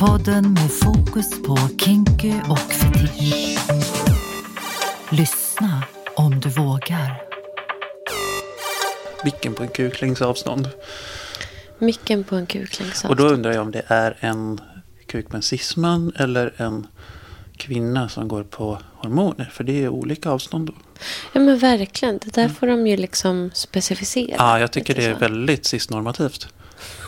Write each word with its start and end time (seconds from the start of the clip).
Podden 0.00 0.52
med 0.52 0.70
fokus 0.70 1.42
på 1.42 1.56
kinky 1.56 2.32
och 2.48 2.58
fetisch. 2.58 3.58
Lyssna 5.10 5.84
om 6.14 6.40
du 6.40 6.48
vågar. 6.48 7.22
Micken 9.24 9.54
på 9.54 9.62
en 9.62 9.68
kuklängds 9.68 10.22
avstånd. 10.22 10.68
Micken 11.78 12.24
på 12.24 12.36
en 12.36 12.46
kuklängds 12.46 13.04
Och 13.04 13.16
då 13.16 13.28
undrar 13.28 13.52
jag 13.52 13.62
om 13.62 13.70
det 13.70 13.82
är 13.86 14.16
en 14.20 14.60
kuk 15.06 15.32
med 15.32 15.44
cisman 15.44 16.12
eller 16.16 16.54
en 16.56 16.86
kvinna 17.56 18.08
som 18.08 18.28
går 18.28 18.42
på 18.42 18.78
hormoner. 18.94 19.50
För 19.52 19.64
det 19.64 19.84
är 19.84 19.88
olika 19.88 20.30
avstånd 20.30 20.66
då. 20.66 20.74
Ja 21.32 21.40
men 21.40 21.58
verkligen. 21.58 22.18
Det 22.18 22.34
där 22.34 22.48
får 22.48 22.66
de 22.66 22.86
ju 22.86 22.96
liksom 22.96 23.50
specificera. 23.54 24.34
Ja, 24.38 24.60
jag 24.60 24.72
tycker 24.72 24.94
det 24.94 25.04
är 25.04 25.12
så. 25.12 25.18
väldigt 25.18 25.66
cisnormativt. 25.66 26.48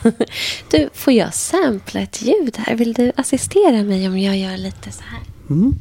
Du, 0.71 0.91
får 0.95 1.13
jag 1.13 1.35
sampla 1.35 2.01
ett 2.01 2.23
ljud 2.23 2.57
här? 2.59 2.75
Vill 2.75 2.93
du 2.93 3.13
assistera 3.17 3.83
mig 3.83 4.09
om 4.09 4.19
jag 4.19 4.37
gör 4.37 4.57
lite 4.57 4.93
så 4.93 5.03
här? 5.03 5.21
Mm. 5.51 5.79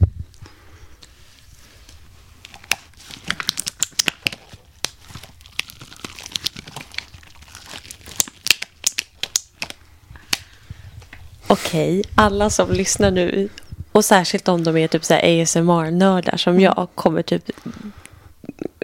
Okej, 11.47 12.03
alla 12.15 12.49
som 12.49 12.71
lyssnar 12.71 13.11
nu 13.11 13.49
och 13.91 14.05
särskilt 14.05 14.47
om 14.47 14.63
de 14.63 14.77
är 14.77 14.87
typ 14.87 15.05
så 15.05 15.13
här 15.13 15.41
ASMR-nördar 15.41 16.37
som 16.37 16.59
jag 16.59 16.87
kommer 16.95 17.21
typ 17.21 17.49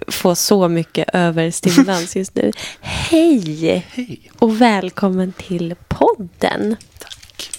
få 0.07 0.35
så 0.35 0.67
mycket 0.67 1.09
överstimulans 1.13 2.15
just 2.15 2.35
nu. 2.35 2.51
Hej! 2.81 3.85
Hej! 3.93 4.31
Och 4.39 4.61
välkommen 4.61 5.33
till 5.33 5.75
podden. 5.87 6.75
Tack. 6.99 7.49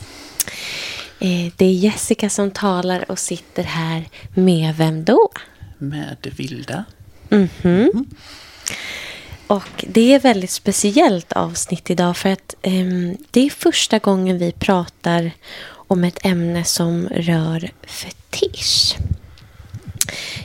Eh, 1.18 1.52
Det 1.56 1.64
är 1.66 1.72
Jessica 1.72 2.30
som 2.30 2.50
talar 2.50 3.10
och 3.10 3.18
sitter 3.18 3.62
här 3.62 4.04
med 4.34 4.76
vem 4.76 5.04
då? 5.04 5.28
Med 5.78 6.16
vilda. 6.36 6.84
Mhm. 7.28 8.06
Och 9.46 9.84
det 9.88 10.12
är 10.12 10.16
ett 10.16 10.24
väldigt 10.24 10.50
speciellt 10.50 11.32
avsnitt 11.32 11.90
idag 11.90 12.16
för 12.16 12.28
att 12.28 12.54
ehm, 12.62 13.16
det 13.30 13.40
är 13.46 13.50
första 13.50 13.98
gången 13.98 14.38
vi 14.38 14.52
pratar 14.52 15.30
om 15.70 16.04
ett 16.04 16.18
ämne 16.26 16.64
som 16.64 17.08
rör 17.08 17.70
fetisch. 17.86 18.96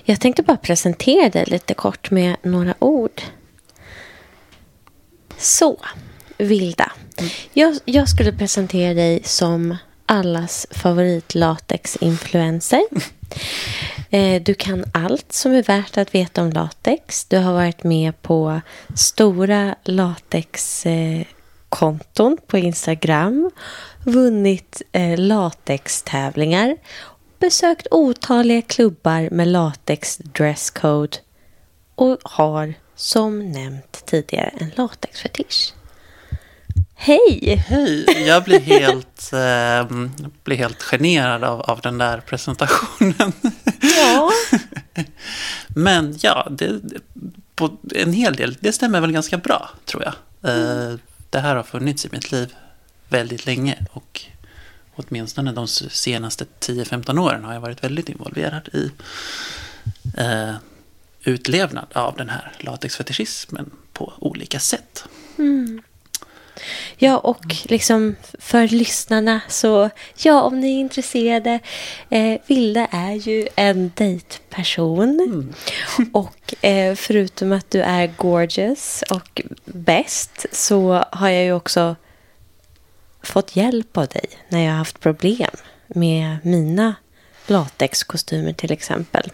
Jag 0.04 0.22
tänkte 0.22 0.44
bara 0.44 0.58
presentera 0.58 1.30
dig 1.30 1.44
lite 1.48 1.74
kort 1.74 2.12
med 2.12 2.36
några 2.44 2.74
ord. 2.80 3.22
Så, 5.38 5.80
Vilda. 6.38 6.92
Jag, 7.54 7.78
jag 7.86 8.10
skulle 8.10 8.34
presentera 8.34 8.94
dig 8.94 9.22
som 9.24 9.78
allas 10.06 10.68
favoritlatex-influencer. 10.72 12.82
Eh, 14.10 14.42
Du 14.42 14.54
kan 14.54 14.86
allt 14.94 15.34
som 15.34 15.52
är 15.52 15.64
värt 15.64 15.98
att 15.98 16.16
veta 16.16 16.42
om 16.42 16.52
latex. 16.52 17.26
Du 17.26 17.38
har 17.38 17.54
varit 17.54 17.84
med 17.84 18.22
på 18.22 18.62
stora 18.96 19.76
latexkonton 19.84 22.38
på 22.48 22.58
Instagram. 22.58 23.52
Vunnit 24.04 24.82
eh, 24.92 25.18
latextävlingar. 25.20 26.78
Besökt 27.44 27.88
otaliga 27.92 28.62
klubbar 28.62 29.30
med 29.32 29.48
latex 29.48 30.18
dresscode. 30.18 31.18
Och 31.96 32.18
har, 32.24 32.74
som 32.96 33.52
nämnt 33.52 34.06
tidigare, 34.06 34.52
en 34.58 34.72
latexfetisch. 34.76 35.74
Hej! 36.96 37.56
Hej! 37.68 38.06
Jag 38.28 38.44
blir 38.44 38.60
helt, 38.60 39.34
eh, 39.34 39.98
blir 40.44 40.58
helt 40.58 40.84
generad 40.84 41.44
av, 41.44 41.62
av 41.62 41.82
den 41.82 41.98
där 41.98 42.20
presentationen. 42.20 43.34
Ja. 43.98 44.32
Men 45.68 46.18
ja, 46.22 46.48
det, 46.52 46.82
på 47.56 47.78
en 47.96 48.14
hel 48.14 48.36
del, 48.36 48.58
det 48.60 48.72
stämmer 48.72 49.02
väl 49.02 49.12
ganska 49.12 49.38
bra, 49.38 49.70
tror 49.86 50.04
jag. 50.04 50.14
Eh, 50.52 50.96
Det 51.30 51.40
här 51.40 51.56
har 51.56 51.64
funnits 51.64 52.06
i 52.06 52.10
mitt 52.12 52.32
liv 52.32 52.56
väldigt 53.10 53.46
länge 53.46 53.86
och 53.92 54.22
åtminstone 54.96 55.52
de 55.52 55.68
senaste 55.68 56.46
10-15 56.60 57.20
åren 57.20 57.44
har 57.44 57.54
jag 57.54 57.62
varit 57.62 57.84
väldigt 57.84 58.10
involverad 58.10 58.70
i 58.74 58.92
eh, 60.18 60.56
utlevnad 61.24 61.88
av 61.94 62.16
den 62.16 62.30
här 62.30 62.52
latexfetischismen 62.60 63.72
på 63.94 64.14
olika 64.20 64.60
sätt. 64.60 65.06
Ja, 66.98 67.18
och 67.18 67.56
liksom 67.64 68.16
för 68.40 68.68
lyssnarna 68.68 69.42
så, 69.48 69.90
ja, 70.18 70.42
om 70.42 70.60
ni 70.60 70.76
är 70.76 70.80
intresserade, 70.80 71.60
eh, 72.10 72.40
Vilda 72.48 72.88
är 72.92 73.14
ju 73.14 73.48
en 73.56 73.92
dejtperson. 73.96 75.54
Och 76.12 76.66
eh, 76.66 76.96
förutom 76.96 77.52
att 77.52 77.72
du 77.72 77.82
är 77.82 78.08
gorgeous 78.18 79.04
och 79.10 79.42
bäst 79.66 80.46
så 80.52 81.06
har 81.12 81.30
jag 81.30 81.44
ju 81.44 81.54
också 81.54 81.96
fått 83.24 83.56
hjälp 83.56 83.98
av 83.98 84.08
dig 84.08 84.30
när 84.50 84.60
jag 84.60 84.72
har 84.72 84.78
haft 84.78 85.00
problem 85.00 85.52
med 85.88 86.38
mina 86.44 86.96
latexkostymer 87.48 88.54
till 88.54 88.72
exempel. 88.72 89.32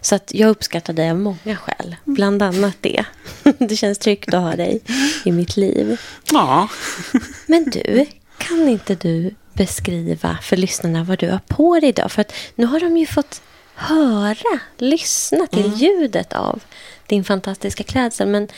Så 0.00 0.14
att 0.14 0.34
jag 0.34 0.50
uppskattar 0.50 0.92
dig 0.92 1.10
av 1.10 1.18
många 1.18 1.56
skäl, 1.56 1.96
bland 2.04 2.42
annat 2.42 2.76
det. 2.80 3.04
Det 3.58 3.76
känns 3.76 3.98
tryggt 3.98 4.34
att 4.34 4.42
ha 4.42 4.56
dig 4.56 4.80
i 5.24 5.32
mitt 5.32 5.56
liv. 5.56 6.00
Ja, 6.32 6.68
Men 7.46 7.64
du, 7.64 8.06
kan 8.38 8.68
inte 8.68 8.94
du 8.94 9.34
beskriva 9.52 10.38
för 10.42 10.56
lyssnarna 10.56 11.04
vad 11.04 11.18
du 11.18 11.30
har 11.30 11.40
på 11.46 11.80
dig 11.80 11.88
idag? 11.88 12.12
För 12.12 12.20
att 12.20 12.32
nu 12.54 12.66
har 12.66 12.80
de 12.80 12.96
ju 12.96 13.06
fått 13.06 13.42
höra, 13.74 14.60
lyssna 14.78 15.46
till 15.46 15.72
ljudet 15.76 16.32
av 16.32 16.62
din 17.06 17.24
fantastiska 17.24 17.84
klädsel. 17.84 18.28
Men 18.28 18.48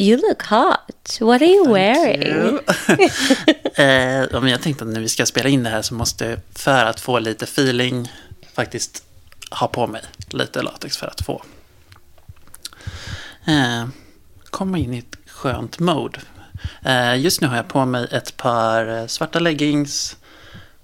you 0.00 0.16
look 0.16 0.42
hot. 0.42 1.18
What 1.20 1.42
are 1.42 1.46
you 1.46 1.72
wearing? 1.72 2.58
eh, 3.74 4.28
ja, 4.32 4.40
men 4.40 4.50
jag 4.50 4.62
tänkte 4.62 4.84
att 4.84 4.90
när 4.90 5.00
vi 5.00 5.08
ska 5.08 5.26
spela 5.26 5.48
in 5.48 5.62
det 5.62 5.70
här 5.70 5.82
så 5.82 5.94
måste 5.94 6.24
jag, 6.24 6.38
för 6.54 6.84
att 6.84 7.00
få 7.00 7.18
lite 7.18 7.44
feeling, 7.44 8.12
faktiskt 8.52 9.04
ha 9.50 9.68
på 9.68 9.86
mig 9.86 10.02
lite 10.30 10.62
latex 10.62 10.96
för 10.96 11.06
att 11.06 11.20
få 11.20 11.42
eh, 13.44 13.88
komma 14.44 14.78
in 14.78 14.94
i 14.94 14.98
ett 14.98 15.16
skönt 15.26 15.78
mode. 15.78 16.20
Eh, 16.84 17.20
just 17.20 17.40
nu 17.40 17.46
har 17.46 17.56
jag 17.56 17.68
på 17.68 17.84
mig 17.84 18.08
ett 18.10 18.36
par 18.36 18.98
eh, 18.98 19.06
svarta 19.06 19.38
leggings 19.38 20.16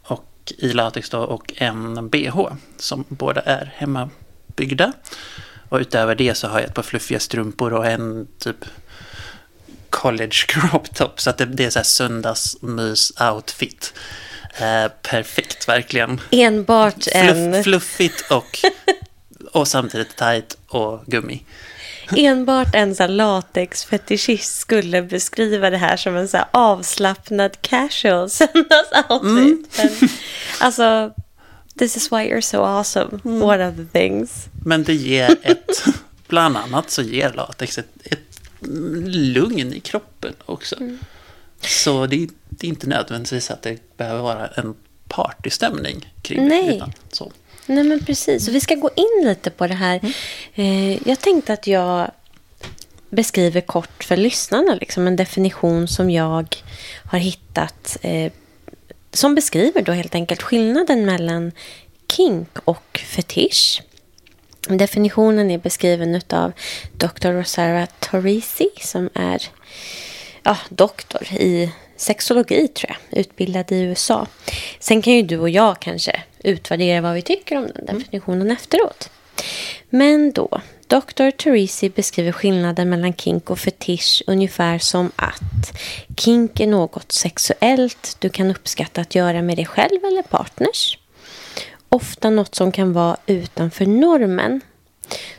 och 0.03 0.53
i 0.59 0.73
latex 0.73 1.11
då 1.11 1.19
och 1.19 1.53
en 1.57 2.09
bh 2.09 2.49
som 2.77 3.05
båda 3.09 3.41
är 3.41 3.73
hemmabyggda. 3.77 4.93
Och 5.69 5.79
utöver 5.79 6.15
det 6.15 6.35
så 6.35 6.49
har 6.49 6.59
jag 6.59 6.69
ett 6.69 6.75
par 6.75 6.83
fluffiga 6.83 7.21
strumpor 7.21 7.73
och 7.73 7.87
en 7.87 8.29
typ 8.39 8.65
college 9.91 10.37
crop 10.49 10.95
top. 10.95 11.21
Så 11.21 11.31
att 11.31 11.39
det, 11.39 11.45
det 11.45 11.65
är 11.65 11.71
så 11.71 11.79
här 11.79 11.85
söndagsmys-outfit. 11.85 13.93
Eh, 14.59 14.89
perfekt, 15.03 15.69
verkligen. 15.69 16.21
Enbart 16.31 17.07
en, 17.13 17.53
Fluff, 17.53 17.65
fluffigt 17.65 18.31
och, 18.31 18.59
och 19.53 19.69
samtidigt 19.69 20.17
tight 20.17 20.57
och 20.69 21.05
gummi. 21.07 21.43
enbart 22.17 22.75
en 22.75 22.95
så 22.95 23.07
latexfetischist 23.07 24.59
skulle 24.59 25.03
beskriva 25.03 25.71
det 25.71 25.77
här 25.77 25.97
som 25.97 26.17
en 26.17 26.29
så 26.29 26.37
här 26.37 26.47
avslappnad 26.51 27.57
casual 27.61 28.31
söndagsoutfit. 29.11 29.79
Men, 30.01 30.09
Alltså, 30.61 31.13
this 31.79 31.97
is 31.97 32.13
why 32.13 32.19
you're 32.31 32.41
so 32.41 32.63
awesome. 32.65 33.21
One 33.25 33.69
of 33.69 33.77
the 33.77 33.85
things. 33.99 34.47
Men 34.65 34.85
det 34.85 34.95
ger 34.95 35.37
ett, 35.43 35.85
bland 36.29 36.57
annat 36.57 36.91
så 36.91 37.03
ger 37.03 37.33
latex 37.33 37.79
ett, 37.79 37.89
ett 38.05 38.26
lugn 39.07 39.73
i 39.73 39.81
kroppen 39.81 40.35
också. 40.47 40.77
Så 41.61 42.07
det 42.07 42.23
är, 42.23 42.29
det 42.49 42.67
är 42.67 42.69
inte 42.69 42.87
nödvändigtvis 42.87 43.51
att 43.51 43.63
det 43.63 43.97
behöver 43.97 44.23
vara 44.23 44.47
en 44.47 44.75
partystämning 45.09 46.13
kring 46.23 46.49
Nej. 46.49 46.67
det. 46.67 46.75
Utan 46.75 46.93
så. 47.13 47.33
Nej 47.67 47.85
men 47.85 48.05
precis, 48.05 48.49
och 48.49 48.55
vi 48.55 48.61
ska 48.61 48.75
gå 48.75 48.91
in 48.97 49.29
lite 49.29 49.51
på 49.51 49.67
det 49.67 49.75
här. 49.75 50.01
Eh, 50.55 51.09
jag 51.09 51.21
tänkte 51.21 51.53
att 51.53 51.67
jag 51.67 52.11
beskriver 53.11 53.61
kort 53.61 54.05
för 54.05 54.17
lyssnarna 54.17 54.75
liksom 54.75 55.07
en 55.07 55.17
definition 55.17 55.89
som 55.89 56.11
jag 56.11 56.57
har 57.05 57.19
hittat 57.19 57.97
eh, 58.03 58.33
som 59.13 59.35
beskriver 59.35 59.83
då 59.83 59.93
helt 59.93 60.15
enkelt 60.15 60.43
skillnaden 60.43 61.07
mellan 61.07 61.53
kink 62.13 62.49
och 62.65 63.01
fetisch. 63.05 63.83
Definitionen 64.69 65.51
är 65.51 65.59
beskriven 65.59 66.21
av 66.31 66.53
Dr. 66.93 67.29
Rosara 67.29 67.87
Torrisi 67.87 68.69
som 68.81 69.11
är 69.15 69.43
ja, 70.43 70.57
doktor 70.69 71.23
i 71.33 71.73
sexologi 71.97 72.69
tror 72.69 72.91
jag, 72.91 73.21
utbildad 73.21 73.73
i 73.73 73.81
USA. 73.81 74.27
Sen 74.79 75.03
kan 75.03 75.13
ju 75.13 75.23
du 75.23 75.39
och 75.39 75.51
jag 75.51 75.81
kanske 75.81 76.23
utvärdera 76.39 77.01
vad 77.01 77.15
vi 77.15 77.23
tycker 77.23 77.57
om 77.57 77.69
den 77.75 77.99
definitionen 77.99 78.51
efteråt. 78.51 79.11
Men 79.91 80.33
då, 80.33 80.61
Dr. 80.87 81.31
Teresi 81.31 81.91
beskriver 81.91 82.33
skillnaden 82.33 82.91
mellan 82.91 83.15
kink 83.15 83.51
och 83.51 83.59
fetisch 83.59 84.23
ungefär 84.27 84.79
som 84.79 85.13
att 85.17 85.79
kink 86.17 86.61
är 86.61 86.67
något 86.67 87.13
sexuellt 87.13 88.17
du 88.19 88.29
kan 88.29 88.51
uppskatta 88.51 89.01
att 89.01 89.15
göra 89.15 89.43
med 89.43 89.57
dig 89.57 89.67
själv 89.67 90.05
eller 90.05 90.23
partners. 90.23 90.99
Ofta 91.97 92.31
något 92.31 92.55
som 92.55 92.73
kan 92.73 92.93
vara 92.93 93.17
utanför 93.27 93.87
normen, 93.87 94.61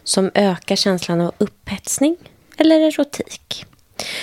som 0.03 0.31
ökar 0.33 0.75
känslan 0.75 1.21
av 1.21 1.33
upphetsning 1.37 2.17
eller 2.57 2.79
erotik. 2.79 3.65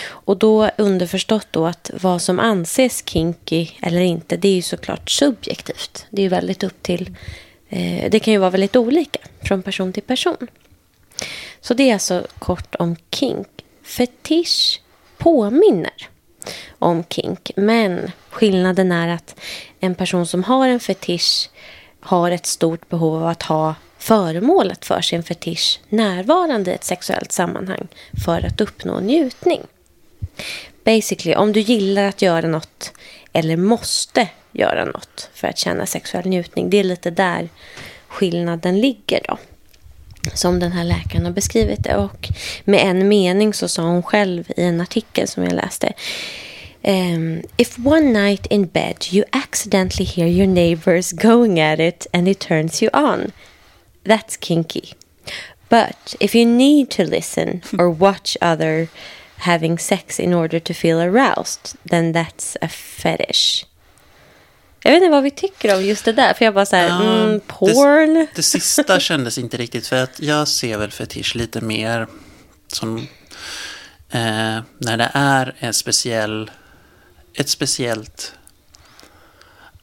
Och 0.06 0.36
då 0.36 0.70
underförstått 0.78 1.46
då 1.50 1.66
att 1.66 1.90
vad 2.00 2.22
som 2.22 2.40
anses 2.40 3.02
kinky 3.06 3.68
eller 3.82 4.00
inte, 4.00 4.36
det 4.36 4.48
är 4.48 4.54
ju 4.54 4.62
såklart 4.62 5.10
subjektivt. 5.10 6.06
Det 6.10 6.22
är 6.22 6.24
ju 6.24 6.28
väldigt 6.28 6.62
upp 6.62 6.82
till, 6.82 7.16
eh, 7.68 8.10
det 8.10 8.20
kan 8.20 8.32
ju 8.32 8.38
vara 8.38 8.50
väldigt 8.50 8.76
olika 8.76 9.20
från 9.42 9.62
person 9.62 9.92
till 9.92 10.02
person. 10.02 10.48
Så 11.60 11.74
det 11.74 11.90
är 11.90 11.92
alltså 11.92 12.26
kort 12.38 12.74
om 12.74 12.96
kink. 13.10 13.48
Fetisch 13.82 14.80
påminner 15.18 16.08
om 16.78 17.04
kink, 17.10 17.50
men 17.56 18.12
skillnaden 18.30 18.92
är 18.92 19.08
att 19.08 19.40
en 19.80 19.94
person 19.94 20.26
som 20.26 20.44
har 20.44 20.68
en 20.68 20.80
fetisch 20.80 21.50
har 22.04 22.30
ett 22.30 22.46
stort 22.46 22.88
behov 22.88 23.22
av 23.22 23.28
att 23.28 23.42
ha 23.42 23.74
föremålet 23.98 24.84
för 24.84 25.00
sin 25.00 25.22
fetisch 25.22 25.80
närvarande 25.88 26.70
i 26.70 26.74
ett 26.74 26.84
sexuellt 26.84 27.32
sammanhang 27.32 27.88
för 28.24 28.46
att 28.46 28.60
uppnå 28.60 29.00
njutning. 29.00 29.62
Basically, 30.84 31.34
om 31.34 31.52
du 31.52 31.60
gillar 31.60 32.04
att 32.04 32.22
göra 32.22 32.48
något 32.48 32.92
eller 33.32 33.56
måste 33.56 34.28
göra 34.52 34.84
något 34.84 35.30
för 35.34 35.48
att 35.48 35.58
känna 35.58 35.86
sexuell 35.86 36.26
njutning, 36.26 36.70
det 36.70 36.76
är 36.76 36.84
lite 36.84 37.10
där 37.10 37.48
skillnaden 38.08 38.80
ligger 38.80 39.20
då. 39.28 39.38
Som 40.34 40.60
den 40.60 40.72
här 40.72 40.84
läkaren 40.84 41.24
har 41.24 41.32
beskrivit 41.32 41.84
det. 41.84 41.96
Och 41.96 42.28
med 42.64 42.80
en 42.80 43.08
mening 43.08 43.54
så 43.54 43.68
sa 43.68 43.82
hon 43.82 44.02
själv 44.02 44.50
i 44.56 44.62
en 44.62 44.80
artikel 44.80 45.28
som 45.28 45.44
jag 45.44 45.52
läste. 45.52 45.92
Um, 46.86 47.42
if 47.56 47.78
one 47.78 48.12
night 48.12 48.46
in 48.50 48.66
bed 48.66 49.08
you 49.10 49.24
accidentally 49.32 50.04
hear 50.04 50.26
your 50.26 50.46
neighbors 50.46 51.12
going 51.12 51.58
at 51.58 51.80
it 51.80 52.06
and 52.12 52.28
it 52.28 52.40
turns 52.40 52.82
you 52.82 52.90
on. 52.92 53.32
That's 54.04 54.36
kinky. 54.36 54.92
But 55.70 56.14
if 56.20 56.34
you 56.34 56.44
need 56.44 56.90
to 56.90 57.04
listen 57.04 57.62
or 57.78 57.88
watch 57.90 58.36
other 58.42 58.88
having 59.38 59.78
sex 59.78 60.20
in 60.20 60.34
order 60.34 60.60
to 60.60 60.74
feel 60.74 61.00
aroused, 61.00 61.76
then 61.90 62.12
that's 62.12 62.56
a 62.62 62.68
fetish. 62.68 63.66
Jag 64.82 64.92
vet 64.92 65.02
inte 65.02 65.10
vad 65.10 65.22
vi 65.22 65.30
tycker 65.30 65.76
om 65.76 65.84
just 65.84 66.04
det 66.04 66.12
där, 66.12 66.34
för 66.34 66.44
jag 66.44 66.54
bara 66.54 66.66
så 66.66 66.76
här, 66.76 66.88
Ja, 66.88 67.02
mm, 67.02 67.40
porn. 67.40 68.14
Det, 68.14 68.26
det 68.34 68.42
sista 68.42 69.00
kändes 69.00 69.38
inte 69.38 69.56
riktigt, 69.56 69.86
för 69.86 70.02
att 70.02 70.20
jag 70.20 70.48
ser 70.48 70.78
väl 70.78 70.90
fetisch 70.90 71.36
lite 71.36 71.60
mer 71.60 72.06
som 72.68 72.98
eh, 74.10 74.60
när 74.78 74.96
det 74.96 75.10
är 75.14 75.54
en 75.58 75.74
speciell, 75.74 76.50
ett 77.34 77.48
speciellt 77.48 78.34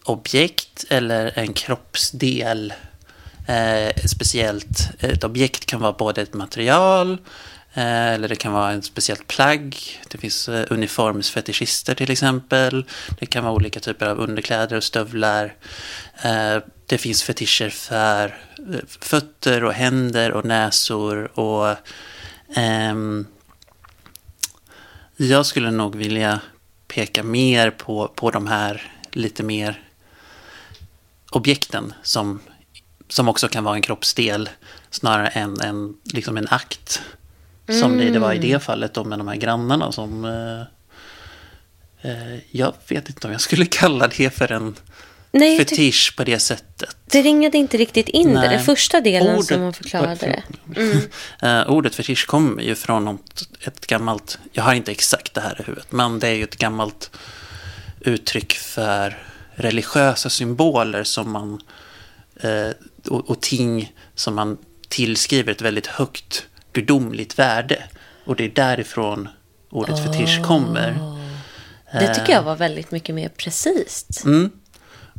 objekt 0.03 0.85
eller 0.89 1.39
en 1.39 1.53
kroppsdel. 1.53 2.73
Eh, 3.47 3.87
ett 3.87 4.09
speciellt, 4.09 4.89
ett 4.99 5.23
objekt 5.23 5.65
kan 5.65 5.81
vara 5.81 5.93
både 5.93 6.21
ett 6.21 6.33
material 6.33 7.11
eh, 7.73 8.07
eller 8.07 8.27
det 8.27 8.35
kan 8.35 8.53
vara 8.53 8.71
en 8.71 8.81
speciellt 8.81 9.27
plagg. 9.27 9.77
Det 10.07 10.17
finns 10.17 10.49
eh, 10.49 10.65
uniformsfetischister 10.69 11.95
till 11.95 12.11
exempel. 12.11 12.85
Det 13.19 13.25
kan 13.25 13.43
vara 13.43 13.53
olika 13.53 13.79
typer 13.79 14.05
av 14.05 14.19
underkläder 14.19 14.77
och 14.77 14.83
stövlar. 14.83 15.55
Eh, 16.23 16.57
det 16.85 16.97
finns 16.97 17.23
fetischer 17.23 17.69
för 17.69 18.25
eh, 18.73 18.79
fötter 19.01 19.63
och 19.63 19.73
händer 19.73 20.31
och 20.31 20.45
näsor 20.45 21.39
och 21.39 21.75
ehm, 22.55 23.25
jag 25.17 25.45
skulle 25.45 25.71
nog 25.71 25.95
vilja 25.95 26.39
peka 26.93 27.23
mer 27.23 27.71
på, 27.71 28.07
på 28.15 28.31
de 28.31 28.47
här 28.47 28.91
lite 29.11 29.43
mer 29.43 29.81
objekten 31.31 31.93
som, 32.03 32.39
som 33.07 33.27
också 33.27 33.47
kan 33.47 33.63
vara 33.63 33.75
en 33.75 33.81
kroppsdel 33.81 34.49
snarare 34.89 35.27
än 35.27 35.61
en, 35.61 35.97
liksom 36.03 36.37
en 36.37 36.47
akt. 36.47 37.01
Som 37.81 37.97
det, 37.97 38.09
det 38.09 38.19
var 38.19 38.33
i 38.33 38.39
det 38.39 38.63
fallet 38.63 38.93
då 38.93 39.03
med 39.03 39.19
de 39.19 39.27
här 39.27 39.35
grannarna 39.35 39.91
som... 39.91 40.25
Eh, 40.25 40.61
eh, 42.11 42.39
jag 42.51 42.73
vet 42.87 43.09
inte 43.09 43.27
om 43.27 43.31
jag 43.31 43.41
skulle 43.41 43.65
kalla 43.81 44.07
det 44.07 44.29
för 44.29 44.51
en 44.51 44.75
Nej, 45.33 45.59
tyck- 45.59 45.69
fetisch 45.69 46.13
på 46.17 46.23
det 46.23 46.39
sättet. 46.39 46.95
det 47.05 47.21
ringade 47.21 47.57
inte 47.57 47.77
riktigt 47.77 48.09
in 48.09 48.27
det. 48.27 48.33
Nej. 48.33 48.49
Den 48.49 48.63
första 48.65 49.01
delen 49.01 49.35
Ordet- 49.35 49.45
som 49.47 49.61
hon 49.61 49.73
förklarade 49.73 50.15
det. 50.15 50.43
Eh, 51.47 51.69
ordet 51.69 51.95
fetisch 51.95 52.27
kommer 52.27 52.61
ju 52.61 52.75
från 52.75 53.05
något, 53.05 53.49
ett 53.61 53.87
gammalt, 53.87 54.39
jag 54.51 54.63
har 54.63 54.73
inte 54.73 54.91
exakt 54.91 55.33
det 55.33 55.41
här 55.41 55.61
i 55.61 55.63
huvudet, 55.63 55.91
men 55.91 56.19
det 56.19 56.27
är 56.27 56.33
ju 56.33 56.43
ett 56.43 56.57
gammalt 56.57 57.11
uttryck 57.99 58.53
för 58.53 59.17
religiösa 59.55 60.29
symboler 60.29 61.03
som 61.03 61.31
man, 61.31 61.61
eh, 62.41 62.69
och, 63.09 63.29
och 63.29 63.41
ting 63.41 63.93
som 64.15 64.35
man 64.35 64.57
tillskriver 64.89 65.51
ett 65.51 65.61
väldigt 65.61 65.87
högt 65.87 66.45
gudomligt 66.73 67.39
värde. 67.39 67.83
Och 68.25 68.35
det 68.35 68.45
är 68.45 68.49
därifrån 68.49 69.29
ordet 69.69 70.03
fetisch 70.05 70.41
kommer. 70.43 71.17
Det 71.93 72.15
tycker 72.15 72.33
jag 72.33 72.43
var 72.43 72.55
väldigt 72.55 72.91
mycket 72.91 73.15
mer 73.15 73.29
precis 73.29 74.05
Mm. 74.25 74.51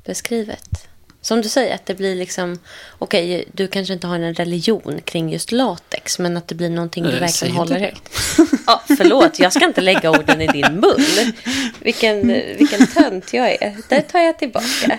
Beskrivet. 0.05 0.89
Som 1.23 1.43
du 1.43 1.49
säger, 1.49 1.75
att 1.75 1.87
det 1.87 1.95
blir 1.95 2.15
liksom... 2.15 2.59
Okej, 2.99 3.45
du 3.53 3.69
kanske 3.69 3.95
inte 3.95 4.07
har 4.07 4.19
en 4.19 4.35
religion 4.35 5.01
kring 5.05 5.33
just 5.33 5.53
latex, 5.53 6.19
men 6.19 6.37
att 6.37 6.49
det 6.49 6.55
blir 6.55 6.71
någonting 6.71 7.05
du 7.05 7.11
Eh, 7.11 7.21
verkligen 7.21 7.55
håller 7.57 7.81
högt. 7.81 8.11
Ja, 8.67 8.83
förlåt, 8.87 9.39
jag 9.39 9.53
ska 9.53 9.65
inte 9.65 9.81
lägga 9.81 10.11
orden 10.11 10.41
i 10.41 10.47
din 10.47 10.81
mun. 10.81 11.33
Vilken, 11.81 12.27
vilken 12.59 12.87
tönt 12.87 13.33
jag 13.33 13.63
är. 13.63 13.77
Det 13.89 14.01
tar 14.01 14.19
jag 14.19 14.39
tillbaka. 14.39 14.99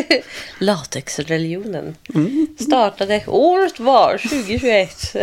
Latexreligionen 0.58 1.96
startade, 2.60 3.22
året 3.26 3.80
var 3.80 4.18
2021. 4.18 5.16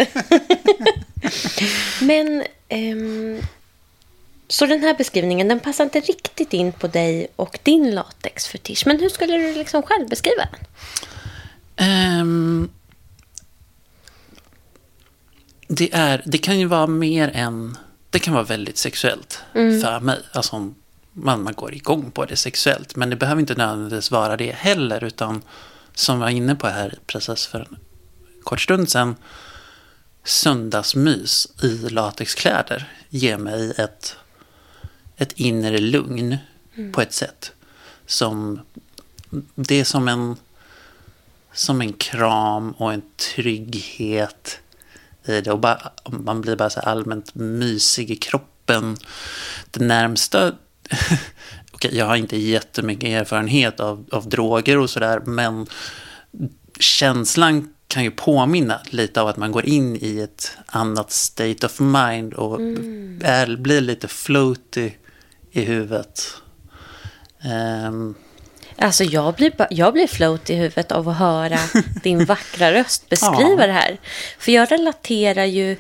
Men, 2.02 2.44
ehm, 2.70 3.42
så 4.52 4.66
den 4.66 4.80
här 4.80 4.94
beskrivningen, 4.94 5.48
den 5.48 5.60
passar 5.60 5.84
inte 5.84 6.00
riktigt 6.00 6.54
in 6.54 6.72
på 6.72 6.88
dig 6.88 7.28
och 7.36 7.60
din 7.64 7.96
latexfetisch. 7.96 8.84
Men 8.86 9.00
hur 9.00 9.10
skulle 9.10 9.38
du 9.38 9.54
liksom 9.54 9.84
själv 9.84 10.10
beskriva 10.10 10.48
den? 10.52 10.66
Ehm, 11.76 12.70
det, 15.68 15.94
är, 15.94 16.24
det 16.26 16.38
kan 16.38 16.60
ju 16.60 16.66
vara 16.66 16.88
mer 16.88 17.32
än... 17.34 17.78
Det 18.10 18.20
kan 18.20 18.34
vara 18.34 18.44
väldigt 18.44 18.78
sexuellt 18.78 19.40
för 19.54 20.00
mig. 20.00 20.20
Alltså 20.32 20.74
man, 21.14 21.44
man 21.44 21.54
går 21.54 21.74
igång 21.74 22.12
på 22.12 22.26
det 22.26 22.36
sexuellt. 22.36 22.96
Men 22.96 23.10
det 23.10 23.16
behöver 23.16 23.42
inte 23.42 23.56
nödvändigtvis 23.56 24.12
vara 24.12 24.38
det 24.38 24.52
heller. 24.52 25.04
Utan 25.04 25.42
som 25.94 26.16
jag 26.16 26.22
var 26.22 26.30
inne 26.30 26.56
på 26.56 26.68
här 26.68 27.00
precis 27.08 27.46
för 27.46 27.60
en 27.60 27.78
kort 28.44 28.62
stund 28.62 28.90
sedan. 28.90 29.16
Söndagsmys 30.24 31.48
i 31.64 31.90
latexkläder 31.90 32.92
ger 33.10 33.38
mig 33.38 33.74
ett, 33.78 34.16
ett 35.22 35.34
inre 35.36 35.78
lugn 35.78 36.38
på 36.92 37.02
ett 37.02 37.14
sätt. 37.14 37.52
Som, 38.06 38.60
det 39.56 39.80
är 39.80 39.84
som 39.84 40.08
en 40.08 40.36
som 41.54 41.82
en 41.82 41.94
kram 41.94 42.72
och 42.72 42.94
en 42.94 43.02
trygghet 43.36 44.60
i 45.26 45.42
det. 45.42 45.52
Och 45.52 45.60
bara, 45.60 45.92
man 46.06 46.42
blir 46.42 46.56
bara 46.56 46.70
så 46.70 46.80
allmänt 46.80 47.36
mysig 47.36 48.12
i 48.12 48.16
kroppen. 48.16 48.98
Det 49.72 49.84
närmsta... 49.84 50.52
Okej, 51.72 51.98
jag 51.98 52.06
har 52.06 52.16
inte 52.16 52.38
jättemycket 52.38 53.10
erfarenhet 53.10 53.80
av, 53.80 54.06
av 54.12 54.30
droger 54.30 54.78
och 54.78 54.90
sådär, 54.90 55.20
men 55.20 55.68
känslan 56.80 57.74
kan 57.88 58.04
ju 58.04 58.12
påminna 58.12 58.80
lite 58.90 59.22
av 59.22 59.28
att 59.28 59.38
man 59.38 59.52
går 59.52 59.66
in 59.66 59.98
i 60.02 60.20
ett 60.20 60.58
annat 60.66 61.12
state 61.12 61.66
of 61.66 61.80
mind 61.80 62.34
och 62.34 62.62
är, 63.22 63.58
blir 63.58 63.82
lite 63.82 64.08
floaty 64.08 64.92
i 65.52 65.62
huvudet. 65.62 66.34
Ehm, 67.44 68.16
Alltså 68.78 69.04
jag 69.04 69.34
blir, 69.36 69.68
jag 69.70 69.94
blir 69.94 70.08
float 70.08 70.50
i 70.50 70.56
huvudet 70.56 70.92
av 70.92 71.10
att 71.10 71.18
höra 71.18 71.58
din 72.04 72.26
vackra 72.26 72.74
röst 72.74 73.10
beskriva 73.10 73.62
Ja. 73.62 73.68
det 73.68 73.74
här. 73.74 73.98
För 74.40 74.52
jag 74.52 74.72
relaterar 74.72 75.46
ju... 75.46 75.78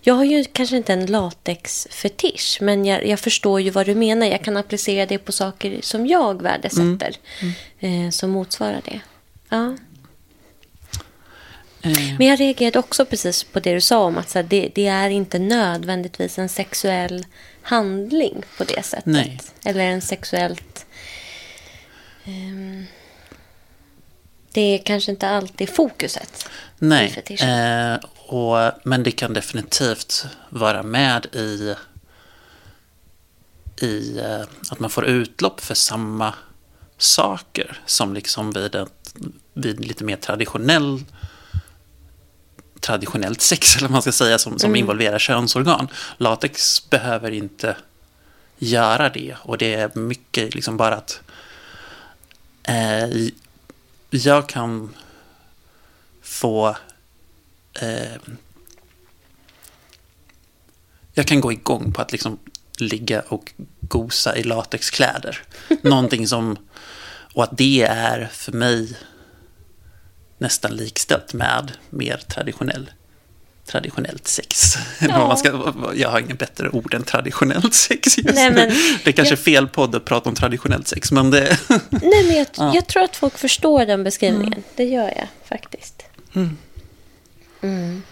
Jag 0.00 0.14
har 0.14 0.24
ju 0.24 0.44
kanske 0.44 0.76
inte 0.76 0.92
en 0.92 1.06
latexfetisch, 1.06 2.58
men 2.60 2.84
jag, 2.84 3.06
jag 3.06 3.20
förstår 3.20 3.60
ju 3.60 3.70
vad 3.70 3.86
du 3.86 3.94
menar. 3.94 4.26
Jag 4.26 4.42
kan 4.44 4.56
applicera 4.56 5.06
det 5.06 5.18
på 5.18 5.32
saker 5.32 5.78
som 5.82 6.06
jag 6.06 6.42
värdesätter, 6.42 7.16
Eh, 7.80 8.10
som 8.10 8.30
motsvarar 8.30 8.80
det. 8.84 9.00
Ja. 9.48 9.74
eh, 11.82 12.14
Men 12.18 12.26
jag 12.26 12.40
reagerade 12.40 12.78
också 12.78 13.04
precis 13.04 13.44
på 13.44 13.60
det 13.60 13.74
du 13.74 13.80
sa 13.80 13.98
om 14.04 14.18
att 14.18 14.32
här, 14.34 14.42
det, 14.42 14.68
det 14.74 14.86
är 14.86 15.10
inte 15.10 15.38
nödvändigtvis 15.38 16.38
en 16.38 16.48
sexuell 16.48 17.26
handling 17.66 18.42
på 18.58 18.64
det 18.64 18.84
sättet. 18.84 19.06
Nej. 19.06 19.40
Eller 19.64 19.80
en 19.80 20.02
sexuellt... 20.02 20.86
ehm, 22.24 22.84
det 24.52 24.60
är 24.60 24.78
kanske 24.78 25.10
inte 25.10 25.28
alltid 25.28 25.68
fokuset. 25.68 26.48
Nej, 26.78 27.24
eh, 27.40 27.94
och, 28.26 28.72
men 28.84 29.02
det 29.02 29.10
kan 29.10 29.32
definitivt 29.32 30.26
vara 30.48 30.82
med 30.82 31.26
i, 31.32 31.74
i 33.80 34.18
eh, 34.18 34.40
att 34.70 34.80
man 34.80 34.90
får 34.90 35.04
utlopp 35.06 35.60
för 35.60 35.74
samma 35.74 36.34
saker 36.98 37.80
som 37.86 38.14
liksom 38.14 38.52
vid, 38.52 38.74
ett, 38.74 39.14
vid 39.54 39.86
lite 39.86 40.04
mer 40.04 40.16
traditionell 40.16 41.04
traditionellt 42.86 43.40
sex, 43.40 43.76
eller 43.76 43.88
vad 43.88 43.92
man 43.92 44.02
ska 44.02 44.12
säga, 44.12 44.38
som, 44.38 44.58
som 44.58 44.76
involverar 44.76 45.18
könsorgan. 45.18 45.88
Latex 46.16 46.90
behöver 46.90 47.30
inte 47.30 47.76
göra 48.58 49.08
det 49.08 49.36
och 49.42 49.58
det 49.58 49.74
är 49.74 49.98
mycket 49.98 50.54
liksom 50.54 50.76
bara 50.76 50.94
att 50.94 51.20
eh, 52.62 53.28
jag 54.10 54.48
kan 54.48 54.94
få 56.22 56.76
eh, 57.80 58.16
jag 61.14 61.26
kan 61.26 61.40
gå 61.40 61.52
igång 61.52 61.92
på 61.92 62.02
att 62.02 62.12
liksom 62.12 62.38
ligga 62.78 63.20
och 63.20 63.52
gosa 63.80 64.36
i 64.36 64.42
latexkläder. 64.42 65.42
Någonting 65.82 66.28
som, 66.28 66.56
och 67.34 67.44
att 67.44 67.58
det 67.58 67.82
är 67.82 68.28
för 68.32 68.52
mig 68.52 68.96
nästan 70.38 70.76
likställt 70.76 71.32
med 71.32 71.72
mer 71.90 72.16
traditionell 72.28 72.90
traditionellt 73.66 74.28
sex. 74.28 74.74
Vad 75.00 75.28
man 75.28 75.36
ska, 75.36 75.72
jag 75.96 76.08
har 76.08 76.20
inget 76.20 76.38
bättre 76.38 76.68
ord 76.70 76.94
än 76.94 77.02
traditionellt 77.02 77.74
sex 77.74 78.18
just 78.18 78.34
Nej, 78.34 78.50
nu. 78.50 78.56
men 78.56 78.68
Det 79.04 79.10
är 79.10 79.12
kanske 79.12 79.32
jag- 79.32 79.38
fel 79.38 79.68
podd 79.68 79.94
att 79.94 80.04
prata 80.04 80.28
om 80.28 80.34
traditionellt 80.34 80.88
sex, 80.88 81.12
men 81.12 81.30
det... 81.30 81.58
Nej, 81.90 82.24
men 82.26 82.36
jag, 82.36 82.46
Ja. 82.56 82.72
jag 82.74 82.86
tror 82.86 83.02
att 83.02 83.16
folk 83.16 83.38
förstår 83.38 83.86
den 83.86 84.04
beskrivningen. 84.04 84.62
Det 84.76 84.84
gör 84.84 85.02
jag 85.16 85.28
faktiskt. 85.44 86.02
Mm. 86.34 88.02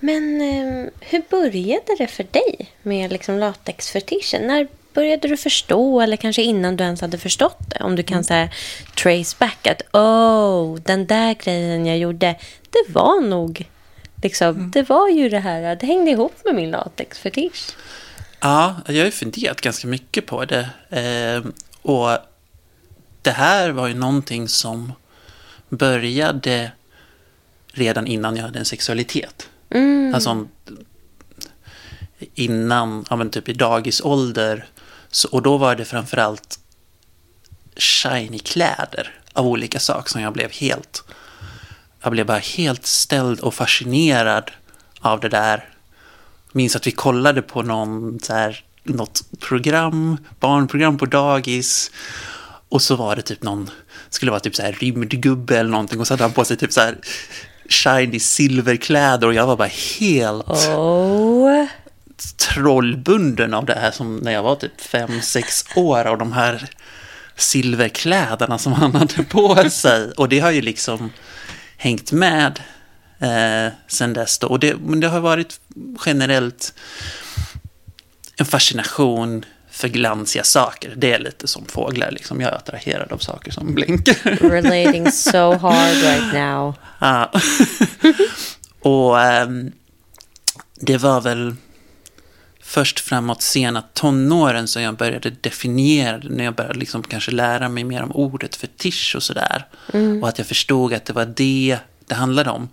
Men 0.00 0.40
eh, 0.40 0.90
hur 1.00 1.22
började 1.30 1.96
det 1.98 2.06
för 2.06 2.26
dig 2.30 2.72
med 2.82 3.12
liksom 3.12 3.38
latexfetischen? 3.38 4.46
När 4.46 4.68
började 4.94 5.28
du 5.28 5.36
förstå, 5.36 6.00
eller 6.00 6.16
kanske 6.16 6.42
innan 6.42 6.76
du 6.76 6.84
ens 6.84 7.00
hade 7.00 7.18
förstått 7.18 7.58
det? 7.70 7.84
Om 7.84 7.96
du 7.96 8.02
kan 8.02 8.24
säga 8.24 8.48
trace 8.96 9.36
back 9.38 9.66
att 9.66 9.82
oh, 9.92 10.78
den 10.84 11.06
där 11.06 11.34
grejen 11.34 11.86
jag 11.86 11.98
gjorde, 11.98 12.36
det 12.70 12.92
var 12.92 13.20
nog 13.20 13.68
liksom, 14.22 14.70
det 14.70 14.88
var 14.88 15.08
ju 15.08 15.28
det 15.28 15.38
här, 15.38 15.76
det 15.76 15.86
hängde 15.86 16.10
ihop 16.10 16.34
med 16.44 16.54
min 16.54 16.70
latexfetisch. 16.70 17.76
Ja, 18.40 18.76
jag 18.86 18.94
har 18.94 19.04
ju 19.04 19.10
funderat 19.10 19.60
ganska 19.60 19.86
mycket 19.86 20.26
på 20.26 20.44
det. 20.44 20.68
Eh, 20.90 21.50
och 21.82 22.18
det 23.22 23.30
här 23.30 23.70
var 23.70 23.88
ju 23.88 23.94
någonting 23.94 24.48
som 24.48 24.92
började 25.68 26.72
redan 27.72 28.06
innan 28.06 28.36
jag 28.36 28.44
hade 28.44 28.58
en 28.58 28.64
sexualitet. 28.64 29.48
Mm. 29.70 30.14
Alltså 30.14 30.46
innan, 32.34 33.04
ja 33.10 33.16
men 33.16 33.30
typ 33.30 33.48
i 33.48 33.52
dagisålder. 33.52 34.66
Så, 35.14 35.28
och 35.28 35.42
då 35.42 35.56
var 35.56 35.74
det 35.74 35.84
framförallt 35.84 36.58
shiny 37.76 38.38
kläder 38.38 39.14
av 39.32 39.46
olika 39.46 39.78
saker 39.78 40.10
som 40.10 40.20
jag 40.20 40.32
blev 40.32 40.52
helt... 40.52 41.04
Jag 42.02 42.12
blev 42.12 42.26
bara 42.26 42.38
helt 42.38 42.86
ställd 42.86 43.40
och 43.40 43.54
fascinerad 43.54 44.50
av 45.00 45.20
det 45.20 45.28
där. 45.28 45.68
Minns 46.52 46.76
att 46.76 46.86
vi 46.86 46.90
kollade 46.90 47.42
på 47.42 47.62
någon 47.62 48.20
så 48.20 48.32
här, 48.32 48.64
något 48.82 49.22
program, 49.40 50.16
barnprogram 50.40 50.98
på 50.98 51.06
dagis. 51.06 51.90
Och 52.68 52.82
så 52.82 52.96
var 52.96 53.16
det 53.16 53.22
typ 53.22 53.42
någon, 53.42 53.70
skulle 54.10 54.30
vara 54.30 54.40
typ 54.40 54.56
så 54.56 54.62
här 54.62 54.72
rymdgubbe 54.72 55.58
eller 55.58 55.70
någonting. 55.70 56.00
Och 56.00 56.06
så 56.06 56.12
hade 56.12 56.24
han 56.24 56.32
på 56.32 56.44
sig 56.44 56.56
typ 56.56 56.72
så 56.72 56.80
här 56.80 56.98
shiny 57.68 58.20
silverkläder. 58.20 59.26
Och 59.26 59.34
jag 59.34 59.46
var 59.46 59.56
bara 59.56 59.68
helt 59.98 60.48
Oh 60.48 61.66
trollbunden 62.36 63.54
av 63.54 63.64
det 63.64 63.74
här 63.74 63.90
som 63.90 64.16
när 64.16 64.32
jag 64.32 64.42
var 64.42 64.56
typ 64.56 64.80
fem 64.80 65.20
sex 65.22 65.64
år 65.76 66.06
och 66.06 66.18
de 66.18 66.32
här 66.32 66.68
silverkläderna 67.36 68.58
som 68.58 68.72
han 68.72 68.94
hade 68.94 69.22
på 69.22 69.70
sig. 69.70 70.12
Och 70.12 70.28
det 70.28 70.40
har 70.40 70.50
ju 70.50 70.62
liksom 70.62 71.10
hängt 71.76 72.12
med 72.12 72.60
eh, 73.18 73.72
sen 73.86 74.12
dess 74.12 74.38
då. 74.38 74.46
Och 74.46 74.58
det, 74.58 74.76
men 74.76 75.00
det 75.00 75.08
har 75.08 75.20
varit 75.20 75.60
generellt 76.06 76.74
en 78.36 78.46
fascination 78.46 79.44
för 79.70 79.88
glansiga 79.88 80.44
saker. 80.44 80.94
Det 80.96 81.12
är 81.12 81.18
lite 81.18 81.46
som 81.48 81.66
fåglar, 81.66 82.10
liksom. 82.10 82.40
jag 82.40 82.52
är 82.52 82.56
attraherad 82.56 83.12
av 83.12 83.18
saker 83.18 83.52
som 83.52 83.74
blinkar. 83.74 84.48
Relating 84.50 85.12
so 85.12 85.56
hard 85.56 85.96
right 85.96 86.34
now. 86.34 86.74
Ja. 86.98 87.32
och 88.80 89.20
ehm, 89.20 89.72
det 90.80 90.98
var 90.98 91.20
väl 91.20 91.54
först 92.64 93.00
framåt 93.00 93.42
sena 93.42 93.82
tonåren 93.82 94.68
som 94.68 94.82
jag 94.82 94.96
började 94.96 95.30
definiera 95.30 96.18
det, 96.18 96.28
när 96.28 96.44
jag 96.44 96.54
började 96.54 96.78
liksom 96.78 97.02
kanske 97.02 97.30
lära 97.30 97.68
mig 97.68 97.84
mer 97.84 98.02
om 98.02 98.12
ordet 98.12 98.56
fetisch 98.56 99.12
och 99.16 99.22
sådär. 99.22 99.66
Och 100.22 100.28
att 100.28 100.38
jag 100.38 100.46
förstod 100.46 100.92
att 100.92 101.04
det 101.04 101.12
var 101.12 101.32
det 101.36 101.78
det 102.06 102.14
handlade 102.14 102.50
om. 102.50 102.68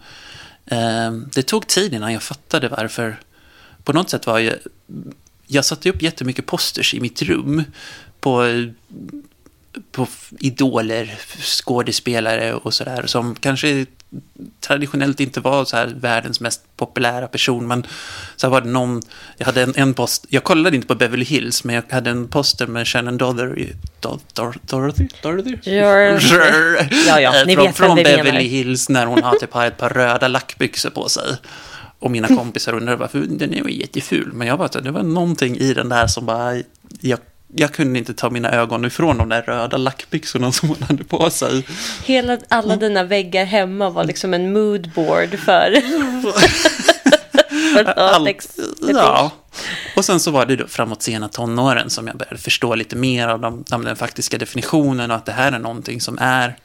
Ehm, 0.65 1.29
det 1.33 1.43
tog 1.43 1.67
tid 1.67 1.93
innan 1.93 2.13
jag 2.13 2.23
fattade 2.23 2.67
varför. 2.67 3.19
På 3.83 3.93
något 3.93 4.09
sätt 4.09 4.27
var 4.27 4.39
jag... 4.39 4.55
Jag 5.47 5.65
satte 5.65 5.89
upp 5.89 6.01
jättemycket 6.01 6.45
posters 6.45 6.93
i 6.93 6.99
mitt 6.99 7.21
rum 7.21 7.63
på 8.19 8.43
på 9.91 10.07
idoler, 10.39 11.17
skådespelare 11.41 12.53
och 12.53 12.73
sådär 12.73 13.03
som 13.07 13.35
kanske 13.35 13.85
traditionellt 14.59 15.19
inte 15.19 15.39
var 15.39 15.65
så 15.65 15.77
här 15.77 15.87
världens 15.87 16.39
mest 16.39 16.61
populära 16.77 17.27
person 17.27 17.67
men 17.67 17.85
så 18.35 18.49
var 18.49 18.61
det 18.61 18.69
någon, 18.69 19.01
jag 19.37 19.45
hade 19.45 19.61
en, 19.63 19.73
en 19.75 19.93
post, 19.93 20.25
jag 20.29 20.43
kollade 20.43 20.75
inte 20.75 20.87
på 20.87 20.95
Beverly 20.95 21.25
Hills 21.25 21.63
men 21.63 21.75
jag 21.75 21.83
hade 21.89 22.09
en 22.09 22.27
poster 22.27 22.67
med 22.67 22.87
Shannon 22.87 23.17
Dother, 23.17 23.67
Dor, 23.99 24.19
Dor, 24.33 24.55
Dorothy? 24.61 25.07
Dorothy? 25.21 25.57
Dor- 26.19 26.87
Ja, 27.07 27.19
ja, 27.19 27.35
Eh, 27.41 27.45
ni 27.47 27.55
från, 27.55 27.65
vet 27.65 27.77
från 27.77 27.95
Beverly. 27.95 28.47
Hills 28.47 28.89
när 28.89 29.05
hon 29.05 29.23
har, 29.23 29.35
typ, 29.35 29.53
har 29.53 29.65
ett 29.65 29.77
par 29.77 29.89
röda 29.89 30.27
lackbyxor 30.27 30.89
på 30.89 31.09
sig. 31.09 31.23
Och 31.99 32.11
mina 32.11 32.27
kompisar 32.27 32.73
undrade 32.73 32.97
varför 32.97 33.19
den 33.29 33.53
är 33.53 33.67
ju 33.69 33.79
jätteful. 33.79 34.33
Men 34.33 34.47
jag 34.47 34.57
bara, 34.57 34.67
det 34.81 34.91
var 34.91 35.03
någonting 35.03 35.57
i 35.57 35.73
den 35.73 35.89
där 35.89 36.07
som 36.07 36.25
bara, 36.25 36.55
jag, 37.01 37.19
jag 37.55 37.73
kunde 37.73 37.99
inte 37.99 38.13
ta 38.13 38.29
mina 38.29 38.51
ögon 38.51 38.85
ifrån 38.85 39.17
de 39.17 39.29
där 39.29 39.41
röda 39.41 39.77
lackbyxorna 39.77 40.51
som 40.51 40.69
hon 40.69 40.83
hade 40.83 41.03
på 41.03 41.29
sig. 41.29 41.67
Hela, 42.05 42.37
alla 42.47 42.75
dina 42.75 43.03
väggar 43.03 43.45
hemma 43.45 43.89
var 43.89 44.03
liksom 44.03 44.33
en 44.33 44.53
moodboard 44.53 45.29
för, 45.39 45.81
för 47.71 47.95
latex. 47.95 48.59
Ja. 48.93 49.31
Och 49.95 50.05
sen 50.05 50.19
så 50.19 50.31
var 50.31 50.45
det 50.45 50.55
då 50.55 50.67
framåt 50.67 51.01
sena 51.01 51.29
tonåren 51.29 51.89
som 51.89 52.07
jag 52.07 52.17
började 52.17 52.37
förstå 52.37 52.75
lite 52.75 52.95
mer 52.95 53.27
av 53.27 53.39
de, 53.39 53.63
de, 53.67 53.85
den 53.85 53.95
faktiska 53.95 54.37
definitionen 54.37 55.11
och 55.11 55.17
att 55.17 55.25
det 55.25 55.31
här 55.31 55.51
är 55.51 55.59
någonting 55.59 56.01
som 56.01 56.17
är 56.21 56.55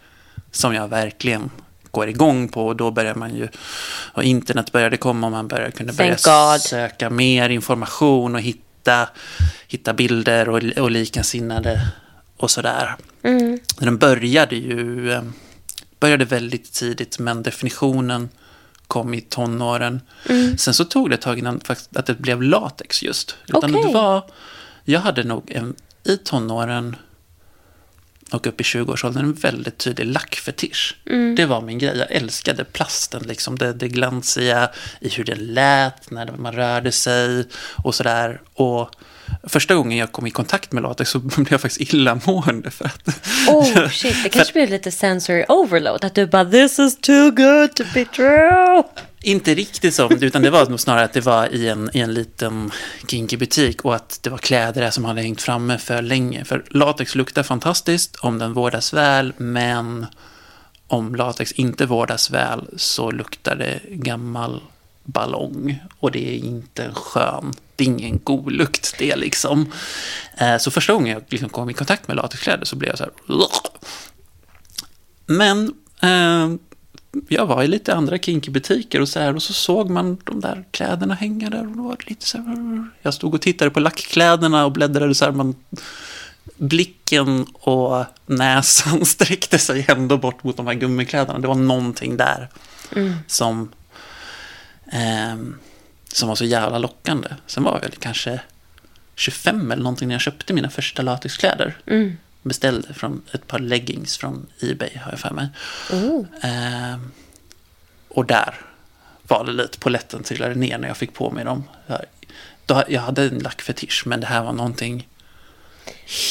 som 0.51 0.75
jag 0.75 0.89
verkligen 0.89 1.51
går 1.91 2.09
igång 2.09 2.49
på 2.49 2.67
och 2.67 2.77
då 2.77 2.91
börjar 2.91 3.15
man 3.15 3.35
ju 3.35 3.49
och 4.13 4.25
internet 4.25 4.73
började 4.73 4.97
komma 4.97 5.27
och 5.27 5.33
man 5.33 5.49
började 5.49 5.73
kunna 5.73 5.93
börja 5.93 6.59
söka 6.59 7.11
mer 7.11 7.49
information 7.49 8.35
och 8.35 8.41
hitta, 8.41 8.66
hitta 9.69 9.95
bilder 9.95 10.49
och, 10.49 10.63
och 10.79 10.91
likasinnade 10.91 11.89
och 12.37 12.51
sådär. 12.51 12.97
Mm. 13.23 13.59
Den 13.79 13.99
började 13.99 14.57
ju 14.57 15.13
eh, 15.13 15.23
började 16.01 16.25
väldigt 16.25 16.73
tidigt, 16.73 17.19
men 17.19 17.43
definitionen 17.43 18.29
kom 18.87 19.15
i 19.15 19.21
tonåren. 19.21 20.01
Mm. 20.29 20.59
Sen 20.59 20.75
så 20.75 20.85
tog 20.85 21.11
det 21.11 21.15
ett 21.15 21.21
tag 21.21 21.39
innan 21.39 21.61
att 21.95 22.07
det 22.07 22.19
blev 22.19 22.43
latex 22.43 23.03
just. 23.03 23.37
Utan 23.49 23.75
Okej. 23.75 23.87
det 23.87 23.99
var, 23.99 24.31
jag 24.85 25.01
hade 25.01 25.25
nog 25.25 25.51
en, 25.51 25.75
i 26.05 26.17
tonåren 26.17 26.97
och 28.31 28.47
upp 28.47 28.61
i 28.61 28.65
20-årsåldern 28.65 29.25
en 29.25 29.33
väldigt 29.33 29.79
tydlig 29.79 30.07
lackfetisch. 30.07 30.97
Mm. 31.07 31.35
Det 31.35 31.47
var 31.47 31.61
min 31.61 31.79
grej. 31.79 31.97
Jag 31.99 32.13
älskade 32.13 32.65
plasten, 32.65 33.23
liksom 33.23 33.59
det, 33.59 33.73
det 33.73 33.89
glansiga 33.89 34.71
i 35.01 35.09
hur 35.09 35.25
den 35.25 35.39
lät 35.39 36.11
när 36.11 36.33
man 36.37 36.53
rörde 36.53 36.93
sig 36.93 37.45
och 37.85 37.95
sådär. 37.95 38.41
Och 38.55 38.91
första 39.43 39.75
gången 39.75 39.99
jag 39.99 40.13
kom 40.13 40.27
i 40.27 40.31
kontakt 40.31 40.73
med 40.73 40.83
latex 40.83 41.11
så 41.11 41.19
blev 41.19 41.47
jag 41.51 41.61
faktiskt 41.61 41.95
illamående 41.95 42.71
för 42.71 42.85
att 42.85 43.09
Oh 43.49 43.89
shit, 43.91 44.23
det 44.23 44.29
kanske 44.29 44.53
blev 44.53 44.71
lite 44.71 44.91
sensory 44.91 45.45
overload. 45.49 46.05
Att 46.05 46.15
du 46.15 46.27
bara 46.27 46.45
this 46.45 46.79
is 46.79 47.01
too 47.01 47.31
good 47.31 47.75
to 47.75 47.85
be 47.95 48.05
true. 48.05 48.83
Inte 49.23 49.55
riktigt 49.55 49.95
så, 49.95 50.11
utan 50.11 50.43
det 50.43 50.51
var 50.51 50.67
nog 50.67 50.81
snarare 50.81 51.05
att 51.05 51.13
det 51.13 51.21
var 51.21 51.55
i 51.55 51.69
en, 51.69 51.91
i 51.93 52.01
en 52.01 52.15
liten 52.15 52.71
kinky 53.09 53.37
butik 53.37 53.85
och 53.85 53.95
att 53.95 54.19
det 54.23 54.31
var 54.31 54.39
kläder 54.39 54.81
där 54.81 54.91
som 54.91 55.05
hade 55.05 55.23
hängt 55.23 55.43
framme 55.43 55.79
för 55.79 56.03
länge. 56.03 56.45
För 56.45 56.65
latex 56.71 57.15
luktar 57.15 57.43
fantastiskt 57.43 58.17
om 58.17 58.39
den 58.39 58.53
vårdas 58.53 58.93
väl, 58.93 59.33
men 59.37 60.07
om 60.87 61.15
latex 61.15 61.53
inte 61.53 61.87
vårdas 61.87 62.31
väl 62.31 62.67
så 62.77 63.11
luktar 63.11 63.57
det 63.57 63.81
gammal 63.89 64.61
ballong 65.07 65.79
och 65.99 66.11
det 66.11 66.35
är 66.35 66.39
inte 66.39 66.85
en 66.85 66.95
skön, 66.95 67.53
det 67.77 67.85
är 67.85 67.89
ingen 67.89 68.21
god 68.25 68.53
lukt 68.53 68.95
det 68.99 69.17
liksom. 69.17 69.73
Eh, 70.39 70.57
Så 70.59 70.71
första 70.71 70.93
gången 70.93 71.13
jag 71.13 71.23
liksom 71.29 71.49
kom 71.49 71.71
i 71.71 71.75
kontakt 71.75 72.09
med 72.09 72.17
latexkläder 72.17 72.65
så 72.65 72.77
blev 72.77 72.89
jag 72.91 72.99
så 72.99 73.05
här... 73.05 73.13
Men 75.27 75.75
Eh, 76.03 76.49
jag 77.29 77.47
var 77.47 77.63
i 77.63 77.69
lite 77.69 77.95
andra 77.95 78.19
kinky-butiker 78.19 79.01
och 79.01 79.09
så 79.09 79.21
här 79.21 79.37
och 79.37 79.43
så 79.43 79.53
såg 79.53 79.91
man 79.91 80.19
de 80.25 80.41
där 80.41 80.65
kläderna 80.71 81.15
hänga 81.15 81.51
där 81.51 81.67
och 81.67 81.77
då 81.77 81.83
var 81.83 81.97
det 81.97 82.11
lite 82.11 82.27
så 82.27 82.39
här. 82.39 82.89
Jag 83.03 83.15
stod 83.15 83.35
och 83.35 83.41
tittade 83.41 83.71
på 83.71 83.81
lackkläderna 83.81 84.65
och 84.65 84.73
bläddrade 84.73 85.15
så 85.15 85.25
här. 85.25 85.33
Man, 85.33 85.55
blicken 86.57 87.47
och 87.53 88.05
näsan 88.27 89.05
sträckte 89.05 89.59
sig 89.59 89.85
ändå 89.89 90.17
bort 90.17 90.45
mot 90.45 90.57
de 90.57 90.67
här 90.67 90.75
gummikläderna. 90.75 91.39
Det 91.39 91.49
var 91.49 91.55
någonting 91.55 92.17
där 92.17 92.49
som, 93.27 93.73
ehm, 94.93 95.59
som 96.13 96.29
var 96.29 96.37
så 96.37 96.45
jävla 96.45 96.79
lockande. 96.79 97.29
Sen 97.47 97.63
var 97.63 97.75
jag 97.75 97.81
väl 97.81 97.97
kanske 97.99 98.41
25 99.15 99.73
eller 99.73 99.83
någonting 99.83 100.09
när 100.09 100.15
jag 100.15 100.23
köpte 100.23 100.53
mina 100.53 100.71
första 100.71 101.03
latexkläder. 101.03 101.77
Mm. 101.87 102.17
Beställde 102.43 102.95
från 102.95 103.23
ett 103.33 103.47
par 103.47 103.59
leggings 103.59 104.17
från 104.17 104.47
Ebay 104.61 104.97
har 104.97 105.11
jag 105.11 105.21
för 105.21 105.31
mig. 105.31 105.49
Oh. 105.93 106.27
Ehm, 106.43 107.13
och 108.09 108.27
där 108.27 108.55
var 109.23 109.45
det 109.45 109.53
lite 109.53 109.79
på 109.79 109.91
lätten 109.91 110.23
trillade 110.23 110.55
ner 110.55 110.79
när 110.79 110.89
jag 110.89 110.97
fick 110.97 111.15
på 111.15 111.31
mig 111.31 111.45
dem. 111.45 111.65
Jag, 112.89 113.01
hade 113.01 113.23
en 113.23 113.39
lackfetisch 113.39 114.03
men 114.07 114.21
det 114.21 114.27
här 114.27 114.43
var 114.43 114.53
någonting 114.53 115.09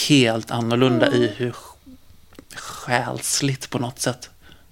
helt 0.08 0.52
annorlunda 0.52 1.12
i 1.14 1.28
hur 1.38 1.56
själsligt 2.56 3.70
på 3.70 3.80
något 3.80 4.00
sätt 4.00 4.30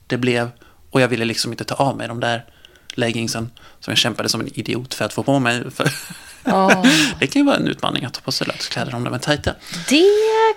det 0.07 0.17
blev. 0.17 0.51
Och 0.89 1.01
jag 1.01 1.07
ville 1.07 1.25
liksom 1.25 1.51
inte 1.51 1.63
ta 1.63 1.75
av 1.75 1.97
mig 1.97 2.07
de 2.07 2.19
där 2.19 2.45
leggingsen 2.97 3.51
som 3.79 3.91
jag 3.91 3.97
kämpade 3.97 4.29
som 4.29 4.41
en 4.41 4.47
idiot 4.59 4.93
för 4.93 5.05
att 5.05 5.13
få 5.13 5.23
på 5.23 5.39
mig. 5.39 5.71
För 5.71 5.89
Ja. 6.45 6.85
det 7.19 7.27
kan 7.27 7.39
ju 7.41 7.45
vara 7.45 7.55
en 7.57 7.67
utmaning 7.67 8.05
att 8.05 8.13
ta 8.13 8.21
på 8.21 8.31
sig 8.31 8.47
löpskläder 8.47 8.95
om 8.95 9.03
de 9.03 9.13
är 9.13 9.17
tajta. 9.19 9.55
Det 9.89 10.03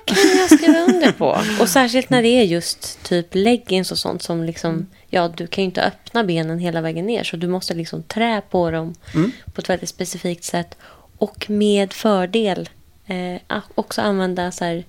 kan 0.05 0.39
jag 0.39 0.59
skriva 0.59 0.79
under 0.79 1.13
på. 1.13 1.41
Och 1.61 1.69
särskilt 1.69 2.11
när 2.11 2.23
det 2.23 2.29
är 2.29 2.43
just 2.45 3.03
typ 3.05 3.35
leggings 3.35 3.93
och 3.93 3.99
sånt 3.99 4.23
som 4.23 4.45
liksom, 4.45 4.87
ja 5.11 5.29
du 5.29 5.47
kan 5.47 5.63
ju 5.63 5.67
inte 5.67 5.83
öppna 5.83 6.25
benen 6.25 6.59
hela 6.59 6.81
vägen 6.81 7.07
ner 7.07 7.25
så 7.25 7.37
du 7.37 7.49
måste 7.49 7.75
liksom 7.75 8.03
trä 8.03 8.43
på 8.51 8.71
dem 8.71 8.95
Mm. 9.15 9.33
på 9.55 9.61
ett 9.61 9.69
väldigt 9.71 9.89
specifikt 9.89 10.45
sätt. 10.45 10.77
Och 11.19 11.51
med 11.51 11.93
fördel 11.93 12.69
eh, 13.07 13.63
också 13.75 14.01
använda 14.03 14.53
så 14.53 14.65
här 14.65 14.85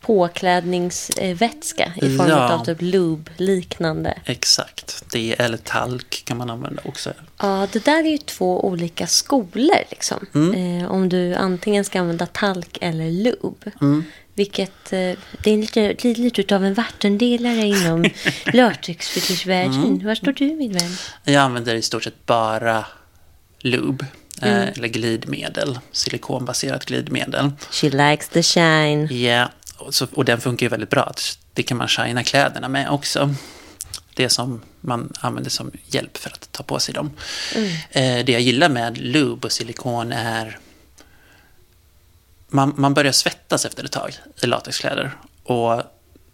påklädningsvätska 0.00 1.92
i 1.96 2.16
form 2.16 2.28
Ja. 2.28 2.52
av 2.52 2.64
typ 2.64 2.78
lube-liknande. 2.80 4.18
Exakt. 4.24 5.04
Det 5.12 5.32
eller 5.40 5.56
talk 5.56 6.22
kan 6.24 6.36
man 6.36 6.50
använda 6.50 6.82
också. 6.84 7.12
Ja, 7.38 7.66
det 7.72 7.84
där 7.84 7.98
är 8.04 8.10
ju 8.10 8.18
två 8.18 8.64
olika 8.66 9.06
skolor. 9.06 9.78
Liksom. 9.90 10.26
Mm. 10.34 10.80
Eh, 10.82 10.90
om 10.90 11.08
du 11.08 11.34
antingen 11.34 11.84
ska 11.84 12.00
använda 12.00 12.26
talk 12.26 12.78
eller 12.80 13.10
lube. 13.10 13.72
Mm. 13.80 14.04
Vilket, 14.34 14.92
eh, 14.92 15.12
det 15.42 15.50
är 15.50 15.56
lite, 15.56 15.88
lite, 15.88 16.20
lite 16.20 16.56
av 16.56 16.64
en 16.64 16.74
vattendelare 16.74 17.62
inom 17.62 18.04
latexfetischvärlden. 18.52 19.84
Mm. 19.84 20.06
Var 20.06 20.14
står 20.14 20.32
du 20.32 20.44
min 20.54 20.72
vän? 20.72 20.96
Jag 21.24 21.34
använder 21.42 21.74
i 21.74 21.82
stort 21.82 22.04
sett 22.04 22.26
bara 22.26 22.84
lube. 23.60 24.06
Mm. 24.42 24.56
Eh, 24.62 24.68
eller 24.68 24.88
glidmedel. 24.88 25.78
Silikonbaserat 25.92 26.84
glidmedel. 26.84 27.50
She 27.70 27.90
likes 27.90 28.28
the 28.28 28.42
shine. 28.42 29.06
Ja, 29.20 29.48
och, 29.78 29.94
så, 29.94 30.06
och 30.14 30.24
den 30.24 30.40
funkar 30.40 30.66
ju 30.66 30.70
väldigt 30.70 30.90
bra. 30.90 31.12
Det 31.52 31.62
kan 31.62 31.76
man 31.76 31.88
shina 31.88 32.24
kläderna 32.24 32.68
med 32.68 32.90
också. 32.90 33.34
Det 34.14 34.28
som 34.28 34.62
man 34.80 35.12
använder 35.20 35.50
som 35.50 35.70
hjälp 35.86 36.16
för 36.16 36.30
att 36.30 36.52
ta 36.52 36.62
på 36.62 36.78
sig 36.78 36.94
dem. 36.94 37.10
Eh, 37.90 38.24
det 38.24 38.32
jag 38.32 38.40
gillar 38.40 38.68
med 38.68 38.98
lube 38.98 39.46
och 39.46 39.52
silikon 39.52 40.12
är 40.12 40.58
man, 42.48 42.74
man 42.76 42.94
börjar 42.94 43.12
svettas 43.12 43.64
efter 43.64 43.84
ett 43.84 43.92
tag 43.92 44.14
i 44.42 44.46
latexkläder. 44.46 45.10
Och 45.42 45.82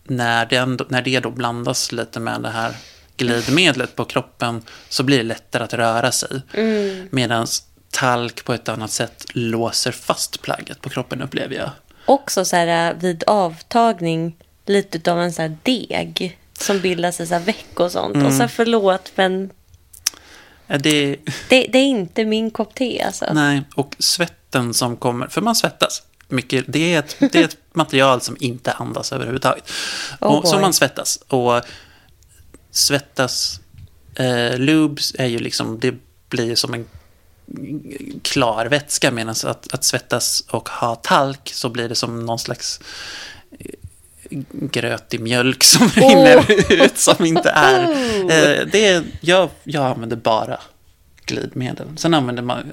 när 0.04 0.52
ändå, 0.52 0.86
när 0.88 1.02
det 1.02 1.20
då 1.20 1.30
blandas 1.30 1.92
lite 1.92 2.20
med 2.20 2.42
det 2.42 2.50
här 2.50 2.76
glidmedlet 3.16 3.96
på 3.96 4.04
kroppen 4.04 4.62
så 4.88 5.02
blir 5.02 5.16
det 5.16 5.22
lättare 5.22 5.64
att 5.64 5.74
röra 5.74 6.12
sig. 6.12 6.42
Mm. 6.52 7.08
Medan 7.10 7.46
talk 7.90 8.44
på 8.44 8.52
ett 8.54 8.68
annat 8.68 8.90
sätt 8.90 9.26
låser 9.32 9.92
fast 9.92 10.42
plagget 10.42 10.80
på 10.80 10.90
kroppen 10.90 11.22
upplever 11.22 11.54
jag. 11.54 11.70
Också 12.06 12.44
så 12.44 12.56
här, 12.56 12.90
eh, 12.90 12.98
vid 12.98 13.24
avtagning 13.26 14.36
lite 14.66 15.12
av 15.12 15.20
en 15.20 15.32
så 15.32 15.42
här 15.42 15.56
deg 15.62 16.38
som 16.58 16.80
bildas 16.80 17.20
i 17.20 17.26
så 17.26 17.34
här 17.34 17.40
veck 17.40 17.80
och 17.80 17.92
sånt. 17.92 18.14
Mm. 18.14 18.26
Och 18.26 18.32
så 18.32 18.40
här, 18.40 18.48
förlåt, 18.48 19.12
men 19.14 19.50
Det, 20.66 21.16
det, 21.48 21.66
det 21.72 21.78
är 21.78 21.86
inte 21.86 22.24
min 22.24 22.50
kopp 22.50 22.74
te 22.74 23.02
alltså. 23.02 23.26
nej, 23.32 23.62
och 23.76 23.96
svetten 23.98 24.74
som 24.74 24.96
kommer, 24.96 25.26
för 25.26 25.40
man 25.40 25.54
svettas 25.54 26.02
mycket, 26.32 26.64
det 26.68 26.94
är 26.94 26.98
ett, 26.98 27.16
det 27.18 27.34
är 27.34 27.44
ett 27.44 27.56
material 27.72 28.20
som 28.20 28.36
inte 28.40 28.72
andas 28.72 29.12
överhuvudtaget. 29.12 29.70
Oh 30.20 30.28
och, 30.28 30.48
så 30.48 30.58
man 30.58 30.72
svettas. 30.72 31.16
Och 31.28 31.62
svettas, 32.70 33.60
eh, 34.14 34.58
lubes 34.58 35.14
är 35.18 35.26
ju 35.26 35.38
liksom, 35.38 35.80
det 35.80 35.94
blir 36.28 36.54
som 36.54 36.74
en 36.74 36.88
klar 38.22 38.66
vätska 38.66 39.10
medan 39.10 39.34
att, 39.44 39.74
att 39.74 39.84
svettas 39.84 40.44
och 40.50 40.68
ha 40.68 40.94
talk 40.94 41.50
så 41.54 41.68
blir 41.68 41.88
det 41.88 41.94
som 41.94 42.26
någon 42.26 42.38
slags 42.38 42.80
eh, 43.58 44.38
grötig 44.50 45.20
mjölk 45.20 45.64
som 45.64 45.88
rinner 45.88 46.50
ut 46.72 46.98
som 46.98 47.24
inte 47.24 47.50
är... 47.50 47.82
Eh, 48.22 48.66
det 48.72 48.86
är 48.86 49.04
jag, 49.20 49.50
jag 49.64 49.84
använder 49.84 50.16
bara 50.16 50.60
glidmedel. 51.24 51.86
Sen 51.96 52.14
använder 52.14 52.42
man, 52.42 52.72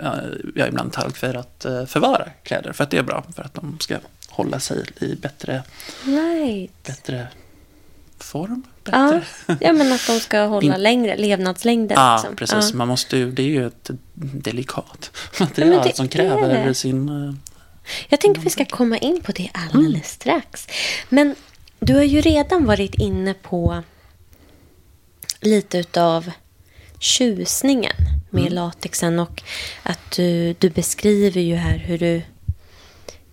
jag 0.55 0.67
ibland 0.67 0.93
talk 0.93 1.17
för 1.17 1.33
att 1.33 1.65
eh, 1.65 1.85
förvara 1.85 2.29
kläder 2.43 2.73
för 2.73 2.83
att 2.83 2.89
det 2.91 2.97
är 2.97 3.03
bra 3.03 3.23
för 3.35 3.43
att 3.43 3.53
de 3.53 3.77
ska 3.79 3.97
hålla 4.29 4.59
sig 4.59 4.85
i 4.99 5.15
bättre, 5.15 5.63
Right. 6.05 6.83
bättre 6.83 7.27
form. 8.17 8.63
Ja, 8.91 9.11
Bättre. 9.47 9.65
ja, 9.67 9.73
men 9.73 9.91
att 9.93 10.07
de 10.07 10.19
ska 10.19 10.41
hålla 10.43 10.75
In- 10.75 10.83
längre, 10.83 11.17
levnadslängden. 11.17 11.97
Ja, 11.97 12.15
liksom. 12.15 12.35
precis. 12.35 12.71
Ja. 12.71 12.77
Man 12.77 12.87
måste 12.87 13.17
ju, 13.17 13.31
det 13.31 13.41
är 13.41 13.47
ju 13.47 13.67
ett 13.67 13.89
delikat 14.13 15.11
material 15.39 15.87
det 15.87 15.95
som 15.95 16.07
kräver 16.07 16.65
det. 16.67 16.73
sin... 16.73 17.09
eh, 17.09 17.33
Jag 18.09 18.19
tänker 18.19 18.41
vi 18.41 18.49
ska 18.49 18.65
komma 18.65 18.97
in 18.97 19.21
på 19.21 19.31
det 19.31 19.49
alldeles 19.53 20.09
strax. 20.11 20.67
Men 21.09 21.35
du 21.79 21.93
har 21.95 22.03
ju 22.03 22.21
redan 22.21 22.65
varit 22.65 22.95
inne 22.95 23.33
på 23.33 23.83
lite 25.41 25.77
utav 25.77 26.31
tjusningen 26.99 27.95
med 28.29 28.51
latexen 28.53 29.19
och 29.19 29.43
att 29.83 30.11
du, 30.15 30.53
du 30.59 30.69
beskriver 30.69 31.41
ju 31.41 31.55
här 31.55 31.77
hur 31.77 31.97
du 31.97 32.21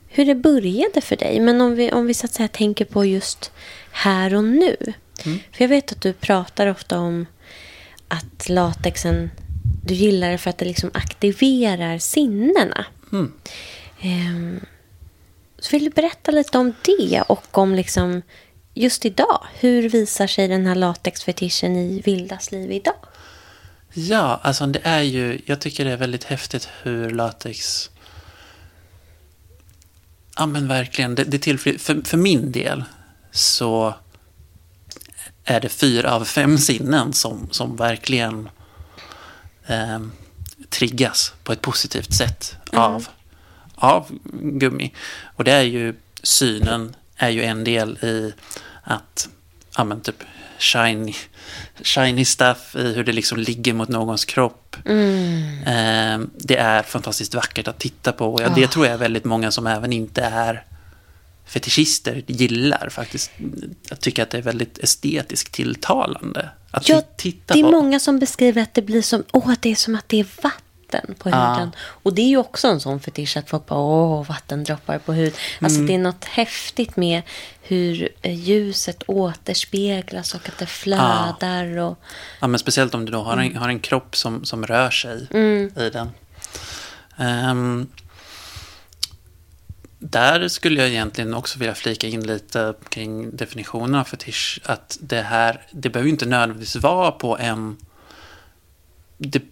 hur 0.08 0.24
det 0.26 0.34
började 0.34 1.00
för 1.00 1.16
dig. 1.16 1.40
Men 1.40 1.60
om 1.60 1.74
vi, 1.74 1.92
om 1.92 2.06
vi 2.06 2.14
så 2.14 2.26
att 2.26 2.32
säga 2.32 2.48
tänker 2.48 2.84
på 2.84 3.04
just 3.04 3.52
här 3.90 4.34
och 4.34 4.44
nu. 4.44 4.76
För 5.22 5.64
jag 5.64 5.68
vet 5.68 5.92
att 5.92 6.00
du 6.00 6.12
pratar 6.12 6.66
ofta 6.66 6.98
om 6.98 7.26
att 8.08 8.48
latexen, 8.48 9.30
du 9.84 9.94
gillar 9.94 10.30
det 10.30 10.38
för 10.38 10.50
att 10.50 10.58
det 10.58 10.64
liksom 10.64 10.90
aktiverar 10.94 11.98
sinnena. 11.98 12.86
Mm. 13.12 13.32
Ehm, 14.00 14.60
så 15.58 15.70
vill 15.70 15.84
du 15.84 15.90
berätta 15.90 16.30
lite 16.30 16.58
om 16.58 16.74
det 16.82 17.22
och 17.28 17.58
om 17.58 17.74
liksom 17.74 18.22
just 18.74 19.04
idag. 19.04 19.46
Hur 19.60 19.88
visar 19.88 20.26
sig 20.26 20.48
den 20.48 20.66
här 20.66 20.74
latexfetischen 20.74 21.76
i 21.76 22.02
Vildas 22.04 22.52
liv 22.52 22.72
idag? 22.72 22.96
Ja, 23.98 24.40
alltså 24.42 24.66
det 24.66 24.80
är 24.82 25.02
ju, 25.02 25.40
jag 25.46 25.60
tycker 25.60 25.84
det 25.84 25.92
är 25.92 25.96
väldigt 25.96 26.24
häftigt 26.24 26.68
hur 26.82 27.10
latex, 27.10 27.90
ja 30.36 30.46
men 30.46 30.68
verkligen, 30.68 31.14
det, 31.14 31.24
det 31.24 31.38
tillfri, 31.38 31.78
för, 31.78 32.02
för 32.04 32.16
min 32.16 32.52
del 32.52 32.84
så 33.30 33.94
är 35.46 35.60
det 35.60 35.68
fyra 35.68 36.14
av 36.14 36.24
fem 36.24 36.58
sinnen 36.58 37.12
som, 37.12 37.48
som 37.50 37.76
verkligen 37.76 38.48
eh, 39.66 40.00
triggas 40.68 41.32
på 41.44 41.52
ett 41.52 41.60
positivt 41.62 42.14
sätt 42.14 42.56
av, 42.72 43.06
av 43.74 44.18
gummi. 44.32 44.92
Och 45.36 45.44
det 45.44 45.52
är 45.52 45.62
ju, 45.62 45.94
synen 46.22 46.96
är 47.16 47.28
ju 47.28 47.44
en 47.44 47.64
del 47.64 47.98
i 48.04 48.32
att, 48.82 49.28
ja 49.76 49.84
men 49.84 50.00
typ 50.00 50.22
shiny, 50.58 51.14
shiny 51.82 52.24
stuff 52.24 52.76
i 52.76 52.94
hur 52.94 53.04
det 53.04 53.12
liksom 53.12 53.38
ligger 53.38 53.72
mot 53.72 53.88
någons 53.88 54.24
kropp. 54.24 54.76
Eh, 55.66 56.18
det 56.38 56.56
är 56.56 56.82
fantastiskt 56.82 57.34
vackert 57.34 57.68
att 57.68 57.78
titta 57.78 58.12
på. 58.12 58.34
Och 58.34 58.40
ja, 58.40 58.48
det 58.48 58.66
tror 58.66 58.86
jag 58.86 58.94
är 58.94 58.98
väldigt 58.98 59.24
många 59.24 59.50
som 59.50 59.66
även 59.66 59.92
inte 59.92 60.22
är 60.22 60.64
fetischister 61.46 62.22
gillar 62.26 62.88
faktiskt. 62.88 63.30
Jag 63.88 64.00
tycker 64.00 64.22
att 64.22 64.30
det 64.30 64.38
är 64.38 64.42
väldigt 64.42 64.78
estetiskt 64.78 65.52
tilltalande 65.54 66.48
att 66.70 66.88
Ja, 66.88 66.96
ti- 67.00 67.04
titta 67.16 67.54
det 67.54 67.60
är 67.60 67.64
på. 67.64 67.70
många 67.70 68.00
som 68.00 68.18
beskriver 68.18 68.62
att 68.62 68.74
det 68.74 68.82
blir 68.82 69.02
som, 69.02 69.24
åh, 69.32 69.52
det 69.60 69.70
är 69.70 69.74
som 69.76 69.94
att 69.94 70.08
det 70.08 70.20
är 70.20 70.26
vatten 70.42 71.14
på 71.18 71.30
Ja. 71.30 71.54
huden. 71.54 71.72
Och 71.78 72.14
det 72.14 72.22
är 72.22 72.28
ju 72.28 72.36
också 72.36 72.68
en 72.68 72.80
sån 72.80 73.00
fetisch 73.00 73.36
att 73.36 73.50
folk 73.50 73.66
bara, 73.66 73.78
åh, 73.80 74.26
vattendroppar 74.26 74.98
på 74.98 75.12
hud. 75.12 75.34
Alltså 75.60 75.76
Mm. 75.78 75.86
det 75.86 75.94
är 75.94 75.98
något 75.98 76.24
häftigt 76.24 76.96
med 76.96 77.22
hur 77.62 78.08
eh, 78.22 78.34
ljuset 78.40 79.02
återspeglas 79.06 80.34
och 80.34 80.48
att 80.48 80.58
det 80.58 80.66
flödar. 80.66 81.76
Och, 81.78 81.98
Ja, 82.40 82.46
men 82.46 82.58
speciellt 82.58 82.94
om 82.94 83.04
du 83.04 83.12
då 83.12 83.22
har 83.22 83.32
en, 83.32 83.38
Mm. 83.46 83.56
har 83.56 83.68
en 83.68 83.80
kropp 83.80 84.16
som, 84.16 84.44
som 84.44 84.66
rör 84.66 84.90
sig 84.90 85.26
i 85.86 85.90
den. 85.92 86.10
Ehm, 87.18 87.88
där 89.98 90.48
skulle 90.48 90.80
jag 90.80 90.88
egentligen 90.90 91.34
också 91.34 91.58
vilja 91.58 91.74
flika 91.74 92.06
in 92.06 92.26
lite 92.26 92.74
kring 92.88 93.36
definitionen 93.36 93.94
av 93.94 94.04
fetisch. 94.04 94.60
Att 94.64 94.98
det 95.00 95.22
här, 95.22 95.62
det 95.70 95.90
behöver 95.90 96.06
ju 96.06 96.12
inte 96.12 96.26
nödvändigtvis 96.26 96.76
vara 96.82 97.10
på 97.12 97.38
en... 97.38 97.76
Det, 99.18 99.42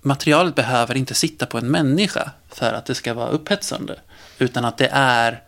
materialet 0.00 0.54
behöver 0.54 0.96
inte 0.96 1.14
sitta 1.14 1.46
på 1.46 1.58
en 1.58 1.70
människa 1.70 2.30
för 2.52 2.72
att 2.72 2.86
det 2.86 2.94
ska 2.94 3.14
vara 3.14 3.28
upphetsande. 3.28 4.00
Utan 4.38 4.64
att 4.64 4.78
det 4.78 4.88
är 4.92 5.42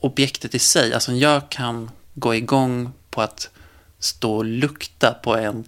objektet 0.00 0.54
i 0.54 0.58
sig. 0.58 0.94
Alltså 0.94 1.12
jag 1.12 1.48
kan 1.48 1.90
gå 2.14 2.34
igång 2.34 2.92
på 3.10 3.22
att 3.22 3.50
stå 3.98 4.36
och 4.36 4.44
lukta 4.44 5.14
på 5.22 5.36
en 5.36 5.64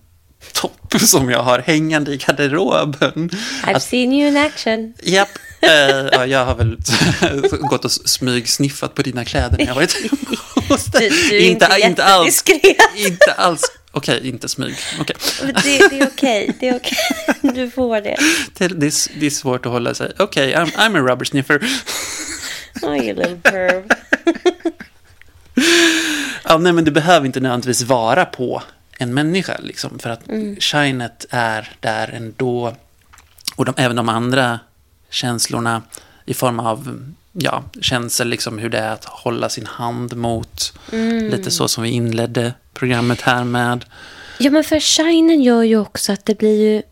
topp 0.52 0.94
som 1.00 1.30
jag 1.30 1.42
har 1.42 1.58
hängande 1.58 2.12
i 2.12 2.16
garderoben. 2.16 3.30
I've 3.64 3.74
Att- 3.76 3.82
seen 3.82 4.12
you 4.12 4.28
in 4.28 4.36
action. 4.36 4.94
Japp. 5.02 5.28
Eh, 5.60 6.08
ja, 6.12 6.26
jag 6.26 6.44
har 6.44 6.54
väl 6.54 6.76
gått 7.60 7.84
och 7.84 7.90
smygsniffat 7.92 8.94
på 8.94 9.02
dina 9.02 9.24
kläder 9.24 9.58
när 9.58 9.66
jag 9.66 9.74
varit 9.74 9.96
hos 10.68 10.84
dig. 10.84 11.10
Du, 11.10 11.28
du 11.28 11.36
är 11.36 11.40
inte, 11.40 11.76
inte 11.82 12.04
alls. 12.04 12.44
jättediskret. 12.48 13.06
Inte 13.06 13.32
alls. 13.32 13.62
Okej, 13.90 14.28
inte 14.28 14.48
smyg. 14.48 14.74
Men 14.96 15.06
Det, 15.06 15.88
det 15.88 15.98
är 16.00 16.06
okej, 16.06 16.56
det 16.60 16.68
är 16.68 16.76
okej. 16.76 16.96
Du 17.54 17.70
får 17.70 18.00
det. 18.00 18.16
Det, 18.58 18.68
det, 18.68 18.86
är, 18.86 19.20
det 19.20 19.26
är 19.26 19.30
svårt 19.30 19.66
att 19.66 19.72
hålla 19.72 19.94
sig. 19.94 20.12
Okej, 20.18 20.54
I'm, 20.54 20.72
I'm 20.76 20.96
a 20.98 21.08
rubber 21.10 21.24
sniffer. 21.24 21.60
Oh, 22.82 22.96
you 22.96 23.14
little 23.14 23.36
perv. 23.42 23.84
Ja, 26.44 26.58
nej, 26.58 26.72
men 26.72 26.84
det 26.84 26.90
behöver 26.90 27.26
inte 27.26 27.40
nödvändigtvis 27.40 27.82
vara 27.82 28.24
på 28.24 28.62
en 28.98 29.14
människa. 29.14 29.56
Liksom, 29.62 29.98
för 29.98 30.10
att 30.10 30.20
shinet 30.58 31.26
är 31.30 31.72
där 31.80 32.08
ändå. 32.08 32.76
Och 33.56 33.64
de, 33.64 33.74
även 33.76 33.96
de 33.96 34.08
andra 34.08 34.58
känslorna 35.10 35.82
i 36.24 36.34
form 36.34 36.60
av 36.60 37.02
ja, 37.32 37.64
känsel, 37.80 38.28
liksom 38.28 38.58
hur 38.58 38.68
det 38.68 38.78
är 38.78 38.92
att 38.92 39.04
hålla 39.04 39.48
sin 39.48 39.66
hand 39.66 40.16
mot. 40.16 40.72
Lite 41.30 41.50
så 41.50 41.68
som 41.68 41.82
vi 41.82 41.90
inledde 41.90 42.52
programmet 42.74 43.20
här 43.20 43.44
med. 43.44 43.84
Ja, 44.38 44.50
men 44.50 44.64
för 44.64 44.80
shinen 44.80 45.42
gör 45.42 45.62
ju 45.62 45.78
också 45.78 46.12
att 46.12 46.24
det 46.24 46.38
blir 46.38 46.62
ju, 46.62 46.82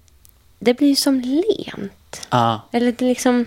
det 0.58 0.74
blir 0.74 0.88
ju 0.88 0.96
som 0.96 1.20
lent. 1.20 2.26
Ja, 2.30 2.68
Eller 2.72 2.92
det 2.92 3.04
liksom... 3.04 3.46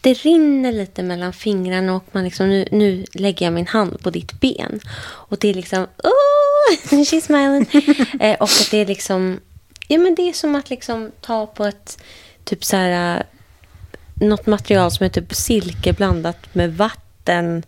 Det 0.00 0.14
rinner 0.14 0.72
lite 0.72 1.02
mellan 1.02 1.32
fingrarna 1.32 1.94
och 1.94 2.04
man 2.12 2.24
liksom, 2.24 2.48
nu, 2.48 2.68
nu 2.70 3.04
lägger 3.12 3.46
jag 3.46 3.52
min 3.52 3.66
hand 3.66 4.00
på 4.00 4.10
ditt 4.10 4.40
ben. 4.40 4.80
Och 5.00 5.38
det 5.38 5.48
är 5.48 5.54
liksom, 5.54 5.82
oh, 5.82 6.76
she's 6.90 7.20
smiling. 7.20 7.84
eh, 8.20 8.36
och 8.40 8.44
att 8.44 8.68
det 8.70 8.78
är 8.78 8.86
liksom, 8.86 9.40
ja 9.88 9.98
men 9.98 10.14
det 10.14 10.28
är 10.28 10.32
som 10.32 10.54
att 10.54 10.70
liksom 10.70 11.10
ta 11.20 11.46
på 11.46 11.64
ett, 11.64 12.02
typ 12.44 12.64
så 12.64 12.76
här, 12.76 13.16
eh, 13.16 13.22
något 14.28 14.46
material 14.46 14.90
som 14.90 15.04
är 15.06 15.10
typ 15.10 15.34
silke 15.34 15.92
blandat 15.92 16.54
med 16.54 16.76
vatten. 16.76 17.62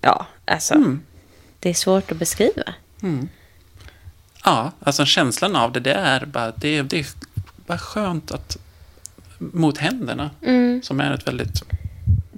Ja, 0.00 0.26
alltså, 0.44 0.74
Mm. 0.74 1.02
det 1.60 1.70
är 1.70 1.74
svårt 1.74 2.12
att 2.12 2.18
beskriva. 2.18 2.74
ja, 4.44 4.72
alltså 4.82 5.04
känslan 5.04 5.56
av 5.56 5.72
det, 5.72 5.80
det 5.80 5.92
är 5.92 6.26
bara, 6.26 6.50
det, 6.56 6.68
är- 6.78 6.82
det 6.82 6.98
är 7.00 7.06
bara 7.66 7.78
skönt 7.78 8.30
att 8.32 8.56
mot 9.38 9.78
händerna, 9.78 10.30
Mm. 10.42 10.82
som 10.82 11.00
är 11.00 11.12
ett 11.14 11.26
väldigt 11.26 11.62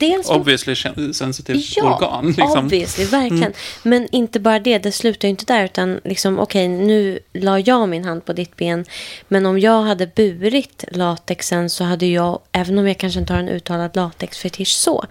Dels 0.02 0.28
obviously 0.30 0.74
sensitivt 1.12 1.76
Ja, 1.76 1.94
organ. 1.94 2.26
Liksom. 2.26 2.64
obviously, 2.64 3.04
verkligen. 3.04 3.52
Men 3.82 4.08
inte 4.12 4.40
bara 4.40 4.58
det, 4.58 4.78
det 4.78 4.92
slutar 4.92 5.28
ju 5.28 5.30
inte 5.30 5.44
där. 5.44 5.64
Utan 5.64 6.00
liksom, 6.04 6.38
okej, 6.38 6.68
nu 6.68 7.18
la 7.32 7.58
jag 7.58 7.88
min 7.88 8.04
hand 8.04 8.24
på 8.24 8.32
ditt 8.32 8.56
ben. 8.56 8.84
Men 9.28 9.46
om 9.46 9.58
jag 9.58 9.82
hade 9.82 10.06
burit 10.06 10.84
latexen 10.92 11.70
så 11.70 11.84
hade 11.84 12.06
jag, 12.06 12.40
även 12.52 12.78
om 12.78 12.88
jag 12.88 12.98
kanske 12.98 13.20
inte 13.20 13.32
har 13.32 13.40
en 13.40 13.48
uttalad 13.48 13.96
latexfetisch 13.96 14.68
så, 14.68 15.04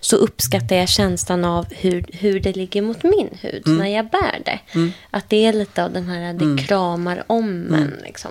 så 0.00 0.16
uppskattar 0.16 0.76
jag 0.76 0.88
känslan 0.88 1.44
av 1.44 1.66
hur, 1.70 2.04
hur 2.12 2.40
det 2.40 2.56
ligger 2.56 2.82
mot 2.82 3.02
min 3.02 3.28
hud 3.40 3.62
när 3.66 3.86
jag 3.86 4.10
bär 4.10 4.42
det. 4.44 4.58
Att 5.10 5.30
det 5.30 5.44
är 5.46 5.52
lite 5.52 5.84
av 5.84 5.92
den 5.92 6.08
här, 6.08 6.32
det 6.32 6.62
kramar 6.62 7.24
om 7.26 7.74
en 7.74 7.94
liksom. 8.04 8.30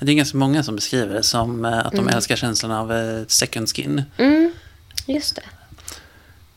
Det 0.00 0.12
är 0.12 0.16
ganska 0.16 0.38
många 0.38 0.62
som 0.62 0.76
beskriver 0.76 1.14
det 1.14 1.22
som 1.22 1.64
eh, 1.64 1.78
att 1.78 1.92
de 1.92 2.08
älskar 2.08 2.36
känslan 2.36 2.72
av 2.72 2.92
eh, 2.92 3.24
second 3.26 3.68
skin. 3.68 4.02
Mm, 5.08 5.16
just 5.16 5.36
det. 5.36 5.42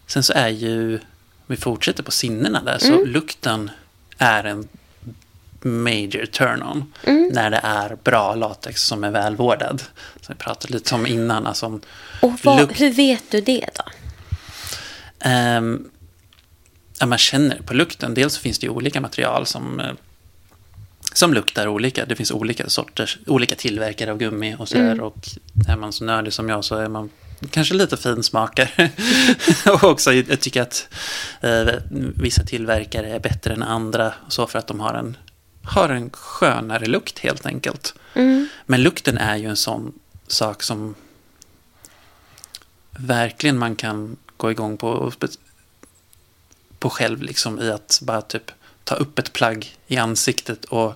Sen 0.08 0.24
så 0.24 0.34
är 0.34 0.50
ju, 0.50 0.96
om 0.96 1.48
vi 1.48 1.58
fortsätter 1.58 2.04
på 2.04 2.12
sinnena 2.12 2.64
där, 2.64 2.78
så 2.78 3.06
lukten 3.06 3.72
är 4.18 4.44
en 4.44 4.68
major 5.62 6.26
turn-on. 6.26 6.94
När 7.34 7.50
det 7.50 7.60
är 7.64 7.98
bra 8.04 8.36
latex 8.36 8.82
som 8.82 9.04
är 9.04 9.12
välvårdad. 9.12 9.84
Som 10.22 10.36
vi 10.38 10.44
pratade 10.44 10.74
lite 10.74 10.96
om 10.96 11.08
innan. 11.08 11.48
Alltså, 11.48 11.66
om 11.66 11.82
Och 12.22 12.32
vad, 12.44 12.72
hur 12.72 12.94
vet 12.94 13.24
du 13.32 13.42
det 13.42 13.66
då? 13.76 13.84
Ehm, 15.20 15.90
ja, 17.00 17.06
man 17.06 17.18
känner 17.18 17.62
på 17.62 17.74
lukten. 17.74 18.14
Dels 18.14 18.34
så 18.34 18.42
finns 18.42 18.60
det 18.60 18.66
ju 18.66 18.70
olika 18.72 19.02
material 19.02 19.46
som, 19.46 19.80
eh, 19.80 19.92
som 21.14 21.34
luktar 21.34 21.68
olika. 21.68 22.06
Det 22.06 22.16
finns 22.16 22.32
olika 22.32 22.70
sorters, 22.70 23.18
olika 23.28 23.56
tillverkare 23.56 24.12
av 24.12 24.18
gummi 24.18 24.56
och 24.60 24.70
sådär. 24.70 25.02
Och 25.02 25.28
är 25.68 25.76
man 25.76 25.94
så 25.94 26.04
nördig 26.04 26.34
som 26.34 26.50
jag 26.50 26.66
så 26.66 26.76
är 26.76 26.90
man 26.90 27.10
kanske 27.50 27.74
lite 27.74 27.98
finsmakare. 27.98 28.90
och 29.66 29.84
också 29.84 30.14
jag 30.14 30.40
tycker 30.40 30.62
att 30.62 30.88
eh, 31.42 31.74
vissa 32.16 32.44
tillverkare 32.44 33.10
är 33.10 33.20
bättre 33.20 33.54
än 33.54 33.64
andra. 33.64 34.14
Så 34.28 34.48
för 34.48 34.60
att 34.60 34.68
de 34.68 34.80
har 34.80 34.94
en, 34.94 35.18
har 35.64 35.90
en 35.90 36.10
skönare 36.10 36.86
lukt 36.86 37.20
helt 37.20 37.46
enkelt. 37.46 37.94
Men 38.66 38.84
lukten 38.84 39.18
är 39.18 39.36
ju 39.36 39.50
en 39.50 39.56
sån 39.56 39.94
sak 40.28 40.64
som 40.64 40.96
verkligen 42.92 43.58
man 43.58 43.76
kan 43.76 44.18
gå 44.38 44.52
igång 44.52 44.78
på, 44.78 45.12
på 46.80 46.90
själv 46.90 47.22
liksom 47.22 47.60
i 47.60 47.72
att 47.72 48.00
bara 48.02 48.22
typ 48.22 48.52
ta 48.84 48.96
upp 48.96 49.20
ett 49.20 49.34
plagg 49.34 49.76
i 49.88 49.98
ansiktet 49.98 50.66
och 50.66 50.94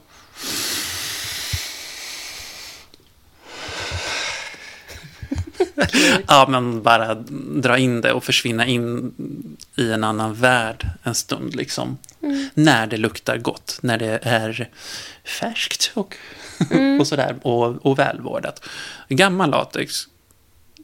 ja, 6.28 6.46
men 6.50 6.84
bara 6.84 7.16
dra 7.56 7.78
in 7.78 8.02
det 8.02 8.12
och 8.12 8.24
försvinna 8.24 8.66
in 8.66 9.14
i 9.76 9.92
en 9.92 10.04
annan 10.04 10.34
värld 10.34 10.90
en 11.04 11.16
stund 11.16 11.56
liksom. 11.56 11.98
När 12.54 12.88
det 12.88 12.98
luktar 12.98 13.38
gott, 13.38 13.80
när 13.82 13.98
det 13.98 14.20
är 14.22 14.70
färskt 15.24 15.92
och, 15.94 16.18
och 17.00 17.08
sådär 17.08 17.36
och, 17.42 17.86
och 17.86 18.00
välvårdat. 18.00 18.66
Gammal 19.10 19.50
latex 19.50 20.08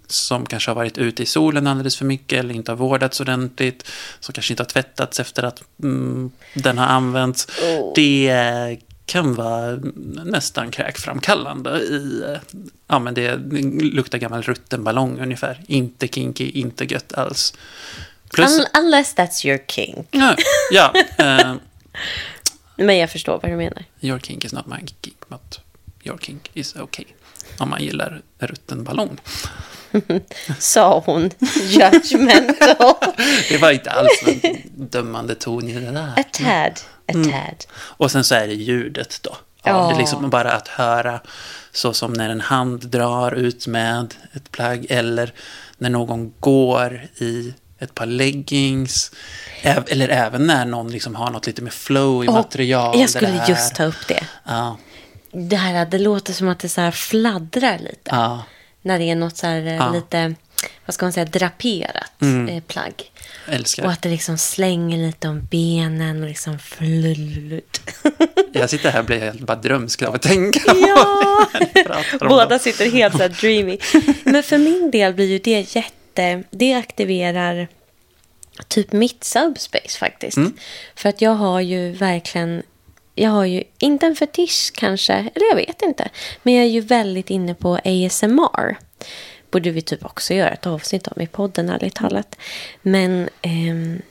som 0.08 0.46
kanske 0.46 0.72
har 0.72 0.76
varit 0.76 0.98
ute 0.98 1.24
i 1.24 1.26
solen 1.26 1.68
alldeles 1.68 1.98
för 1.98 2.06
mycket 2.06 2.40
eller 2.40 2.56
inte 2.56 2.72
har 2.72 2.78
vårdats 2.78 3.22
ordentligt, 3.22 3.88
som 4.20 4.34
kanske 4.34 4.54
inte 4.54 4.64
har 4.64 4.70
tvättats 4.70 5.20
efter 5.20 5.44
att 5.44 5.64
mm, 5.84 6.32
den 6.54 6.78
har 6.78 6.86
använts. 6.86 7.48
Oh. 7.64 7.92
Det 7.96 8.78
kan 9.12 9.34
vara 9.36 9.80
nästan 10.26 10.72
kräkframkallande 10.72 11.70
i, 11.80 12.24
ja 12.88 13.00
men 13.00 13.14
det, 13.14 13.36
luktar 13.82 14.18
gammal 14.18 14.42
rutten 14.42 14.84
ballong 14.84 15.20
ungefär. 15.20 15.62
Inte 15.68 16.08
kinky, 16.08 16.50
inte 16.50 16.86
gött 16.86 17.14
alls. 17.14 17.54
Plus, 18.34 18.60
Un- 18.60 18.66
unless 18.84 19.16
that's 19.16 19.46
your 19.48 19.60
king. 19.68 20.08
ja, 20.12 20.36
ja 20.72 20.94
eh, 21.18 21.54
Men 22.76 22.98
jag 22.98 23.10
förstår 23.12 23.40
vad 23.44 23.52
du 23.52 23.56
menar. 23.58 23.84
your 24.00 24.20
kink 24.20 24.46
is 24.46 24.54
not 24.54 24.66
my 24.68 24.78
kink, 25.02 25.18
but 25.28 25.60
your 26.04 26.18
kink 26.18 26.50
is 26.54 26.76
okay. 26.76 27.06
Om 27.62 27.70
man 27.70 27.84
gillar 27.84 28.22
rutten 28.40 28.84
ballong. 28.84 29.18
Sa 30.60 31.04
hon 31.06 31.30
judgmental. 31.64 32.96
Det 33.50 33.58
var 33.58 33.72
inte 33.72 33.92
alls 33.92 34.24
en 34.44 34.58
dömande 34.88 35.36
ton 35.36 35.70
i 35.70 35.74
det 35.74 35.92
där. 35.92 36.14
A 36.18 36.24
tad. 36.32 36.80
A 37.08 37.14
tad. 37.32 37.66
Och 37.74 38.12
sen 38.12 38.24
så 38.24 38.36
är 38.36 38.48
det 38.48 38.54
ljudet 38.54 39.20
då. 39.22 39.38
Ja. 39.64 39.74
Av 39.74 39.92
det 39.94 39.98
liksom 40.00 40.30
bara 40.30 40.52
att 40.52 40.68
höra 40.68 41.20
så 41.72 41.94
som 41.94 42.14
när 42.14 42.30
en 42.30 42.42
hand 42.42 42.88
drar 42.88 43.32
ut 43.32 43.68
med 43.68 44.14
ett 44.34 44.52
plagg 44.52 44.86
eller 44.90 45.34
när 45.78 45.90
någon 45.90 46.34
går 46.40 47.02
i 47.18 47.54
ett 47.80 47.96
par 47.96 48.06
leggings. 48.06 49.12
Eller 49.64 50.10
även 50.10 50.48
när 50.48 50.66
någon 50.66 50.92
liksom 50.92 51.16
har 51.16 51.32
något 51.32 51.48
lite 51.48 51.62
mer 51.62 51.72
flow 51.72 52.26
i 52.26 52.28
Och 52.28 52.34
material. 52.34 53.00
jag 53.00 53.10
skulle 53.10 53.28
är- 53.30 53.50
just 53.50 53.76
ta 53.76 53.84
upp 53.84 54.08
det. 54.08 54.24
Ja, 54.48 54.78
Det 55.32 55.56
här, 55.56 55.86
det 55.86 55.98
låter 55.98 56.34
som 56.34 56.48
att 56.48 56.60
det 56.60 56.70
så 56.70 56.82
här 56.82 56.92
fladdrar 56.92 57.80
lite. 57.80 58.02
ja. 58.12 58.44
När 58.84 59.00
det 59.00 59.06
är 59.10 59.16
något 59.16 59.38
så 59.38 59.48
här 59.48 59.66
eh, 59.66 59.76
Ja. 59.76 59.84
Mm. 59.84 59.94
lite, 59.94 60.36
vad 60.86 60.94
ska 60.94 61.06
man 61.06 61.14
säga, 61.14 61.26
draperat 61.26 62.12
eh, 62.50 62.64
plagg. 62.64 63.12
Älskar 63.48 63.86
Och 63.86 63.92
att 63.92 64.02
det 64.02 64.10
liksom 64.10 64.38
slänger 64.38 64.98
lite 64.98 65.28
om 65.28 65.48
benen 65.52 66.22
och 66.24 66.30
liksom 66.30 66.60
flullut. 66.60 67.82
Jag 68.54 68.70
sitter 68.70 68.92
här 68.92 69.00
och 69.00 69.06
blir 69.06 69.20
helt 69.20 69.40
bara 69.40 69.58
drömsk 69.58 70.02
av 70.02 70.16
att 70.16 70.22
tänka 70.22 70.60
Ja! 70.88 71.48
Båda 72.20 72.60
sitter 72.60 72.92
helt 72.92 73.16
så 73.16 73.22
här 73.22 73.30
dreamy. 73.30 73.78
Men 74.24 74.44
för 74.44 74.58
min 74.58 74.92
del 74.92 75.14
blir 75.14 75.26
ju 75.28 75.40
det 75.40 75.76
jätte... 75.76 76.44
Det 76.50 76.74
aktiverar 76.74 77.68
typ 78.68 78.92
mitt 78.92 79.24
subspace 79.24 79.98
faktiskt. 80.00 80.38
Mm. 80.38 80.54
För 80.96 81.10
att 81.10 81.22
jag 81.22 81.32
har 81.36 81.62
ju 81.62 81.92
verkligen... 81.92 82.64
Jag 83.16 83.30
har 83.30 83.46
ju 83.46 83.64
inte 83.80 84.06
en 84.06 84.16
fetisch 84.16 84.72
kanske, 84.74 85.14
eller 85.14 85.50
jag 85.50 85.56
vet 85.56 85.82
inte. 85.82 86.10
Men 86.44 86.54
jag 86.54 86.64
är 86.64 86.70
ju 86.70 86.82
väldigt 86.82 87.30
inne 87.30 87.54
på 87.56 87.80
ASMR. 87.86 88.78
borde 89.52 89.72
vi 89.72 89.82
typ 89.82 90.06
också 90.06 90.34
göra 90.34 90.50
ett 90.50 90.68
avsnitt 90.68 91.08
om 91.08 91.22
i 91.22 91.28
podden, 91.28 91.70
ärligt 91.70 91.96
talat. 91.96 92.38
Men, 92.82 93.30
ehm, 93.42 94.02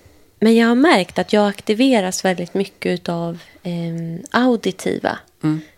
men 0.41 0.57
jag 0.57 0.69
har 0.69 0.75
märkt 0.75 1.19
att 1.19 1.33
jag 1.33 1.49
aktiveras 1.49 2.25
väldigt 2.25 2.55
mycket 2.55 3.09
av 3.09 3.39
ehm, 3.63 4.23
auditiva 4.31 5.19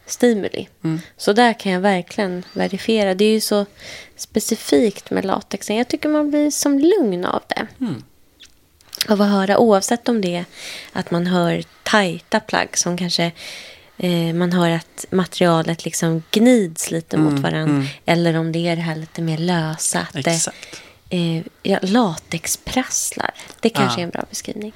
stimuli. 0.07 0.69
Så 1.17 1.33
där 1.33 1.53
kan 1.53 1.73
jag 1.73 1.81
verkligen 1.81 2.45
verifiera. 2.53 3.15
Det 3.15 3.25
är 3.25 3.33
ju 3.33 3.41
så 3.41 3.67
specifikt 4.17 5.11
med 5.11 5.25
latexen. 5.25 5.77
Jag 5.77 5.89
tycker 5.89 6.09
man 6.09 6.31
blir 6.31 6.51
som 6.51 6.79
lugn 6.79 7.25
av 7.25 7.43
det. 7.49 7.67
Av 9.09 9.23
att 9.23 9.31
höra, 9.31 9.59
oavsett 9.59 10.09
om 10.09 10.21
det 10.21 10.37
är 10.37 10.45
att 10.93 11.11
man 11.11 11.27
hör 11.27 11.63
tajta 11.83 12.41
plagg 12.41 12.79
som 12.79 12.97
kanske 12.97 13.33
eh, 13.99 14.35
man 14.35 14.53
hör 14.53 14.71
att 14.71 15.05
materialet 15.11 15.85
liksom 15.85 16.23
gnids 16.31 16.91
lite 16.91 17.17
mot 17.17 17.39
varandra. 17.39 17.89
Eller 18.05 18.37
om 18.37 18.53
det 18.53 18.69
är 18.69 18.77
det 18.77 18.83
här 18.83 18.97
lite 18.97 19.23
mer 19.23 19.39
lösa. 19.39 20.01
Att 20.01 20.25
det, 20.25 20.31
Exakt. 20.31 20.83
eh, 21.11 21.43
ja, 21.63 21.79
latexprasslar. 21.83 23.31
Det 23.61 23.69
kanske 23.71 24.01
Ja. 24.01 24.03
är 24.03 24.05
en 24.05 24.11
bra 24.11 24.25
beskrivning. 24.31 24.73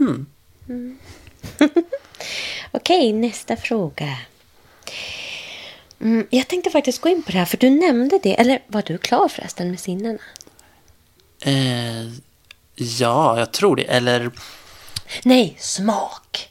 Mm. 0.00 0.26
Mm. 0.68 0.98
Okej, 2.70 3.12
nästa 3.12 3.56
fråga. 3.56 4.16
Mm, 6.00 6.26
jag 6.30 6.48
tänkte 6.48 6.70
faktiskt 6.70 7.00
gå 7.00 7.08
in 7.08 7.22
på 7.22 7.32
det 7.32 7.38
här, 7.38 7.44
för 7.44 7.56
du 7.56 7.70
nämnde 7.70 8.20
det. 8.22 8.40
Eller 8.40 8.62
var 8.66 8.82
du 8.86 8.98
klar 8.98 9.28
förresten 9.28 9.70
med 9.70 9.80
sinnena? 9.80 10.18
Eh, 11.44 12.10
ja, 12.74 13.38
jag 13.38 13.52
tror 13.52 13.76
det. 13.76 13.82
Eller... 13.84 14.30
Nej, 15.22 15.56
smak. 15.58 16.48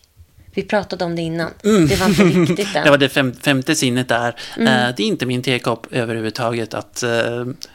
Vi 0.55 0.63
pratade 0.63 1.05
om 1.05 1.15
det 1.15 1.21
innan. 1.21 1.51
Det 1.61 1.95
var 1.99 2.07
inte 2.07 2.23
riktigt 2.23 2.67
än. 2.75 2.83
Det 2.83 2.89
var 2.89 2.97
det 2.97 3.09
fem, 3.09 3.33
femte 3.41 3.75
sinnet 3.75 4.07
där. 4.07 4.27
Eh, 4.57 4.65
det 4.65 4.99
är 4.99 5.01
inte 5.01 5.25
min 5.25 5.41
tekopp 5.41 5.87
överhuvudtaget. 5.91 6.73
Att, 6.73 7.03
eh, 7.03 7.09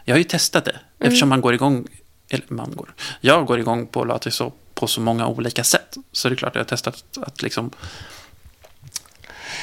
jag 0.05 0.15
har 0.15 0.19
ju 0.19 0.25
testat 0.25 0.65
det. 0.65 0.77
Eftersom 1.01 1.29
man 1.29 1.41
går 1.41 1.55
igång, 1.55 1.87
eller 2.31 2.45
man 2.49 2.73
går, 2.77 2.95
jag 3.21 3.47
går 3.47 3.59
igång 3.59 3.87
på 3.87 4.05
latex 4.05 4.37
så- 4.37 4.53
på 4.75 4.87
så 4.87 5.01
många 5.01 5.27
olika 5.27 5.65
sätt. 5.65 5.97
Så 6.13 6.29
det 6.29 6.35
är 6.35 6.37
klart 6.37 6.51
att 6.51 6.55
jag 6.55 6.61
har 6.65 6.69
testat 6.69 7.05
att 7.21 7.43
liksom... 7.43 7.71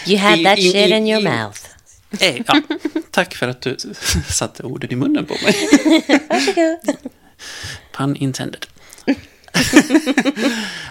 You 0.07 0.19
had 0.19 0.43
that 0.43 0.57
shit 0.61 0.75
in 0.75 1.07
your 1.07 1.21
mouth. 1.23 1.59
Eh, 2.19 2.41
ja, 2.47 2.61
tack 3.11 3.35
för 3.35 3.47
att 3.47 3.61
du 3.61 3.77
satte 4.29 4.63
orden 4.63 4.91
i 4.91 4.95
munnen 4.95 5.25
på 5.25 5.33
mig. 5.33 5.55
Varsågod. 6.29 6.97
Pun 7.97 8.15
intended. 8.15 8.65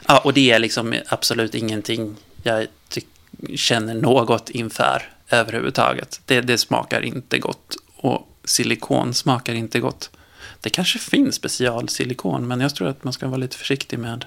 ja, 0.07 0.19
och 0.25 0.33
det 0.33 0.51
är 0.51 0.59
liksom 0.59 0.95
absolut 1.07 1.55
ingenting 1.55 2.17
jag 2.43 2.67
känner 3.57 3.95
något 3.95 4.51
inför 4.51 5.03
överhuvudtaget. 5.31 6.21
Det, 6.25 6.41
det 6.41 6.59
smakar 6.59 7.01
inte 7.01 7.39
gott 7.39 7.77
och 7.97 8.29
silikon 8.45 9.15
smakar 9.15 9.55
inte 9.55 9.81
gott. 9.81 10.11
Det 10.61 10.71
kanske 10.71 10.99
finns 10.99 11.35
specialsilikon, 11.35 12.49
men 12.49 12.61
jag 12.61 12.75
tror 12.75 12.89
att 12.89 13.05
man 13.05 13.13
ska 13.13 13.27
vara 13.27 13.37
lite 13.37 13.57
försiktig 13.57 13.99
med, 13.99 14.25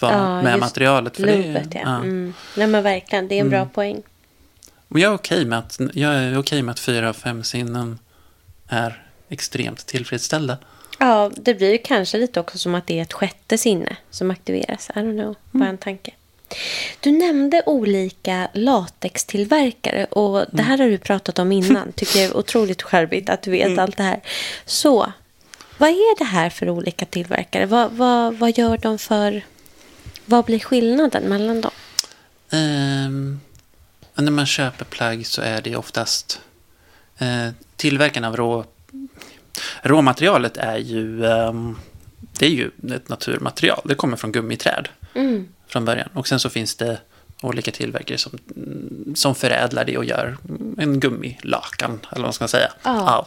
vad, 0.00 0.12
Ja, 0.12 0.42
med 0.42 0.58
materialet. 0.58 1.16
För 1.16 1.26
det, 1.26 1.36
Lubbet, 1.36 1.68
ja. 1.74 1.96
Mm. 1.96 2.34
Nej, 2.56 2.66
men 2.66 2.82
verkligen. 2.82 3.28
Det 3.28 3.34
är 3.34 3.40
en 3.40 3.50
bra 3.50 3.66
poäng. 3.66 4.02
Och 4.88 4.98
jag 4.98 5.12
är 5.12 5.16
okej 5.16 5.44
med, 5.44 5.58
att, 5.58 5.80
jag 5.92 6.14
är 6.14 6.38
okej 6.38 6.62
med 6.62 6.72
att 6.72 6.80
fyra 6.80 7.08
av 7.08 7.12
fem 7.12 7.44
sinnen 7.44 7.98
är 8.68 9.06
extremt 9.28 9.86
tillfredsställda. 9.86 10.58
Ja, 10.98 11.30
det 11.36 11.54
blir 11.54 11.72
ju 11.72 11.78
kanske 11.78 12.18
lite 12.18 12.40
också 12.40 12.58
som 12.58 12.74
att 12.74 12.86
det 12.86 12.98
är 12.98 13.02
ett 13.02 13.12
sjätte 13.12 13.58
sinne 13.58 13.96
som 14.10 14.30
aktiveras. 14.30 14.90
I 14.90 14.98
don't 14.98 15.22
know, 15.22 15.34
bara 15.50 15.68
en 15.68 15.78
tanke. 15.78 16.10
Du 17.00 17.12
nämnde 17.12 17.62
olika 17.66 18.48
latextillverkare 18.54 20.04
och 20.04 20.44
det 20.52 20.62
här 20.62 20.78
har 20.78 20.88
du 20.88 20.98
pratat 20.98 21.38
om 21.38 21.52
innan. 21.52 21.92
Tycker 21.96 22.18
jag 22.18 22.30
är 22.30 22.36
otroligt 22.36 22.82
charmigt 22.82 23.28
att 23.28 23.42
du 23.42 23.50
vet 23.50 23.78
allt 23.78 23.96
det 23.96 24.02
här. 24.02 24.20
Så, 24.64 25.12
vad 25.78 25.90
är 25.90 26.18
det 26.18 26.24
här 26.24 26.50
för 26.50 26.70
olika 26.70 27.04
tillverkare? 27.04 27.66
Vad, 27.66 27.92
vad, 27.92 28.34
vad 28.34 28.58
gör 28.58 28.78
de 28.78 28.98
för... 28.98 29.42
Vad 30.24 30.44
blir 30.44 30.58
skillnaden 30.58 31.22
mellan 31.22 31.60
dem? 31.60 31.70
Ehm, 32.50 33.40
när 34.14 34.30
man 34.30 34.46
köper 34.46 34.84
plagg 34.84 35.26
så 35.26 35.42
är 35.42 35.60
det 35.60 35.76
oftast 35.76 36.40
eh, 37.18 37.48
tillverkarna 37.76 38.28
av 38.28 38.36
rå, 38.36 38.64
råmaterialet 39.82 40.56
är 40.56 40.76
ju, 40.78 41.26
ehm, 41.26 41.78
det 42.38 42.46
är 42.46 42.50
ju 42.50 42.70
ett 42.94 43.08
naturmaterial. 43.08 43.80
Det 43.84 43.94
kommer 43.94 44.16
från 44.16 44.32
gummiträd 44.32 44.88
Mm. 45.14 45.48
från 45.68 45.84
början. 45.84 46.08
Och 46.14 46.28
sen 46.28 46.40
så 46.40 46.50
finns 46.50 46.74
det 46.74 46.98
olika 47.42 47.70
tillverkare 47.70 48.18
som, 48.18 48.38
mm, 48.56 49.12
som 49.16 49.34
förädlar 49.34 49.84
det 49.84 49.98
och 49.98 50.04
gör 50.04 50.36
en 50.78 51.00
gummilakan, 51.00 51.90
eller 52.02 52.10
vad 52.12 52.20
man 52.22 52.32
ska 52.32 52.48
säga. 52.48 52.72
Ja. 52.82 53.10
av. 53.16 53.26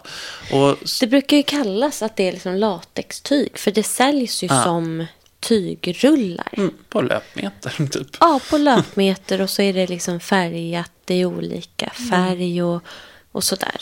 Och, 0.62 0.78
Det 1.00 1.08
brukar 1.08 1.38
ju 1.38 1.44
kallas 1.44 2.02
att 2.02 2.16
det 2.16 2.28
är 2.28 2.32
liksom 2.32 2.56
latextyg. 2.56 3.58
För 3.58 3.72
det 3.72 3.84
säljs 3.84 4.44
ju 4.44 4.48
Ja. 4.48 4.64
som 4.64 5.06
tygrullar. 5.40 6.48
mm, 6.58 6.74
på 6.90 7.02
löpmeter, 7.02 7.88
typ. 7.92 8.08
Ja, 8.20 8.40
på 8.50 8.58
löpmeter 8.58 9.42
och 9.42 9.50
så 9.50 9.62
är 9.62 9.74
det 9.74 9.88
liksom 9.88 10.20
färgat. 10.20 10.92
Är 11.08 11.26
olika 11.26 11.90
färg 12.10 12.64
och, 12.64 12.84
och 13.32 13.44
sådär. 13.44 13.82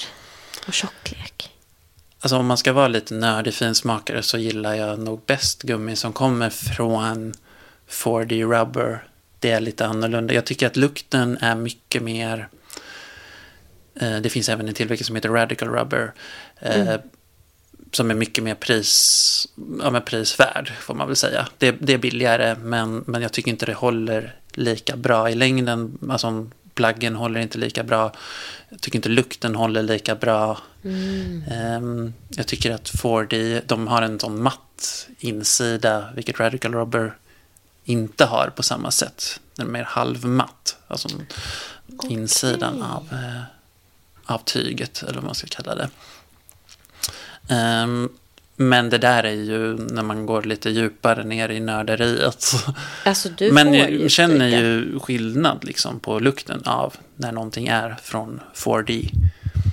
Och 0.68 0.74
tjocklek. 0.74 1.50
Alltså 2.20 2.38
om 2.38 2.46
man 2.46 2.58
ska 2.58 2.74
vara 2.74 2.88
lite 2.88 3.14
nördig 3.14 3.54
finsmakare 3.54 4.24
så 4.24 4.38
gillar 4.38 4.74
jag 4.74 5.00
nog 5.00 5.22
bäst 5.26 5.64
gummi 5.64 5.96
som 5.96 6.14
kommer 6.14 6.50
från 6.50 7.34
4D 7.90 8.60
Rubber. 8.60 9.04
Det 9.40 9.52
är 9.52 9.60
lite 9.60 9.86
annorlunda. 9.86 10.34
Jag 10.34 10.46
tycker 10.46 10.68
att 10.68 10.76
lukten 10.78 11.38
är 11.42 11.56
mycket 11.56 12.04
mer... 12.04 12.48
Eh, 14.00 14.18
det 14.18 14.30
finns 14.30 14.50
även 14.50 14.68
en 14.68 14.74
tillverkare 14.74 15.06
som 15.06 15.16
heter 15.16 15.30
Radical 15.30 15.70
Rubber. 15.70 16.14
Eh, 16.60 16.96
Som 17.92 18.12
är 18.12 18.16
mycket 18.16 18.44
mer 18.44 18.56
pris, 18.56 19.48
ja, 19.84 19.90
men 19.92 20.02
prisvärd, 20.02 20.72
får 20.80 20.94
man 20.94 21.08
väl 21.08 21.16
säga. 21.16 21.48
Det, 21.58 21.72
det 21.72 21.94
är 21.94 21.98
billigare, 21.98 22.56
men, 22.56 23.04
men 23.08 23.22
jag 23.22 23.32
tycker 23.32 23.52
inte 23.52 23.66
det 23.66 23.74
håller 23.74 24.36
lika 24.52 24.96
bra 24.98 25.30
i 25.30 25.36
längden. 25.36 25.98
Alltså, 26.10 26.50
plaggen 26.78 27.16
håller 27.16 27.40
inte 27.40 27.58
lika 27.58 27.84
bra. 27.84 28.12
Jag 28.70 28.82
tycker 28.82 28.98
inte 28.98 29.10
lukten 29.10 29.56
håller 29.56 29.84
lika 29.84 30.16
bra. 30.16 30.58
Ehm, 31.52 32.14
jag 32.30 32.48
tycker 32.48 32.72
att 32.72 32.90
4D, 32.92 33.62
de 33.66 33.88
har 33.88 34.02
en 34.02 34.20
sån 34.20 34.44
matt 34.44 35.08
insida, 35.20 36.10
vilket 36.16 36.40
Radical 36.40 36.74
Rubber 36.74 37.18
inte 37.84 38.26
har 38.26 38.50
på 38.56 38.64
samma 38.64 38.92
sätt. 38.92 39.40
Den 39.56 39.68
är 39.68 39.72
mer 39.72 39.84
halvmatt, 39.84 40.78
alltså 40.88 41.10
insidan 42.10 42.82
av, 42.82 43.08
eh, 43.12 43.42
av 44.26 44.40
tyget, 44.40 45.04
eller 45.04 45.16
vad 45.16 45.24
man 45.24 45.36
ska 45.36 45.48
kalla 45.48 45.76
det. 45.76 45.90
Ehm, 47.48 48.10
men 48.60 48.90
det 48.90 48.98
där 48.98 49.24
är 49.24 49.32
ju 49.32 49.74
när 49.74 50.04
man 50.04 50.26
går 50.26 50.42
lite 50.44 50.70
djupare 50.70 51.24
ner 51.24 51.50
i 51.50 51.60
nörderiet. 51.60 52.46
Alltså 53.04 53.30
du 53.30 53.52
Men 53.52 53.74
jag 53.74 53.92
ju 53.92 54.10
känner 54.10 54.48
ju 54.48 55.00
skillnad 55.00 55.64
liksom 55.64 56.00
på 56.00 56.20
lukten 56.20 56.64
av 56.66 56.94
när 57.16 57.32
någonting 57.32 57.68
är 57.68 57.96
från 58.04 58.40
4D. 58.56 59.10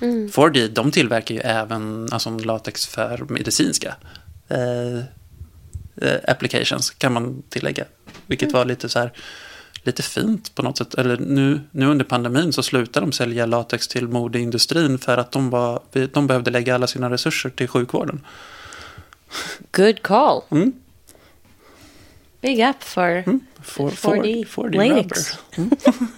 Mm. 0.03 0.29
4D, 0.29 0.68
de 0.68 0.90
tillverkar 0.90 1.35
ju 1.35 1.40
även 1.40 2.09
alltså, 2.12 2.31
latex 2.31 2.87
för 2.87 3.27
medicinska 3.29 3.94
eh, 4.49 4.99
eh, 6.03 6.20
applications, 6.29 6.90
kan 6.90 7.12
man 7.12 7.42
tillägga. 7.49 7.85
Vilket 8.27 8.49
Mm. 8.49 8.59
var 8.59 8.64
lite 8.64 8.88
så 8.88 8.99
här, 8.99 9.12
lite 9.83 10.03
fint 10.03 10.55
på 10.55 10.62
något 10.62 10.79
sätt. 10.79 10.94
Eller 10.94 11.16
nu, 11.16 11.61
nu 11.70 11.87
under 11.87 12.05
pandemin 12.05 12.53
så 12.53 12.62
slutade 12.62 13.07
de 13.07 13.12
sälja 13.12 13.47
latex 13.47 13.88
till 13.88 14.09
modeindustrin 14.09 14.99
för 14.99 15.16
att 15.18 15.33
de, 15.33 15.51
var, 15.51 15.83
de 16.12 16.27
behövde 16.27 16.51
lägga 16.51 16.75
alla 16.75 16.87
sina 16.87 17.11
resurser 17.11 17.51
till 17.51 17.68
sjukvården. 17.68 18.20
Good 19.73 20.03
call. 20.03 20.42
Mm. 20.51 20.73
Big 22.40 22.61
up 22.61 22.83
for... 22.83 23.09
Mm. 23.27 23.40
4, 23.62 23.88
4D 23.88 24.47
4D 24.47 24.88
latex. 24.88 25.38
rubber. 25.57 26.09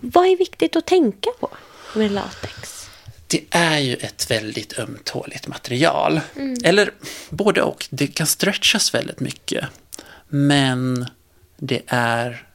Vad 0.00 0.26
är 0.26 0.36
viktigt 0.36 0.76
att 0.76 0.86
tänka 0.86 1.30
på 1.40 1.48
med 1.94 2.12
latex? 2.12 2.88
Det 3.26 3.44
är 3.50 3.78
ju 3.78 3.94
ett 3.94 4.30
väldigt 4.30 4.78
ömtåligt 4.78 5.46
material. 5.46 6.20
Eller 6.64 6.90
både 7.30 7.62
och. 7.62 7.86
Det 7.90 8.06
kan 8.06 8.26
stretchas 8.26 8.94
väldigt 8.94 9.20
mycket. 9.20 9.64
Men 10.28 11.06
det 11.56 11.82
är 11.86 12.46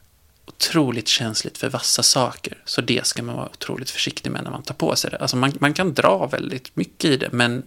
otroligt 0.46 1.08
känsligt 1.08 1.58
för 1.58 1.68
vassa 1.68 2.02
saker. 2.02 2.58
Så 2.64 2.80
det 2.80 3.06
ska 3.06 3.22
man 3.22 3.36
vara 3.36 3.48
otroligt 3.48 3.90
försiktig 3.90 4.30
med 4.30 4.44
när 4.44 4.50
man 4.50 4.62
tar 4.62 4.74
på 4.74 4.96
sig 4.96 5.10
det. 5.10 5.16
Alltså 5.16 5.36
man, 5.36 5.52
man 5.60 5.74
kan 5.74 5.94
dra 5.94 6.26
väldigt 6.26 6.76
mycket 6.76 7.10
i 7.10 7.16
det, 7.16 7.28
men 7.32 7.62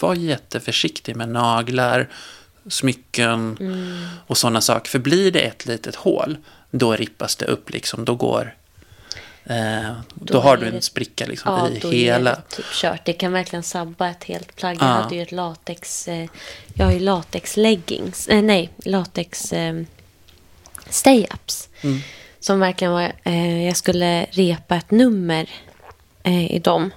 var 0.00 0.14
jätteförsiktig 0.14 1.16
med 1.16 1.28
naglar, 1.28 2.08
smycken 2.68 3.56
och 4.26 4.38
sådana 4.38 4.60
saker. 4.60 4.90
För 4.90 4.98
blir 4.98 5.32
det 5.32 5.40
ett 5.40 5.66
litet 5.66 5.94
hål, 5.94 6.36
då 6.70 6.92
rippas 6.96 7.36
det 7.36 7.44
upp 7.46 7.70
liksom. 7.70 8.04
Då 8.04 8.14
går... 8.14 8.54
Eh, 9.44 9.92
då, 10.14 10.32
Då 10.34 10.40
har 10.40 10.56
du 10.56 10.66
en 10.66 10.74
det- 10.74 10.82
spricka 10.82 11.26
liksom 11.26 11.52
Ja, 11.54 11.68
i 11.68 11.78
då 11.78 11.90
hela... 11.90 12.30
är 12.30 12.36
det 12.36 12.56
typ 12.56 12.64
kört. 12.72 13.04
Det 13.04 13.12
kan 13.12 13.32
verkligen 13.32 13.62
sabba 13.62 14.08
ett 14.08 14.24
helt 14.24 14.56
plagg. 14.56 14.76
Jag 14.80 14.82
Ja. 14.82 14.86
hade 14.92 15.14
ju 15.14 15.22
ett 15.22 15.32
latex... 15.32 16.08
Eh, 16.08 16.28
jag 16.74 16.84
har 16.86 16.92
ju 16.92 17.00
latex 17.00 17.56
leggings. 17.56 18.28
Eh, 18.28 18.42
nej, 18.42 18.70
latex 18.84 19.52
eh, 19.52 19.82
stay-ups. 20.90 21.68
Mm. 21.80 22.00
Som 22.40 22.60
verkligen 22.60 22.92
var... 22.92 23.12
Eh, 23.24 23.66
jag 23.66 23.76
skulle 23.76 24.24
repa 24.30 24.76
ett 24.76 24.90
nummer 24.90 25.50
eh, 26.22 26.52
i 26.54 26.58
dem. 26.58 26.90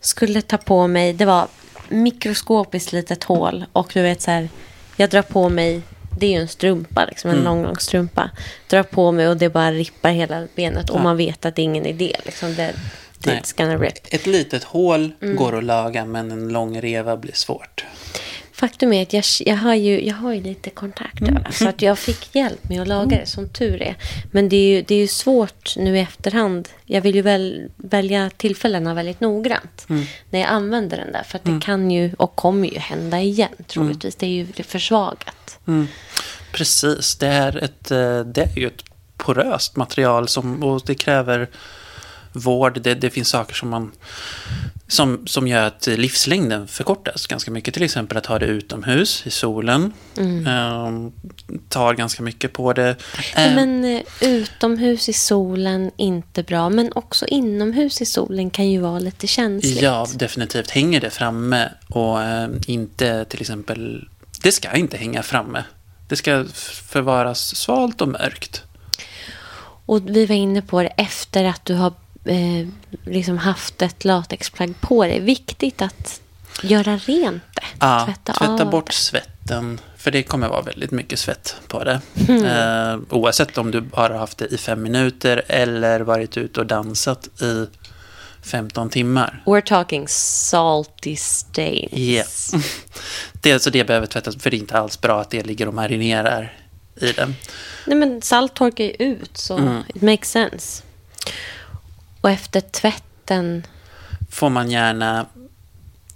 Skulle 0.00 0.42
ta 0.42 0.56
på 0.56 0.86
mig... 0.86 1.12
Det 1.12 1.24
var 1.24 1.48
mikroskopiskt 1.88 2.92
litet 2.92 3.24
hål. 3.24 3.64
Och 3.72 3.90
du 3.94 4.02
vet 4.02 4.22
så 4.22 4.30
här, 4.30 4.48
jag 4.96 5.10
drar 5.10 5.22
på 5.22 5.48
mig, 5.48 5.80
det 6.18 6.26
är 6.26 6.30
ju 6.30 6.36
en 6.40 6.48
strumpa, 6.48 7.04
liksom, 7.04 7.30
en 7.30 7.36
Mm. 7.36 7.44
lång, 7.44 7.62
lång 7.64 7.76
strumpa. 7.76 8.30
Drar 8.70 8.82
på 8.82 9.12
mig 9.12 9.28
och 9.28 9.36
det 9.36 9.48
bara 9.48 9.72
rippar 9.72 10.10
hela 10.10 10.46
benet. 10.54 10.90
Och 10.90 10.98
Ja. 10.98 11.02
man 11.02 11.16
vet 11.16 11.46
att 11.46 11.56
det 11.56 11.62
är 11.62 11.64
ingen 11.64 11.86
idé. 11.86 12.16
Liksom, 12.24 12.54
det, 12.54 12.74
rip. 13.80 14.14
Ett 14.14 14.26
litet 14.26 14.64
hål 14.64 15.12
Mm. 15.22 15.36
går 15.36 15.58
att 15.58 15.64
laga, 15.64 16.04
men 16.04 16.30
en 16.32 16.48
lång 16.48 16.80
reva 16.80 17.16
blir 17.16 17.32
svårt. 17.32 17.84
Faktum 18.56 18.92
är 18.92 19.02
att 19.02 19.12
jag, 19.12 19.24
jag, 19.40 19.56
har 19.56 19.74
ju, 19.74 20.06
jag 20.06 20.14
har 20.14 20.32
ju 20.32 20.40
lite 20.42 20.70
kontakt 20.70 21.20
Mm. 21.20 21.52
Så 21.52 21.68
att 21.68 21.82
jag 21.82 21.98
fick 21.98 22.34
hjälp 22.34 22.68
med 22.68 22.82
att 22.82 22.88
laga 22.88 23.16
det, 23.16 23.26
som 23.26 23.48
tur 23.48 23.82
är. 23.82 23.96
Men 24.30 24.48
det 24.48 24.56
är 24.56 24.76
ju, 24.76 24.82
det 24.82 24.94
är 24.94 24.98
ju 24.98 25.06
svårt 25.06 25.76
nu 25.76 25.96
i 25.96 26.00
efterhand. 26.00 26.68
Jag 26.84 27.00
vill 27.00 27.14
ju 27.14 27.22
väl 27.22 27.68
välja 27.76 28.30
tillfällena 28.36 28.94
väldigt 28.94 29.20
noggrant. 29.20 29.86
Mm. 29.88 30.04
När 30.30 30.40
jag 30.40 30.48
använder 30.48 30.96
den 30.96 31.12
där. 31.12 31.22
För 31.22 31.38
att 31.38 31.44
det 31.44 31.60
kan 31.62 31.90
ju 31.90 32.14
och 32.18 32.36
kommer 32.36 32.68
ju 32.68 32.78
hända 32.78 33.20
igen 33.20 33.54
troligtvis. 33.66 34.16
Det 34.16 34.26
är 34.26 34.30
ju 34.30 34.46
försvagat. 34.46 35.58
Mm. 35.66 35.88
Precis, 36.52 37.16
det 37.16 37.28
är, 37.28 37.64
ett, 37.64 37.90
eh, 37.90 38.20
det 38.20 38.42
är 38.42 38.58
ju 38.58 38.66
ett 38.66 38.84
poröst 39.16 39.76
material 39.76 40.28
som, 40.28 40.62
och 40.62 40.82
det 40.86 40.94
kräver 40.94 41.48
vård. 42.36 42.80
Det, 42.82 42.94
det 42.94 43.10
finns 43.10 43.28
saker 43.28 43.54
som, 43.54 43.68
man, 43.68 43.92
som, 44.88 45.26
som 45.26 45.48
gör 45.48 45.62
att 45.62 45.86
livslängden 45.86 46.68
förkortas 46.68 47.26
ganska 47.26 47.50
mycket. 47.50 47.74
Till 47.74 47.82
exempel 47.82 48.18
att 48.18 48.26
ha 48.26 48.38
det 48.38 48.46
utomhus 48.46 49.26
i 49.26 49.30
solen. 49.30 49.92
Ehm, 50.18 51.12
tar 51.68 51.94
ganska 51.94 52.22
mycket 52.22 52.52
på 52.52 52.72
det. 52.72 52.96
Ehm, 53.34 53.54
Men 53.54 53.84
eh, 53.84 54.02
utomhus 54.20 55.08
i 55.08 55.12
solen, 55.12 55.90
inte 55.96 56.42
bra. 56.42 56.68
Men 56.70 56.92
också 56.94 57.26
inomhus 57.26 58.00
i 58.00 58.06
solen 58.06 58.50
kan 58.50 58.70
ju 58.70 58.80
vara 58.80 58.98
lite 58.98 59.26
känsligt. 59.26 59.82
Ja, 59.82 60.06
definitivt. 60.14 60.70
Hänger 60.70 61.00
det 61.00 61.10
framme 61.10 61.72
och 61.88 62.22
eh, 62.22 62.48
inte 62.66 63.24
till 63.24 63.40
exempel... 63.40 64.08
Det 64.42 64.52
ska 64.52 64.76
inte 64.76 64.96
hänga 64.96 65.22
framme. 65.22 65.64
Det 66.08 66.16
ska 66.16 66.44
förvaras 66.88 67.56
svalt 67.56 68.00
och 68.00 68.08
mörkt. 68.08 68.62
Och 69.86 70.16
vi 70.16 70.26
var 70.26 70.34
inne 70.34 70.62
på 70.62 70.82
det 70.82 70.88
efter 70.88 71.44
att 71.44 71.64
du 71.64 71.74
har 71.74 71.92
eh, 72.26 72.66
liksom 73.04 73.38
haft 73.38 73.82
ett 73.82 74.04
latexplagg 74.04 74.74
på 74.80 75.04
dig. 75.04 75.20
Viktigt 75.20 75.82
att 75.82 76.20
göra 76.62 76.96
rent 76.96 77.42
det. 77.54 77.62
Ja, 77.80 78.04
tvätta, 78.06 78.32
tvätta, 78.32 78.64
bort 78.64 78.92
svetten. 78.92 79.80
För 79.96 80.10
det 80.10 80.22
kommer 80.22 80.48
vara 80.48 80.62
väldigt 80.62 80.90
mycket 80.90 81.18
svett 81.18 81.56
på 81.68 81.84
det. 81.84 82.00
Mm. 82.28 82.44
Eh, 82.44 82.98
oavsett 83.10 83.58
om 83.58 83.70
du 83.70 83.80
bara 83.80 84.18
haft 84.18 84.38
det 84.38 84.46
i 84.46 84.58
fem 84.58 84.82
minuter 84.82 85.42
eller 85.46 86.00
varit 86.00 86.36
ute 86.36 86.60
och 86.60 86.66
dansat 86.66 87.42
i 87.42 87.66
15 88.42 88.90
timmar. 88.90 89.42
We're 89.46 89.60
talking 89.60 90.08
salty 90.08 91.16
stains. 91.16 91.92
Yes. 91.92 92.52
Det 93.42 93.50
är 93.50 93.54
alltså 93.54 93.70
det 93.70 93.84
behöver 93.84 94.06
tvättas, 94.06 94.36
för 94.36 94.50
det 94.50 94.56
är 94.56 94.58
inte 94.58 94.78
alls 94.78 95.00
bra 95.00 95.20
att 95.20 95.30
det 95.30 95.42
ligger 95.46 95.68
och 95.68 95.74
marinerar 95.74 96.56
i 97.00 97.12
det. 97.12 97.32
Nej, 97.86 97.96
men 97.96 98.22
salt 98.22 98.54
torkar 98.54 98.84
ju 98.84 98.90
ut, 98.90 99.36
så 99.36 99.56
Mm. 99.56 99.82
it 99.94 100.02
makes 100.02 100.30
sense. 100.30 100.82
Och 102.26 102.32
efter 102.32 102.60
tvätten... 102.60 103.66
får 104.30 104.50
man 104.50 104.70
gärna... 104.70 105.26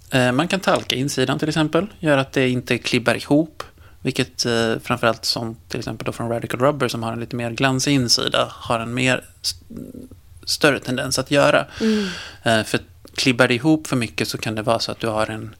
Eh, 0.09 0.31
man 0.31 0.47
kan 0.47 0.59
talka 0.59 0.95
insidan 0.95 1.39
till 1.39 1.49
exempel. 1.49 1.87
Gör 1.99 2.17
att 2.17 2.31
det 2.33 2.49
inte 2.49 2.77
klibbar 2.77 3.15
ihop. 3.15 3.63
Vilket 4.01 4.45
eh, 4.45 4.75
framförallt 4.83 5.25
som 5.25 5.55
till 5.67 5.79
exempel 5.79 6.05
då 6.05 6.11
från 6.11 6.29
Radical 6.29 6.59
Rubber 6.59 6.87
som 6.87 7.03
har 7.03 7.13
en 7.13 7.19
lite 7.19 7.35
mer 7.35 7.51
glansig 7.51 7.93
insida 7.93 8.47
har 8.51 8.79
en 8.79 8.93
mer 8.93 9.23
st- 9.41 9.65
större 10.43 10.79
tendens 10.79 11.19
att 11.19 11.31
göra. 11.31 11.65
Eh, 12.43 12.63
för 12.63 12.79
klibbar 13.15 13.47
det 13.47 13.53
ihop 13.55 13.87
för 13.87 13.95
mycket 13.95 14.27
så 14.27 14.37
kan 14.37 14.55
det 14.55 14.61
vara 14.61 14.79
så 14.79 14.91
att 14.91 14.99
du 14.99 15.07
har 15.07 15.27
en 15.27 15.55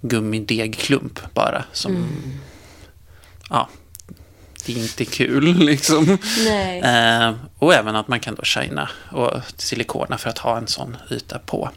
gummidegklump 0.00 1.34
bara 1.34 1.64
som... 1.72 2.08
Ja, 3.50 3.68
det 4.74 4.80
är 4.80 4.82
inte 4.82 5.04
kul 5.04 5.44
liksom. 5.58 6.18
Eh, 6.84 7.34
och 7.58 7.74
även 7.74 7.96
att 7.96 8.08
man 8.08 8.20
kan 8.20 8.34
då 8.34 8.42
shina 8.44 8.88
och 9.12 9.30
silikona 9.56 10.18
för 10.18 10.30
att 10.30 10.38
ha 10.38 10.58
en 10.58 10.66
sån 10.66 10.96
yta 11.10 11.38
på. 11.38 11.70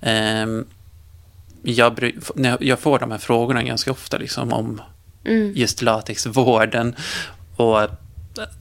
Eh, 0.00 0.46
jag, 1.62 2.12
jag- 2.36 2.62
jag 2.62 2.78
får 2.78 2.98
de 2.98 3.10
här 3.10 3.18
frågorna 3.18 3.62
ganska 3.62 3.90
ofta 3.92 4.18
liksom 4.18 4.52
om 4.52 4.82
Mm. 5.24 5.52
just 5.56 5.82
latexvården. 5.82 6.94
Och 7.56 7.80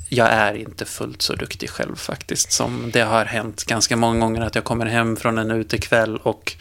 jag 0.10 0.28
är 0.32 0.54
inte 0.54 0.86
fullt 0.86 1.22
så 1.22 1.34
duktig 1.36 1.70
själv 1.70 1.96
faktiskt. 1.96 2.52
Som 2.52 2.90
det 2.94 3.02
har 3.02 3.26
hänt 3.26 3.64
ganska 3.64 3.96
många 3.96 4.20
gånger 4.20 4.42
att 4.42 4.56
jag 4.56 4.64
kommer 4.64 4.86
hem 4.86 5.16
från 5.18 5.38
en 5.38 5.52
utekväll 5.52 6.18
och 6.18 6.56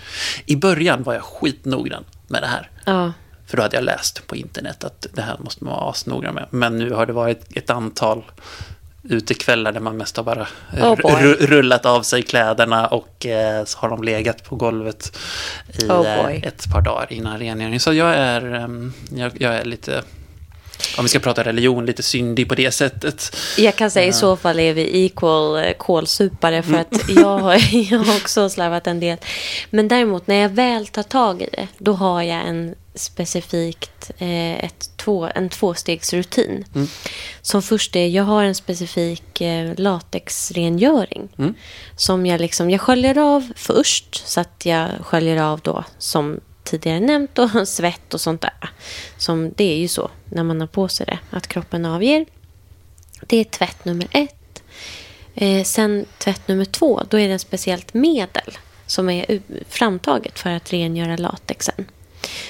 i 0.46 0.56
början 0.56 1.02
var 1.02 1.14
jag 1.14 1.22
skitnoggrann 1.22 2.04
med 2.26 2.42
det 2.42 2.46
här. 2.46 2.70
Ja. 2.84 3.12
För 3.48 3.56
då 3.56 3.62
hade 3.62 3.76
jag 3.76 3.84
läst 3.84 4.26
på 4.26 4.36
internet 4.36 4.84
att 4.84 5.06
det 5.12 5.22
här 5.22 5.36
måste 5.38 5.64
man 5.64 5.74
vara 5.74 5.90
asnoggrann 5.90 6.34
med. 6.34 6.46
Men 6.50 6.78
nu 6.78 6.90
har 6.90 7.06
det 7.06 7.12
varit 7.12 7.56
ett 7.56 7.70
antal 7.70 8.24
utekvällar 9.02 9.72
där 9.72 9.80
man 9.80 9.96
mest 9.96 10.16
har 10.16 10.24
bara 10.24 10.46
eh, 10.76 10.92
Oh 10.92 11.22
rullat 11.40 11.86
av 11.86 12.02
sig 12.02 12.22
kläderna 12.22 12.86
och 12.86 13.26
eh, 13.26 13.64
så 13.64 13.78
har 13.78 13.88
de 13.88 14.02
legat 14.02 14.44
på 14.44 14.56
golvet 14.56 15.18
i 15.78 15.88
Oh 15.88 16.06
eh, 16.06 16.44
ett 16.44 16.70
par 16.72 16.80
dagar 16.80 17.12
innan 17.12 17.38
rengöring. 17.38 17.80
Så 17.80 17.92
jag 17.92 18.14
är, 18.14 18.54
ehm, 18.54 18.92
jag, 19.14 19.32
jag 19.40 19.54
är 19.54 19.64
lite, 19.64 20.02
om 20.98 21.04
vi 21.04 21.08
ska 21.08 21.18
prata 21.18 21.44
religion, 21.44 21.86
lite 21.86 22.02
syndig 22.02 22.48
på 22.48 22.54
det 22.54 22.70
sättet. 22.70 23.36
Jag 23.58 23.76
kan 23.76 23.90
säga 23.90 24.06
i 24.06 24.12
så 24.12 24.36
fall 24.36 24.60
är 24.60 24.74
vi 24.74 25.04
equal 25.04 25.56
eh, 25.64 25.72
kålsupare 25.72 26.62
för 26.62 26.68
Mm. 26.68 26.80
att 26.80 27.08
jag 27.08 27.38
har, 27.38 27.52
jag 27.92 27.98
har 27.98 28.16
också 28.16 28.48
slarvat 28.48 28.86
en 28.86 29.00
del. 29.00 29.18
Men 29.70 29.88
däremot 29.88 30.26
när 30.26 30.34
jag 30.34 30.48
väl 30.48 30.86
tar 30.86 31.02
tag 31.02 31.42
i 31.42 31.48
det, 31.52 31.68
då 31.78 31.92
har 31.92 32.22
jag 32.22 32.48
en 32.48 32.74
specifikt 32.94 34.10
eh, 34.18 34.64
ett 34.64 34.90
två, 34.96 35.28
en 35.34 35.48
tvåstegsrutin. 35.48 36.64
Mm. 36.74 36.88
Som 37.42 37.62
först 37.62 37.96
är, 37.96 38.06
jag 38.06 38.24
har 38.24 38.44
en 38.44 38.54
specifik 38.54 39.40
eh, 39.40 39.74
latexrengöring. 39.76 41.28
Mm. 41.38 41.54
Som 41.96 42.26
jag 42.26 42.40
liksom, 42.40 42.70
jag 42.70 42.80
sköljer 42.80 43.18
av 43.18 43.52
först 43.56 44.28
så 44.28 44.40
att 44.40 44.66
jag 44.66 44.88
sköljer 45.02 45.42
av 45.42 45.60
då 45.60 45.84
som 45.98 46.40
tidigare 46.70 47.00
nämnt 47.00 47.38
och 47.38 47.50
svett 47.68 48.14
och 48.14 48.20
sånt 48.20 48.40
där. 48.40 48.70
Som 49.16 49.52
det 49.56 49.64
är 49.64 49.76
ju 49.76 49.88
så 49.88 50.10
när 50.24 50.44
man 50.44 50.60
har 50.60 50.68
på 50.68 50.88
sig 50.88 51.06
det, 51.06 51.18
att 51.30 51.46
kroppen 51.46 51.84
avger. 51.84 52.26
Det 53.20 53.36
är 53.36 53.44
tvätt 53.44 53.84
nummer 53.84 54.08
ett. 54.10 54.62
Eh, 55.34 55.64
sen 55.64 56.06
tvätt 56.18 56.48
nummer 56.48 56.64
två, 56.64 57.02
då 57.10 57.18
är 57.18 57.28
det 57.28 57.34
ett 57.34 57.40
speciellt 57.40 57.94
medel 57.94 58.58
som 58.86 59.10
är 59.10 59.40
framtaget 59.68 60.38
för 60.38 60.50
att 60.50 60.72
rengöra 60.72 61.16
latexen. 61.16 61.86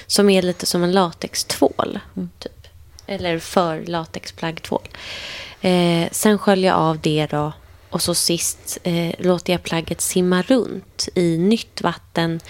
Som 0.07 0.31
är 0.31 0.42
lite 0.42 0.66
som 0.66 0.83
en 0.83 0.92
latextvål, 0.92 2.00
typ. 2.38 2.68
Eller 3.07 3.38
för 3.38 3.87
latexplaggtvål. 3.87 4.88
Eh, 5.61 6.09
sen 6.12 6.38
sköljer 6.38 6.70
jag 6.70 6.78
av 6.78 7.00
det 7.00 7.26
då. 7.31 7.52
Och 7.90 8.02
så 8.02 8.14
sist 8.14 8.78
eh, 8.83 9.14
låter 9.18 9.52
jag 9.52 9.62
plagget 9.62 10.00
simma 10.00 10.42
runt 10.42 11.09
i 11.14 11.38
nytt 11.38 11.83
vatten 11.83 12.40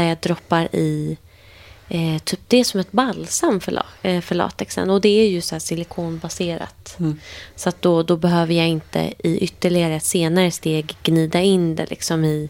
där 0.00 0.08
jag 0.08 0.18
droppar 0.18 0.74
i 0.74 1.16
eh, 1.88 2.18
typ 2.18 2.40
det 2.48 2.56
är 2.56 2.64
som 2.64 2.80
ett 2.80 2.92
balsam 2.92 3.60
för, 3.60 3.72
la, 3.72 3.86
eh, 4.02 4.20
för 4.20 4.34
latexen. 4.34 4.90
Och 4.90 5.00
det 5.00 5.08
är 5.08 5.28
ju 5.28 5.40
så 5.40 5.54
här 5.54 5.60
silikonbaserat. 5.60 6.96
Så 7.56 7.68
att 7.68 7.82
då, 7.82 8.02
då 8.02 8.16
behöver 8.16 8.54
jag 8.54 8.68
inte 8.68 9.12
i 9.18 9.38
ytterligare 9.38 9.94
ett 9.94 10.04
senare 10.04 10.50
steg 10.50 10.96
gnida 11.02 11.40
in 11.40 11.76
det 11.76 11.90
liksom 11.90 12.24
i, 12.24 12.48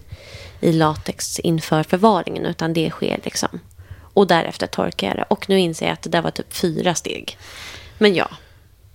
i 0.61 0.73
latex 0.73 1.39
inför 1.39 1.83
förvaringen. 1.83 2.47
Utan 2.47 2.73
det 2.73 2.91
sker 2.91 3.21
liksom. 3.25 3.61
Och 4.15 4.27
därefter 4.27 4.67
torkar 4.67 5.07
jag 5.09 5.17
det. 5.17 5.25
Och 5.29 5.49
nu 5.49 5.59
inser 5.59 5.87
jag 5.87 5.93
att 5.93 6.03
det 6.03 6.11
där 6.11 6.23
var 6.23 6.31
typ 6.31 6.53
fyra 6.53 6.95
steg. 6.95 7.39
Men 7.99 8.15
ja, 8.15 8.31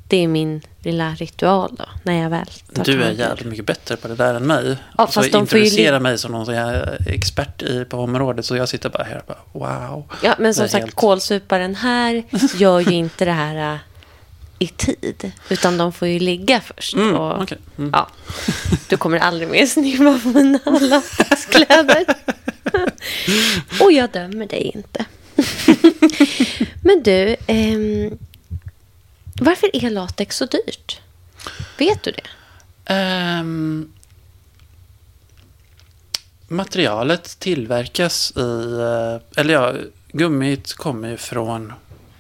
det 0.08 0.18
är 0.18 0.28
min 0.28 0.62
lilla 0.86 1.12
ritual 1.16 1.76
då. 1.78 1.86
När 2.04 2.22
jag 2.22 2.30
väl 2.30 2.48
tar 2.74 2.84
Du 2.84 3.04
är 3.04 3.12
jävligt 3.12 3.46
mycket 3.48 3.66
bättre 3.66 3.96
på 3.96 4.08
det 4.08 4.16
där 4.16 4.34
än 4.36 4.48
mig. 4.48 4.78
Ja, 4.98 5.08
så 5.08 5.22
ju 5.22 5.30
introducerar 5.30 6.00
li- 6.00 6.04
mig 6.04 6.18
som 6.18 6.32
någon 6.32 6.46
sån 6.46 6.56
här 6.56 6.98
expert 7.08 7.62
i, 7.62 7.86
på 7.86 7.98
området. 7.98 8.46
Så 8.46 8.56
jag 8.56 8.70
sitter 8.70 8.90
bara 8.90 9.04
här 9.04 9.24
och 9.26 9.26
bara 9.28 9.38
wow. 9.92 10.04
Ja, 10.24 10.36
men 10.40 10.54
som 10.54 10.64
är 10.64 10.68
sagt, 10.68 10.84
helt- 10.84 10.96
kålsuparen 10.96 11.76
här 11.76 12.24
gör 12.56 12.80
ju 12.80 12.92
inte 12.96 13.26
det 13.26 13.32
här 13.32 13.74
äh, 13.74 13.78
i 14.60 14.68
tid. 14.68 15.32
Utan 15.50 15.78
de 15.78 15.94
får 15.94 16.08
ju 16.08 16.20
ligga 16.20 16.62
först. 16.62 16.96
Mm, 16.96 17.16
och, 17.16 17.42
okej. 17.42 17.58
Mm. 17.78 17.90
ja, 17.94 18.08
du 18.90 18.98
kommer 18.98 19.18
aldrig 19.20 19.50
mer 19.50 19.66
sniffa 19.76 20.20
på 20.24 20.28
mina 20.30 20.60
latexkläder. 20.82 22.06
och 23.82 23.92
jag 23.92 24.12
dömer 24.12 24.46
dig 24.48 24.72
inte. 24.76 25.06
men 26.84 27.04
du, 27.04 27.36
ehm, 27.48 28.18
varför 29.40 29.70
är 29.74 29.90
latex 29.90 30.38
så 30.38 30.46
dyrt? 30.46 31.02
Vet 31.78 32.04
du 32.04 32.12
det? 32.12 32.28
Ehm, 32.86 33.94
materialet 36.48 37.40
tillverkas 37.40 38.34
i, 38.38 38.80
eh, 38.80 39.42
eller 39.42 39.54
ja, 39.54 39.74
gummit 40.12 40.74
kommer 40.74 41.10
ju 41.10 41.18
från, 41.18 41.74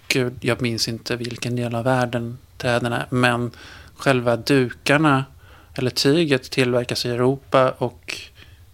gud, 0.07 0.33
jag 0.41 0.61
minns 0.61 0.87
inte 0.87 1.15
vilken 1.15 1.55
del 1.55 1.75
av 1.75 1.83
världen 1.83 2.37
träden 2.57 2.93
är, 2.93 3.05
men 3.09 3.51
själva 3.95 4.35
dukarna, 4.35 5.25
eller 5.73 5.89
tyget 5.89 6.43
tillverkas 6.43 7.05
i 7.05 7.09
Europa 7.09 7.71
och 7.77 8.19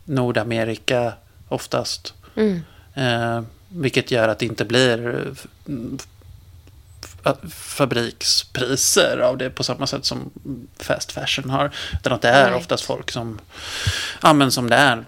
Nordamerika 0.05 1.13
oftast. 1.47 2.13
Mm. 2.35 2.61
Eh, 2.93 3.43
vilket 3.69 4.11
gör 4.11 4.27
att 4.27 4.39
det 4.39 4.45
inte 4.45 4.65
blir 4.65 5.31
fabrikspriser 7.49 9.17
av 9.17 9.37
det 9.37 9.49
på 9.49 9.63
samma 9.63 9.87
sätt 9.87 10.05
som 10.05 10.31
fast 10.79 11.11
fashion 11.11 11.49
har. 11.49 11.71
Utan 11.93 12.13
att 12.13 12.21
det 12.21 12.29
är 12.29 12.45
Right. 12.45 12.57
oftast 12.61 12.83
folk 12.83 13.11
som, 13.11 13.39
ja 14.21 14.33
men 14.33 14.51
som 14.51 14.69
det 14.69 14.75
är 14.75 15.05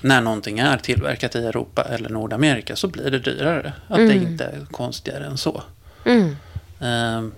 när 0.00 0.20
någonting 0.20 0.58
är 0.58 0.78
tillverkat 0.78 1.34
i 1.34 1.38
Europa 1.46 1.82
eller 1.84 2.08
Nordamerika 2.08 2.76
så 2.76 2.88
blir 2.88 3.10
det 3.10 3.18
dyrare. 3.18 3.72
Att 3.88 3.96
det 3.96 4.14
inte 4.14 4.44
är 4.44 4.66
konstigare 4.70 5.26
än 5.26 5.38
så. 5.38 5.62
Mm. 6.04 6.36
Eh, 6.80 7.32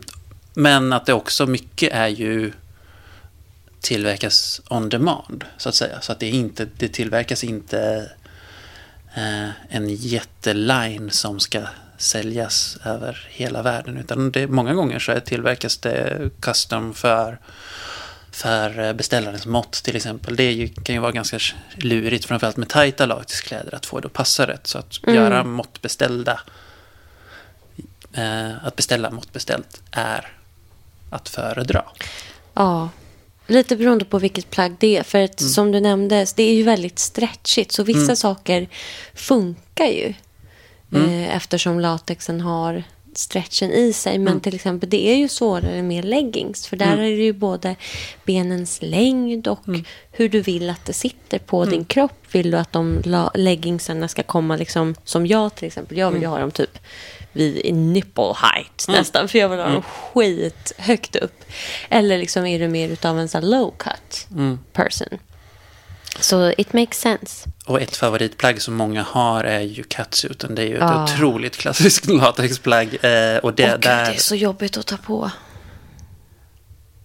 Men 0.55 0.93
att 0.93 1.07
det 1.07 1.13
också 1.13 1.47
mycket 1.47 1.93
är 1.93 2.09
ju 2.09 2.53
tillverkas 3.81 4.61
on 4.69 4.89
demand, 4.89 5.45
så 5.57 5.69
att 5.69 5.75
säga. 5.75 6.01
Så 6.01 6.13
att 6.13 6.21
det, 6.21 6.29
inte, 6.29 6.69
det 6.77 6.89
tillverkas 6.89 7.45
inte 7.45 8.11
eh, 9.15 9.49
en 9.69 9.89
jätteline 9.89 11.11
som 11.11 11.41
ska 11.41 11.63
säljas 11.99 12.79
över 12.85 13.27
hela 13.31 13.63
världen. 13.63 13.97
Utan 13.99 14.31
det, 14.31 14.47
många 14.47 14.75
gånger 14.75 14.99
så 14.99 15.21
tillverkas 15.21 15.77
det 15.77 16.31
custom 16.41 16.95
för, 16.95 17.39
för 18.33 18.93
beställarens 18.95 19.47
mått 19.47 19.73
till 19.73 19.97
exempel. 19.97 20.37
Det 20.37 20.53
ju, 20.53 20.69
kan 20.69 20.95
ju 20.95 21.01
vara 21.01 21.13
ganska 21.13 21.39
lurigt, 21.77 22.25
framförallt 22.25 22.57
med 22.57 22.69
tajta 22.69 23.07
lagtextkläder, 23.07 23.75
att 23.75 23.87
få 23.87 24.01
det 24.01 24.07
att 24.07 24.13
passa 24.13 24.47
rätt. 24.47 24.67
Så 24.67 24.79
att 24.79 25.01
Mm. 25.03 25.15
göra 25.17 25.45
måttbeställda 25.45 26.41
eh, 28.13 28.65
att 28.67 28.77
beställa 28.77 29.11
måttbeställt 29.11 29.83
är 29.91 30.33
att 31.11 31.29
föredra. 31.29 31.85
Ja, 32.55 32.89
lite 33.47 33.77
beroende 33.77 34.05
på 34.05 34.19
vilket 34.19 34.51
plagg 34.51 34.77
det 34.81 34.97
är. 34.97 35.03
För 35.03 35.23
att 35.23 35.41
som 35.41 35.73
du 35.73 35.81
nämnde, 35.81 36.27
det 36.37 36.43
är 36.43 36.55
ju 36.55 36.63
väldigt 36.63 36.99
stretchigt. 36.99 37.73
Så 37.73 37.83
vissa 37.83 38.17
saker 38.17 38.69
funkar 39.15 39.87
ju. 39.87 40.15
Eh, 40.95 41.37
eftersom 41.37 41.81
latexen 41.81 42.41
har 42.41 42.83
stretchen 43.13 43.71
i 43.71 43.93
sig. 43.93 44.19
Men 44.19 44.41
till 44.41 44.55
exempel, 44.55 44.91
det 44.91 45.09
är 45.09 45.17
ju 45.17 45.29
svårare 45.29 45.83
med 45.83 46.05
leggings. 46.05 46.67
För 46.67 46.77
där 46.77 46.97
är 46.97 47.17
det 47.17 47.25
ju 47.25 47.33
både 47.33 47.77
benens 48.25 48.79
längd 48.83 49.49
och 49.49 49.61
hur 50.11 50.29
du 50.29 50.41
vill 50.41 50.71
att 50.71 50.85
det 50.85 50.93
sitter 50.93 51.39
på 51.39 51.65
din 51.65 51.85
kropp. 51.85 52.13
Vill 52.33 52.51
du 52.51 52.59
att 52.59 52.73
de 52.73 53.03
leggingsarna 53.35 54.09
ska 54.09 54.23
komma 54.23 54.57
liksom, 54.57 54.95
som 55.05 55.27
jag 55.27 55.55
till 55.55 55.67
exempel. 55.67 55.99
Jag 55.99 56.11
vill 56.11 56.23
ju 56.23 56.29
ha 56.29 56.39
dem 56.39 56.51
typ 56.51 56.79
vid 57.33 57.75
nipple 57.75 58.35
height 58.43 58.87
nästan. 58.89 59.29
För 59.29 59.39
jag 59.39 59.49
vill 59.49 59.59
ha 59.59 59.69
dem 59.69 59.83
skit 59.83 60.73
högt 60.79 61.17
upp. 61.17 61.45
Eller 61.89 62.19
liksom 62.19 62.47
är 62.47 62.59
du 62.59 62.69
mer 62.69 62.89
utav 62.89 63.19
en 63.19 63.29
sån 63.29 63.51
low 63.51 63.75
cut 63.77 64.29
person. 64.73 65.19
Så 66.21 66.53
it 66.59 66.73
makes 66.73 67.01
sense. 67.01 67.49
Och 67.67 67.81
ett 67.83 67.97
favoritplagg 67.97 68.63
som 68.63 68.75
många 68.75 69.03
har 69.03 69.45
är 69.45 69.61
ju 69.61 69.83
catsuiten. 69.83 70.55
Det 70.55 70.63
är 70.63 70.67
ju 70.67 70.77
ett 70.77 70.83
Ah. 70.83 71.05
otroligt 71.05 71.57
klassiskt 71.57 72.07
latexplagg. 72.11 72.89
Eh, 73.05 73.37
och 73.37 73.55
det 73.55 73.63
Gud, 73.71 73.81
där, 73.81 74.05
det 74.07 74.15
är 74.15 74.19
så 74.19 74.35
jobbigt 74.35 74.77
att 74.77 74.87
ta 74.87 74.97
på. 74.97 75.31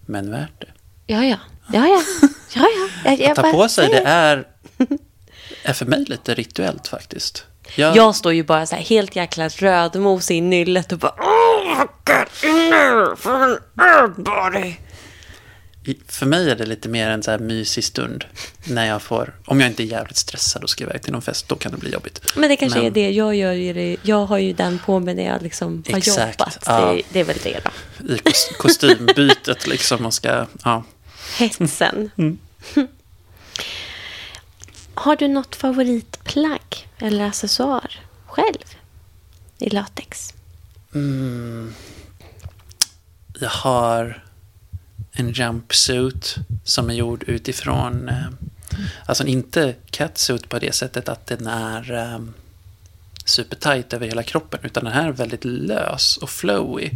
men 0.06 0.30
värt 0.30 0.60
det. 0.60 0.66
Ja, 1.06 1.24
ja. 1.24 1.36
Ja, 1.72 1.86
ja. 1.86 2.02
ja, 2.54 2.66
ja. 2.76 2.88
Jag, 3.10 3.20
jag 3.20 3.30
Att 3.30 3.36
ta 3.36 3.42
bara 3.42 3.52
på 3.52 3.68
sig, 3.68 3.88
det 3.88 4.00
är, 4.02 4.44
är 5.64 5.72
för 5.72 5.86
mig 5.86 6.04
lite 6.08 6.34
rituellt 6.34 6.88
faktiskt. 6.88 7.44
Jag, 7.76 7.96
Jag 7.96 8.14
står 8.16 8.32
ju 8.32 8.42
bara 8.44 8.66
så 8.66 8.74
här 8.76 8.82
helt 8.82 9.16
jäkla 9.16 9.48
rödmos 9.48 10.30
i 10.30 10.40
nyllet 10.40 10.92
och 10.92 10.98
bara... 10.98 11.12
Oh, 11.12 11.78
get 12.08 12.44
in 12.44 12.70
there 12.70 13.16
for 13.16 13.32
an 13.42 13.58
everybody. 13.80 14.74
För 16.08 16.26
mig 16.26 16.50
är 16.50 16.56
det 16.56 16.66
lite 16.66 16.88
mer 16.88 17.10
en 17.10 17.22
så 17.22 17.30
här 17.30 17.38
mysig 17.38 17.84
stund. 17.84 18.24
När 18.64 18.86
jag 18.86 19.02
får, 19.02 19.34
om 19.46 19.60
jag 19.60 19.70
inte 19.70 19.82
är 19.82 19.84
jävligt 19.84 20.16
stressad 20.16 20.62
och 20.62 20.70
ska 20.70 20.84
iväg 20.84 21.02
till 21.02 21.12
någon 21.12 21.22
fest, 21.22 21.48
då 21.48 21.56
kan 21.56 21.72
det 21.72 21.78
bli 21.78 21.90
jobbigt. 21.92 22.32
Men 22.36 22.48
det 22.48 22.56
kanske 22.56 22.78
Men- 22.78 22.86
är 22.86 22.90
det 22.90 23.10
jag 23.10 23.34
gör. 23.34 23.52
Ju 23.52 23.72
det. 23.72 23.96
Jag 24.02 24.26
har 24.26 24.38
ju 24.38 24.52
den 24.52 24.78
på 24.78 25.00
mig 25.00 25.14
när 25.14 25.24
jag 25.26 25.42
liksom 25.42 25.84
har 25.90 25.98
Exakt, 25.98 26.40
jobbat. 26.40 26.58
ja. 26.66 26.92
Det, 26.92 27.02
det 27.12 27.20
är 27.20 27.24
väl 27.24 27.38
det 27.42 27.60
då. 27.64 27.70
I 28.14 28.16
kos- 28.16 28.56
kostymbytet 28.58 29.66
liksom 29.66 30.06
och 30.06 30.14
ska, 30.14 30.46
ja. 30.64 30.84
Hetsen. 31.38 32.10
Mm. 32.18 32.38
Har 34.94 35.16
du 35.16 35.28
något 35.28 35.56
favoritplagg 35.56 36.88
eller 36.98 37.24
accessoar 37.26 38.00
själv 38.26 38.64
i 39.58 39.70
latex? 39.70 40.34
Jag 43.40 43.48
har 43.50 44.23
en 45.14 45.32
jumpsuit 45.32 46.36
som 46.64 46.90
är 46.90 46.94
gjord 46.94 47.24
utifrån, 47.26 48.08
eh, 48.08 48.26
alltså 49.06 49.26
inte 49.26 49.74
catsuit 49.90 50.48
på 50.48 50.58
det 50.58 50.74
sättet 50.74 51.08
att 51.08 51.26
den 51.26 51.46
är 51.46 51.92
eh, 51.92 52.18
supertight 53.24 53.92
över 53.92 54.06
hela 54.06 54.22
kroppen, 54.22 54.60
utan 54.62 54.84
den 54.84 54.92
här 54.92 55.08
är 55.08 55.12
väldigt 55.12 55.44
lös 55.44 56.16
och 56.16 56.30
flowy. 56.30 56.90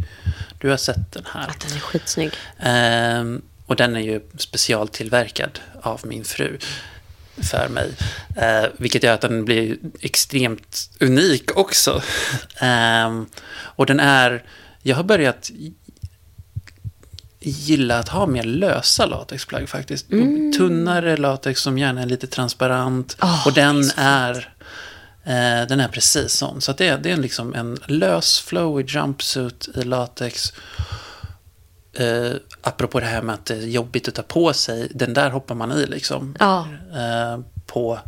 Du 0.59 0.69
har 0.69 0.77
sett 0.77 1.11
den 1.11 1.25
här. 1.33 1.47
Att 1.47 1.59
den 1.59 1.77
är 1.77 1.79
skitsnygg. 1.79 2.31
Ehm, 2.59 3.41
och 3.65 3.75
den 3.75 3.95
är 3.95 3.99
ju 3.99 4.21
specialtillverkad 4.37 5.59
av 5.81 6.01
min 6.03 6.23
fru 6.23 6.57
för 7.41 7.69
mig. 7.69 7.91
Eh, 8.35 8.69
vilket 8.77 9.03
gör 9.03 9.13
att 9.13 9.21
den 9.21 9.45
blir 9.45 9.77
extremt 10.01 10.89
unik 10.99 11.57
också. 11.57 12.01
Ehm, 12.57 13.25
och 13.59 13.85
den 13.85 13.99
är... 13.99 14.43
Jag 14.81 14.95
har 14.95 15.03
börjat 15.03 15.51
gilla 17.39 17.99
att 17.99 18.09
ha 18.09 18.25
mer 18.25 18.43
lösa 18.43 19.05
latexplagg 19.05 19.69
faktiskt. 19.69 20.09
Tunnare 20.57 21.17
latex 21.17 21.61
som 21.61 21.77
gärna 21.77 22.01
är 22.01 22.05
lite 22.05 22.27
transparent. 22.27 23.17
Åh, 23.21 23.47
och 23.47 23.53
den 23.53 23.83
är 23.97 24.53
eh, 25.23 25.67
den 25.67 25.79
är 25.79 25.87
precis 25.87 26.33
sån. 26.33 26.61
Så 26.61 26.73
det, 26.73 26.87
är, 26.87 26.97
det 26.97 27.11
är 27.11 27.17
liksom 27.17 27.53
en 27.53 27.77
lös, 27.85 28.39
flowy 28.39 28.83
jumpsuit 28.87 29.69
i 29.75 29.83
latex. 29.83 30.53
Eh, 31.93 32.31
apropå 32.61 32.99
det 32.99 33.05
här 33.05 33.21
med 33.21 33.35
att 33.35 33.45
det 33.45 33.55
är 33.55 33.67
jobbigt 33.67 34.07
att 34.07 34.15
ta 34.15 34.21
på 34.21 34.53
sig. 34.53 34.91
Den 34.95 35.13
där 35.13 35.29
hoppar 35.29 35.55
man 35.55 35.71
i 35.71 35.85
liksom. 35.85 36.35
Ja. 36.39 36.67
Eh, 36.95 37.39
på 37.65 37.99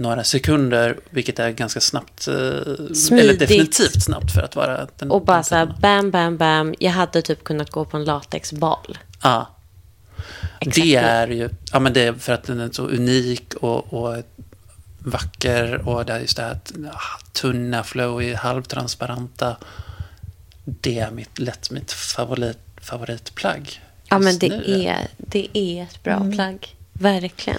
några 0.00 0.24
sekunder. 0.24 1.00
Vilket 1.10 1.38
är 1.38 1.50
ganska 1.50 1.80
snabbt. 1.80 2.28
Eh, 2.28 2.34
eller 2.34 2.94
Smidigt. 2.94 3.38
definitivt 3.38 4.02
snabbt 4.02 4.32
för 4.32 4.42
att 4.42 4.56
vara 4.56 4.86
den. 4.96 5.10
Och 5.10 5.24
bara 5.24 5.36
den 5.36 5.44
så 5.44 5.54
här, 5.54 5.74
bam, 5.80 6.10
bam, 6.10 6.36
bam. 6.36 6.74
Jag 6.78 6.92
hade 6.92 7.22
typ 7.22 7.44
kunnat 7.44 7.70
gå 7.70 7.84
på 7.84 7.96
en 7.96 8.04
latexbal. 8.04 8.98
Ja. 9.22 9.56
Exakt 10.60 10.74
Det 10.74 10.94
är 10.94 11.28
ju, 11.28 11.48
ja 11.72 11.80
men 11.80 11.92
det 11.92 12.00
är 12.06 12.12
för 12.12 12.32
att 12.32 12.44
den 12.44 12.60
är 12.60 12.70
så 12.72 12.86
unik 12.86 13.54
och, 13.54 13.92
och 13.94 14.22
vacker 14.98 15.88
och 15.88 16.06
det 16.06 16.12
är 16.12 16.20
just 16.20 16.36
det 16.36 16.42
här 16.42 16.58
ah, 16.92 17.20
tunna, 17.32 17.84
flowy, 17.84 18.34
halvtransparenta. 18.34 19.56
Det 20.64 20.98
är 20.98 21.10
mitt, 21.10 21.38
lätt 21.38 21.70
mitt 21.70 21.92
favorit, 21.92 22.58
favoritplagg. 22.80 23.80
Ja, 24.08 24.18
men 24.18 24.38
det 24.38 24.48
nu. 24.48 24.82
är, 24.82 25.08
det 25.16 25.58
är 25.58 25.82
ett 25.82 26.02
bra 26.02 26.30
plagg. 26.32 26.76
Verkligen. 26.92 27.58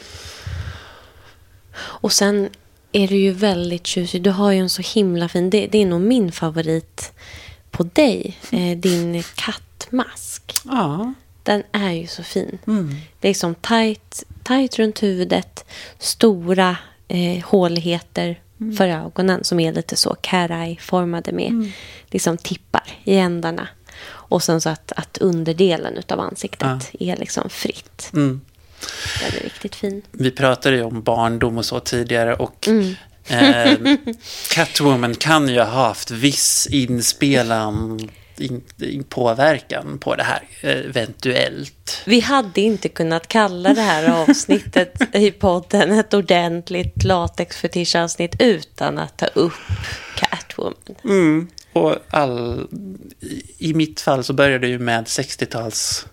Och 1.81 2.11
sen 2.13 2.49
är 2.91 3.07
du 3.07 3.15
ju 3.15 3.31
väldigt 3.31 3.87
tjusig. 3.87 4.21
Du 4.21 4.29
har 4.29 4.51
ju 4.51 4.59
en 4.59 4.69
så 4.69 4.81
himla 4.81 5.29
fin... 5.29 5.49
Det, 5.49 5.67
det 5.67 5.77
är 5.81 5.85
nog 5.85 6.01
min 6.01 6.31
favorit 6.31 7.11
på 7.71 7.83
dig. 7.83 8.37
Eh, 8.51 8.77
din 8.77 9.23
kattmask. 9.35 10.53
Ja. 10.65 11.13
Den 11.43 11.63
är 11.71 11.91
ju 11.91 12.07
så 12.07 12.23
fin. 12.23 12.57
Mm. 12.67 12.95
Det 13.19 13.29
är 13.29 13.33
som 13.33 13.55
tight, 13.55 14.23
tight 14.43 14.79
runt 14.79 15.03
huvudet. 15.03 15.65
Stora 15.99 16.77
eh, 17.07 17.43
håligheter 17.45 18.39
Mm. 18.61 18.75
för 18.77 18.87
ögonen 18.87 19.43
som 19.43 19.59
är 19.59 19.73
lite 19.73 19.95
så 19.95 20.15
cat-eye-formade 20.21 21.31
med 21.31 21.47
Mm. 21.49 21.71
liksom 22.07 22.37
tippar 22.37 22.83
i 23.03 23.15
ändarna. 23.15 23.67
Och 24.03 24.43
sen 24.43 24.61
så 24.61 24.69
att, 24.69 24.91
att 24.95 25.17
underdelen 25.17 26.03
av 26.09 26.19
ansiktet 26.19 26.91
är 26.99 27.15
liksom 27.17 27.49
fritt. 27.49 28.09
Mm. 28.13 28.41
Den 29.19 29.39
är 29.39 29.43
riktigt 29.43 29.75
fin. 29.75 30.01
Vi 30.11 30.31
pratade 30.31 30.75
ju 30.75 30.83
om 30.83 31.01
barndom 31.03 31.57
och 31.57 31.65
så 31.65 31.79
tidigare 31.79 32.35
och 32.35 32.67
Mm. 32.67 32.95
eh, 33.27 33.95
Catwoman 34.49 35.15
kan 35.15 35.47
ju 35.49 35.59
ha 35.59 35.65
haft 35.87 36.11
viss 36.11 36.67
inspelan 36.71 37.99
in, 38.37 38.61
in 38.81 39.03
påverkan 39.03 39.97
på 39.99 40.15
det 40.15 40.23
här, 40.23 40.43
eh, 40.61 40.69
eventuellt. 40.89 42.01
Vi 42.05 42.19
hade 42.19 42.61
inte 42.61 42.89
kunnat 42.89 43.27
kalla 43.27 43.73
det 43.73 43.81
här 43.81 44.09
avsnittet 44.09 45.15
i 45.15 45.31
podden 45.31 45.91
ett 45.99 46.13
ordentligt 46.13 47.03
latexfetischavsnitt 47.03 48.35
utan 48.39 48.97
att 48.97 49.17
ta 49.17 49.25
upp 49.25 49.53
Catwoman. 50.15 50.73
Mm. 51.03 51.47
Och 51.73 51.95
all, 52.09 52.67
i, 53.19 53.69
i 53.69 53.73
mitt 53.73 54.01
fall 54.01 54.23
så 54.23 54.33
började 54.33 54.67
det 54.67 54.71
ju 54.71 54.79
med 54.79 55.05
60-tals 55.05 56.05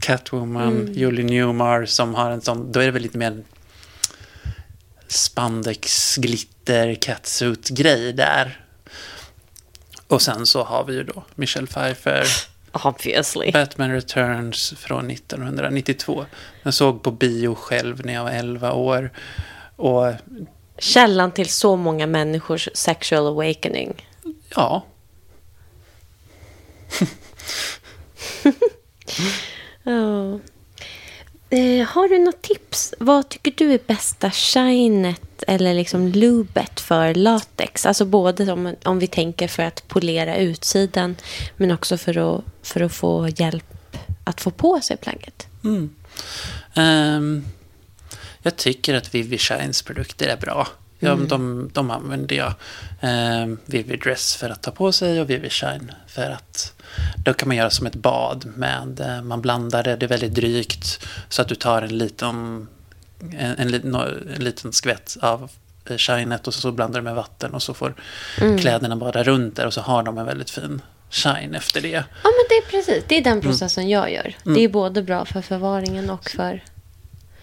Catwoman, 0.00 0.92
Julie 0.92 1.24
Newmar 1.24 1.84
som 1.84 2.14
har 2.14 2.30
en 2.30 2.40
sån, 2.40 2.72
då 2.72 2.80
är 2.80 2.84
det 2.84 2.90
väl 2.90 3.02
lite 3.02 3.18
mer 3.18 3.42
spandex, 5.08 6.16
glitter, 6.16 6.94
catsuit-grej 6.94 8.12
där. 8.12 8.64
Och 10.06 10.22
sen 10.22 10.46
så 10.46 10.62
har 10.62 10.84
vi 10.84 10.94
ju 10.94 11.02
då 11.02 11.24
Michelle 11.34 11.66
Pfeiffer, 11.66 12.26
Obviously. 12.72 13.52
Batman 13.52 13.90
Returns 13.90 14.74
från 14.76 15.10
1992. 15.10 16.26
Jag 16.62 16.74
såg 16.74 17.02
på 17.02 17.10
bio 17.10 17.54
själv 17.54 18.06
när 18.06 18.14
jag 18.14 18.24
var 18.24 18.30
11 18.30 18.72
år. 18.72 19.10
Och 19.76 20.12
källan 20.78 21.32
till 21.32 21.48
så 21.48 21.76
många 21.76 22.06
människors 22.06 22.68
sexual 22.74 23.26
awakening. 23.26 24.06
Ja. 24.54 24.84
Ja. 29.90 30.40
Eh, 31.52 31.86
har 31.86 32.08
du 32.08 32.18
något 32.18 32.42
tips? 32.42 32.94
Vad 32.98 33.28
tycker 33.28 33.52
du 33.52 33.72
är 33.72 33.80
bästa 33.86 34.30
shinet 34.30 35.42
eller 35.46 35.74
liksom 35.74 36.08
lubet 36.08 36.80
för 36.80 37.14
latex? 37.14 37.86
Alltså 37.86 38.04
både 38.04 38.52
om, 38.52 38.74
om 38.84 38.98
vi 38.98 39.06
tänker 39.06 39.48
för 39.48 39.62
att 39.62 39.88
polera 39.88 40.36
utsidan 40.36 41.16
men 41.56 41.70
också 41.70 41.98
för 41.98 42.36
att, 42.36 42.44
för 42.62 42.80
att 42.80 42.92
få 42.92 43.28
hjälp 43.28 43.96
att 44.24 44.40
få 44.40 44.50
på 44.50 44.80
sig 44.80 44.96
plagget. 44.96 45.46
Mm. 45.64 45.90
Um, 46.74 47.44
jag 48.42 48.56
tycker 48.56 48.94
att 48.94 49.14
Vivi 49.14 49.38
Shines 49.38 49.82
produkter 49.82 50.28
är 50.28 50.36
bra. 50.36 50.68
Ja, 51.02 51.14
de, 51.14 51.70
de 51.72 51.90
använder 51.90 52.36
jag. 52.36 52.52
Um, 53.42 53.58
Vivi 53.66 53.96
Dress 53.96 54.36
för 54.36 54.50
att 54.50 54.62
ta 54.62 54.70
på 54.70 54.92
sig 54.92 55.20
och 55.20 55.30
Vivi 55.30 55.50
Shine 55.50 55.92
för 56.06 56.30
att 56.30 56.74
då 57.24 57.34
kan 57.34 57.48
man 57.48 57.56
göra 57.56 57.70
som 57.70 57.86
ett 57.86 57.94
bad 57.94 58.52
med, 58.56 59.00
eh, 59.00 59.22
man 59.22 59.40
blandar 59.40 59.82
det, 59.82 59.96
det 59.96 60.06
är 60.06 60.08
väldigt 60.08 60.34
drygt 60.34 61.06
så 61.28 61.42
att 61.42 61.48
du 61.48 61.54
tar 61.54 61.82
en 61.82 61.98
liten, 61.98 62.68
en, 63.38 63.74
en, 63.74 63.94
en 64.34 64.44
liten 64.44 64.72
skvätt 64.72 65.16
av 65.20 65.50
eh, 65.84 65.96
shinet 65.96 66.46
och 66.46 66.54
så, 66.54 66.60
så 66.60 66.72
blandar 66.72 67.00
du 67.00 67.04
med 67.04 67.14
vatten 67.14 67.54
och 67.54 67.62
så 67.62 67.74
får 67.74 67.94
kläderna 68.60 68.96
bada 68.96 69.22
runt 69.22 69.56
där 69.56 69.66
och 69.66 69.74
så 69.74 69.80
har 69.80 70.02
de 70.02 70.18
en 70.18 70.26
väldigt 70.26 70.50
fin 70.50 70.82
shine 71.10 71.54
efter 71.54 71.80
det. 71.80 71.88
Ja, 71.88 72.02
men 72.22 72.46
det 72.48 72.54
är 72.54 72.70
precis. 72.70 73.04
Det 73.08 73.16
är 73.16 73.24
den 73.24 73.40
processen 73.40 73.88
jag 73.88 74.12
gör. 74.12 74.34
Det 74.44 74.64
är 74.64 74.68
både 74.68 75.02
bra 75.02 75.24
för 75.24 75.42
förvaringen 75.42 76.10
och 76.10 76.30
för, 76.30 76.64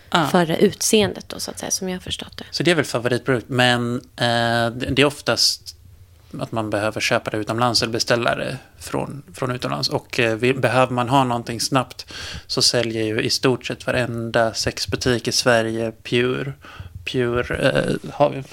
Ah. 0.09 0.27
för 0.27 0.51
utseendet 0.51 1.29
då, 1.29 1.39
så 1.39 1.51
att 1.51 1.59
säga, 1.59 1.71
som 1.71 1.89
jag 1.89 1.95
har 1.95 2.01
förstått 2.01 2.37
det. 2.37 2.43
Så 2.51 2.63
det 2.63 2.71
är 2.71 2.75
väl 2.75 2.85
favoritprodukt, 2.85 3.49
men 3.49 3.95
eh, 3.95 4.69
det 4.69 4.99
är 4.99 5.05
oftast 5.05 5.77
att 6.39 6.51
man 6.51 6.69
behöver 6.69 7.01
köpa 7.01 7.29
det 7.29 7.37
utomlands 7.37 7.81
eller 7.81 7.93
beställa 7.93 8.35
det 8.35 8.57
från, 8.79 9.23
från 9.33 9.51
utomlands. 9.51 9.89
Och 9.89 10.19
eh, 10.19 10.35
vill, 10.35 10.59
behöver 10.59 10.93
man 10.93 11.09
ha 11.09 11.23
någonting 11.23 11.61
snabbt 11.61 12.05
så 12.47 12.61
säljer 12.61 13.03
ju 13.03 13.21
i 13.21 13.29
stort 13.29 13.65
sett 13.65 13.85
varenda 13.85 14.53
sexbutik 14.53 15.27
i 15.27 15.31
Sverige 15.31 15.91
Pure. 16.03 16.53
Pure 17.05 17.55
eh, 17.57 18.11
har, 18.13 18.29
vi 18.29 18.37
en 18.37 18.43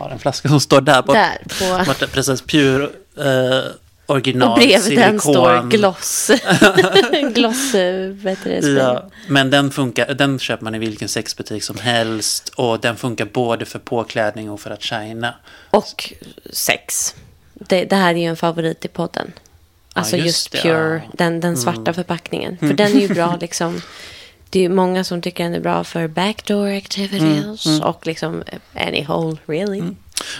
har 0.00 0.10
en 0.10 0.18
flaska 0.18 0.48
som 0.48 0.60
står 0.60 0.80
där 0.80 1.02
bort. 1.02 1.14
Där, 1.14 1.38
på... 1.58 1.84
Borta, 1.84 2.06
precis, 2.06 2.42
Pure 2.42 2.88
eh, 3.16 3.70
original 4.10 4.48
Och 4.52 4.58
bredvid 4.58 4.98
den 4.98 5.20
silikon. 5.20 5.34
står 5.34 5.70
gloss. 5.70 6.30
gloss, 7.34 7.74
eh, 7.74 8.14
spray. 8.20 8.74
Ja, 8.74 9.10
men 9.28 9.50
den, 9.50 9.70
funkar, 9.70 10.14
den 10.14 10.38
köper 10.38 10.64
man 10.64 10.74
i 10.74 10.78
vilken 10.78 11.08
sexbutik 11.08 11.62
som 11.64 11.78
helst 11.78 12.48
och 12.48 12.80
den 12.80 12.96
funkar 12.96 13.24
både 13.24 13.64
för 13.64 13.78
påklädning 13.78 14.50
och 14.50 14.60
för 14.60 14.70
att 14.70 14.82
shina. 14.82 15.34
Och 15.70 16.12
sex. 16.50 17.14
Det, 17.54 17.84
det 17.84 17.96
här 17.96 18.14
är 18.14 18.18
ju 18.18 18.24
en 18.24 18.36
favorit 18.36 18.84
i 18.84 18.88
podden. 18.88 19.32
Alltså 19.92 20.16
just 20.16 20.26
just, 20.26 20.52
det, 20.52 20.58
pure, 20.62 20.72
ja. 20.72 20.94
Mm. 20.94 21.10
den, 21.12 21.40
den 21.40 21.56
svarta 21.56 21.92
förpackningen. 21.92 22.58
För 22.58 22.72
den 22.72 22.96
är 22.96 23.00
ju 23.00 23.08
bra 23.08 23.36
liksom. 23.40 23.80
Det 24.50 24.58
är 24.58 24.62
ju 24.62 24.68
många 24.68 25.04
som 25.04 25.22
tycker 25.22 25.44
den 25.44 25.54
är 25.54 25.60
bra 25.60 25.84
för 25.84 26.08
backdoor 26.08 26.68
activities. 26.76 27.66
Mm, 27.66 27.82
Och 27.82 28.06
liksom 28.06 28.42
any 28.74 29.04
hole 29.04 29.36
really. 29.46 29.82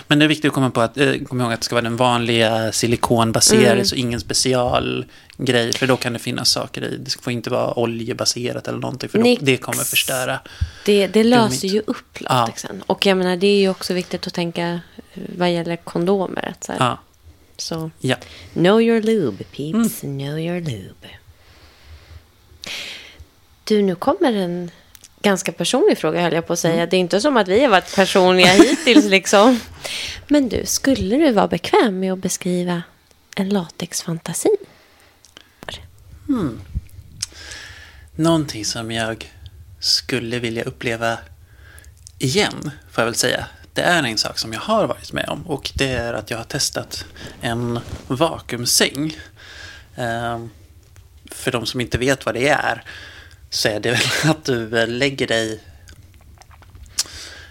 Men 0.07 0.19
det 0.19 0.25
är 0.25 0.29
viktigt 0.29 0.49
att 0.49 0.53
komma, 0.53 0.69
på 0.69 0.81
att, 0.81 0.97
eh, 0.97 1.13
komma 1.29 1.43
ihåg 1.43 1.53
att 1.53 1.59
det 1.59 1.65
ska 1.65 1.75
vara 1.75 1.83
den 1.83 1.95
vanliga 1.97 2.71
silikonbaserade, 2.71 3.85
så 3.85 3.95
ingen 3.95 4.19
specialgrej. 4.19 5.73
För 5.73 5.87
då 5.87 5.97
kan 5.97 6.13
det 6.13 6.19
finnas 6.19 6.49
saker 6.49 6.83
i. 6.83 6.97
Det 6.97 7.21
får 7.21 7.33
inte 7.33 7.49
vara 7.49 7.79
oljebaserat 7.79 8.67
eller 8.67 8.79
någonting, 8.79 9.09
för 9.09 9.17
då, 9.17 9.35
det 9.41 9.57
kommer 9.57 9.83
förstöra. 9.83 10.39
Det, 10.85 11.07
det 11.07 11.23
löser 11.23 11.67
ju 11.67 11.81
upp 11.87 12.21
latexen. 12.21 12.83
Och 12.87 13.05
jag 13.05 13.17
menar 13.17 13.37
det 13.37 13.47
är 13.47 13.59
ju 13.59 13.69
också 13.69 13.93
viktigt 13.93 14.27
att 14.27 14.33
tänka 14.33 14.67
eh, 14.67 14.79
vad 15.37 15.51
gäller 15.53 15.75
kondomer. 15.75 16.53
Så 16.61 16.73
Ja, 16.79 16.99
Så 17.57 17.91
ja. 17.99 18.15
know 18.53 18.81
your 18.81 19.01
lube 19.01 19.43
peeps. 19.43 20.03
Mm. 20.03 20.19
Know 20.19 20.39
your 20.39 20.61
lube. 20.61 21.07
Du, 23.63 23.81
nu 23.81 23.95
kommer 23.95 24.33
en 24.33 24.71
ganska 25.21 25.51
personlig 25.51 25.97
fråga 25.97 26.21
höll 26.21 26.33
jag 26.33 26.47
på 26.47 26.53
att 26.53 26.63
Mm. 26.65 26.75
säga. 26.75 26.85
Det 26.85 26.95
är 26.97 26.99
inte 26.99 27.21
som 27.21 27.37
att 27.37 27.47
vi 27.47 27.61
har 27.63 27.69
varit 27.69 27.95
personliga 27.95 28.47
hittills 28.53 29.05
liksom. 29.05 29.59
Men 30.27 30.49
du, 30.49 30.65
skulle 30.65 31.15
du 31.17 31.31
vara 31.31 31.47
bekväm 31.47 31.99
med 31.99 32.13
att 32.13 32.19
beskriva 32.19 32.83
en 33.35 33.49
latexfantasi? 33.49 34.49
Någonting 38.15 38.65
som 38.65 38.91
jag 38.91 39.31
skulle 39.79 40.39
vilja 40.39 40.63
uppleva 40.63 41.17
igen, 42.19 42.71
får 42.91 43.01
jag 43.01 43.05
väl 43.05 43.15
säga. 43.15 43.45
Det 43.73 43.81
är 43.81 44.03
en 44.03 44.17
sak 44.17 44.39
som 44.39 44.53
jag 44.53 44.59
har 44.59 44.87
varit 44.87 45.13
med 45.13 45.29
om 45.29 45.47
och 45.47 45.71
det 45.75 45.87
är 45.91 46.13
att 46.13 46.29
jag 46.29 46.37
har 46.37 46.43
testat 46.43 47.05
en 47.41 47.79
vakuumsäng. 48.07 49.17
Ehm, 49.95 50.49
för 51.31 51.51
de 51.51 51.65
som 51.65 51.81
inte 51.81 51.97
vet 51.97 52.25
vad 52.25 52.35
det 52.35 52.47
är 52.47 52.83
så 53.51 53.67
är 53.67 53.79
det 53.79 53.91
väl 53.91 54.01
att 54.31 54.45
du 54.45 54.79
eh, 54.79 54.87
lägger 54.87 55.27
dig... 55.27 55.59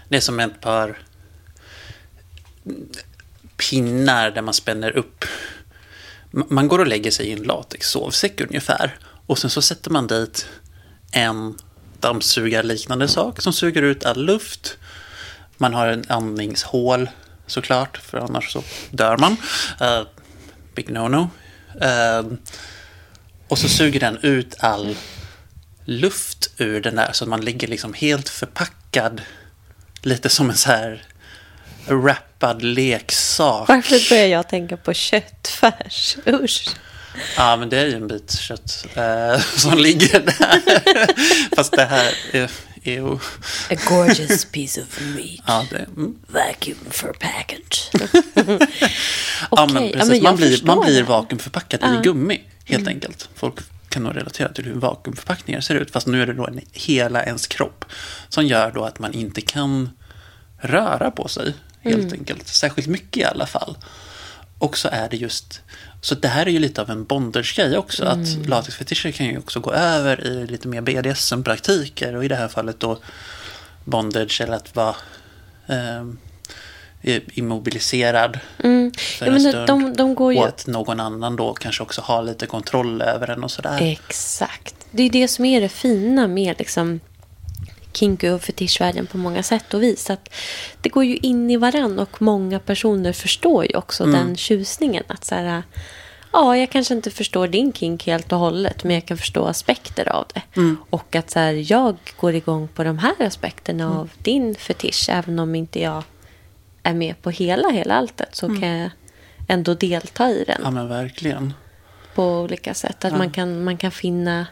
Det 0.09 0.17
är 0.17 0.21
som 0.21 0.39
ett 0.39 0.61
par 0.61 0.97
pinnar 3.57 4.31
där 4.31 4.41
man 4.41 4.53
spänner 4.53 4.91
upp. 4.91 5.25
Man 6.31 6.67
går 6.67 6.79
och 6.79 6.87
lägger 6.87 7.11
sig 7.11 7.25
i 7.25 7.31
en 7.31 7.43
latexsovsäck 7.43 8.41
ungefär. 8.41 8.97
Och 9.25 9.37
sen 9.37 9.49
så 9.49 9.61
sätter 9.61 9.91
man 9.91 10.07
dit 10.07 10.47
en 11.11 11.57
dammsugarliknande 11.99 13.07
sak 13.07 13.41
som 13.41 13.53
suger 13.53 13.81
ut 13.81 14.05
all 14.05 14.25
luft. 14.25 14.77
Man 15.57 15.73
har 15.73 15.87
en 15.87 16.05
andningshål 16.07 17.09
såklart, 17.47 17.97
för 17.97 18.17
annars 18.17 18.53
så 18.53 18.63
dör 18.91 19.17
man. 19.17 19.37
Uh, 19.81 20.07
big 20.75 20.89
no-no. 20.89 21.27
Uh, 21.75 22.37
och 23.47 23.57
så 23.57 23.69
suger 23.69 23.99
den 23.99 24.17
ut 24.17 24.55
all 24.59 24.95
luft 25.85 26.49
ur 26.57 26.81
den 26.81 26.95
där 26.95 27.11
så 27.11 27.23
att 27.23 27.29
man 27.29 27.41
ligger 27.41 27.67
liksom 27.67 27.93
helt 27.93 28.29
förpackad. 28.29 29.21
Lite 30.01 30.29
som 30.29 30.49
en 30.49 30.57
så 30.57 30.71
här 30.71 31.03
wrappad 31.87 32.61
leksak. 32.61 33.69
Varför 33.69 34.09
börjar 34.09 34.27
jag 34.27 34.49
tänka 34.49 34.77
på 34.77 34.93
köttfärs? 34.93 36.17
Usch. 36.27 36.69
Ja, 37.37 37.55
men 37.57 37.69
det 37.69 37.79
är 37.79 37.85
ju 37.85 37.95
en 37.95 38.07
bit 38.07 38.39
kött 38.39 38.85
eh, 38.95 39.39
som 39.55 39.77
ligger 39.77 40.19
där. 40.19 41.55
Fast 41.55 41.71
det 41.71 41.85
här 41.85 42.13
är, 42.31 42.49
ju... 42.83 43.13
A 43.69 43.75
gorgeous 43.89 44.45
piece 44.45 44.81
of 44.81 45.01
meat. 45.15 45.39
Ja, 45.47 45.65
det, 45.69 45.77
mm. 45.77 46.15
Vacuum 46.27 46.77
for 46.89 47.13
package. 47.13 47.91
ja, 49.51 49.65
men 49.65 49.77
Okej, 49.77 49.91
ja, 49.93 49.99
precis. 49.99 50.09
men 50.09 50.23
man 50.23 50.35
blir, 50.35 50.65
man 50.65 50.79
blir 50.85 51.03
vakuumförpackad 51.03 51.79
Ja. 51.83 51.99
i 51.99 52.03
gummi, 52.03 52.41
helt 52.65 52.87
enkelt. 52.87 53.29
Folk 53.35 53.55
kan 53.91 54.03
nog 54.03 54.15
relatera 54.17 54.53
till 54.53 54.65
hur 54.65 54.73
vakuumförpackningar 54.73 55.61
ser 55.61 55.75
ut. 55.75 55.91
Fast 55.91 56.07
nu 56.07 56.21
är 56.21 56.27
det 56.27 56.33
då 56.33 56.47
en, 56.47 56.61
hela 56.71 57.23
ens 57.25 57.47
kropp. 57.47 57.85
Som 58.29 58.45
gör 58.45 58.71
då 58.71 58.83
att 58.85 58.99
man 58.99 59.13
inte 59.13 59.41
kan 59.41 59.89
röra 60.57 61.11
på 61.11 61.27
sig, 61.27 61.53
helt 61.81 61.97
Mm. 62.03 62.13
enkelt. 62.13 62.47
Särskilt 62.47 62.87
mycket 62.87 63.17
i 63.17 63.25
alla 63.25 63.45
fall. 63.45 63.77
Och 64.57 64.77
så 64.77 64.89
är 64.91 65.09
det 65.09 65.17
just... 65.17 65.61
Så 66.01 66.15
det 66.15 66.27
här 66.27 66.45
är 66.45 66.51
ju 66.51 66.59
lite 66.59 66.81
av 66.81 66.89
en 66.89 67.05
bondage-grej 67.05 67.77
också. 67.77 68.05
Mm. 68.05 68.21
Att 68.21 68.47
latexfetischer 68.47 69.11
kan 69.11 69.25
ju 69.25 69.37
också 69.37 69.59
gå 69.59 69.71
över 69.71 70.27
i 70.27 70.47
lite 70.47 70.67
mer 70.67 70.81
BDSM-praktiker. 70.81 72.15
Och 72.15 72.25
i 72.25 72.27
det 72.27 72.35
här 72.35 72.47
fallet 72.47 72.79
då 72.79 72.99
bondage 73.85 74.41
eller 74.41 74.53
att 74.53 74.75
vara 74.75 74.95
eh, 75.67 76.05
immobiliserad 77.33 78.39
Mm. 78.63 78.91
för 79.19 79.25
Ja, 79.25 79.33
en 79.33 79.39
stund. 79.41 79.67
de, 79.67 79.93
de 79.93 80.15
går 80.15 80.33
ju... 80.33 80.39
Och 80.39 80.47
att 80.47 80.67
någon 80.67 80.99
annan 80.99 81.35
då 81.35 81.53
kanske 81.53 81.83
också 81.83 82.01
har 82.01 82.23
lite 82.23 82.45
kontroll 82.45 83.01
över 83.01 83.27
en 83.29 83.43
och 83.43 83.51
sådär. 83.51 83.81
Exakt. 83.81 84.75
Det 84.91 85.03
är 85.03 85.09
det 85.09 85.27
som 85.27 85.45
är 85.45 85.61
det 85.61 85.69
fina 85.69 86.27
med 86.27 86.55
liksom 86.59 86.99
kinky 87.93 88.29
och 88.29 88.41
fetischvärlden 88.41 89.07
på 89.07 89.17
många 89.17 89.43
sätt 89.43 89.73
och 89.73 89.83
vis. 89.83 90.09
Att 90.09 90.29
det 90.81 90.89
går 90.89 91.03
ju 91.05 91.17
in 91.17 91.51
i 91.51 91.57
varann 91.57 91.99
och 91.99 92.21
många 92.21 92.59
personer 92.59 93.13
förstår 93.13 93.65
ju 93.65 93.75
också 93.77 94.03
Mm. 94.03 94.15
den 94.15 94.37
tjusningen. 94.37 95.03
Att 95.07 95.25
så 95.25 95.35
här, 95.35 95.63
ja, 96.33 96.57
jag 96.57 96.69
kanske 96.69 96.93
inte 96.93 97.11
förstår 97.11 97.47
din 97.47 97.73
kink 97.73 98.07
helt 98.07 98.31
och 98.31 98.39
hållet, 98.39 98.83
men 98.83 98.93
jag 98.93 99.05
kan 99.05 99.17
förstå 99.17 99.45
aspekter 99.45 100.09
av 100.09 100.25
det. 100.33 100.41
Mm. 100.55 100.77
Och 100.89 101.15
att 101.15 101.31
så 101.31 101.39
här, 101.39 101.71
jag 101.71 101.95
går 102.19 102.35
igång 102.35 102.67
på 102.67 102.83
de 102.83 102.97
här 102.97 103.15
aspekterna 103.19 103.83
Mm. 103.83 103.97
av 103.97 104.09
din 104.17 104.55
fetisch, 104.55 105.09
även 105.09 105.39
om 105.39 105.55
inte 105.55 105.79
jag 105.81 106.03
är 106.83 106.93
med 106.93 107.21
på 107.21 107.29
hela, 107.29 107.69
hela 107.69 107.95
alltet, 107.95 108.35
så 108.35 108.47
kan 108.47 108.67
jag 108.67 108.89
ändå 109.47 109.73
delta 109.73 110.29
i 110.29 110.43
den 110.47 110.55
Mm. 110.55 110.63
Ja 110.63 110.71
men 110.71 110.87
verkligen. 110.89 111.53
på 112.15 112.39
olika 112.39 112.73
sätt. 112.73 113.05
Att 113.05 113.11
Ja. 113.11 113.17
man, 113.17 113.31
kan, 113.31 113.63
man 113.63 113.77
kan 113.77 113.91
finna 113.91 114.45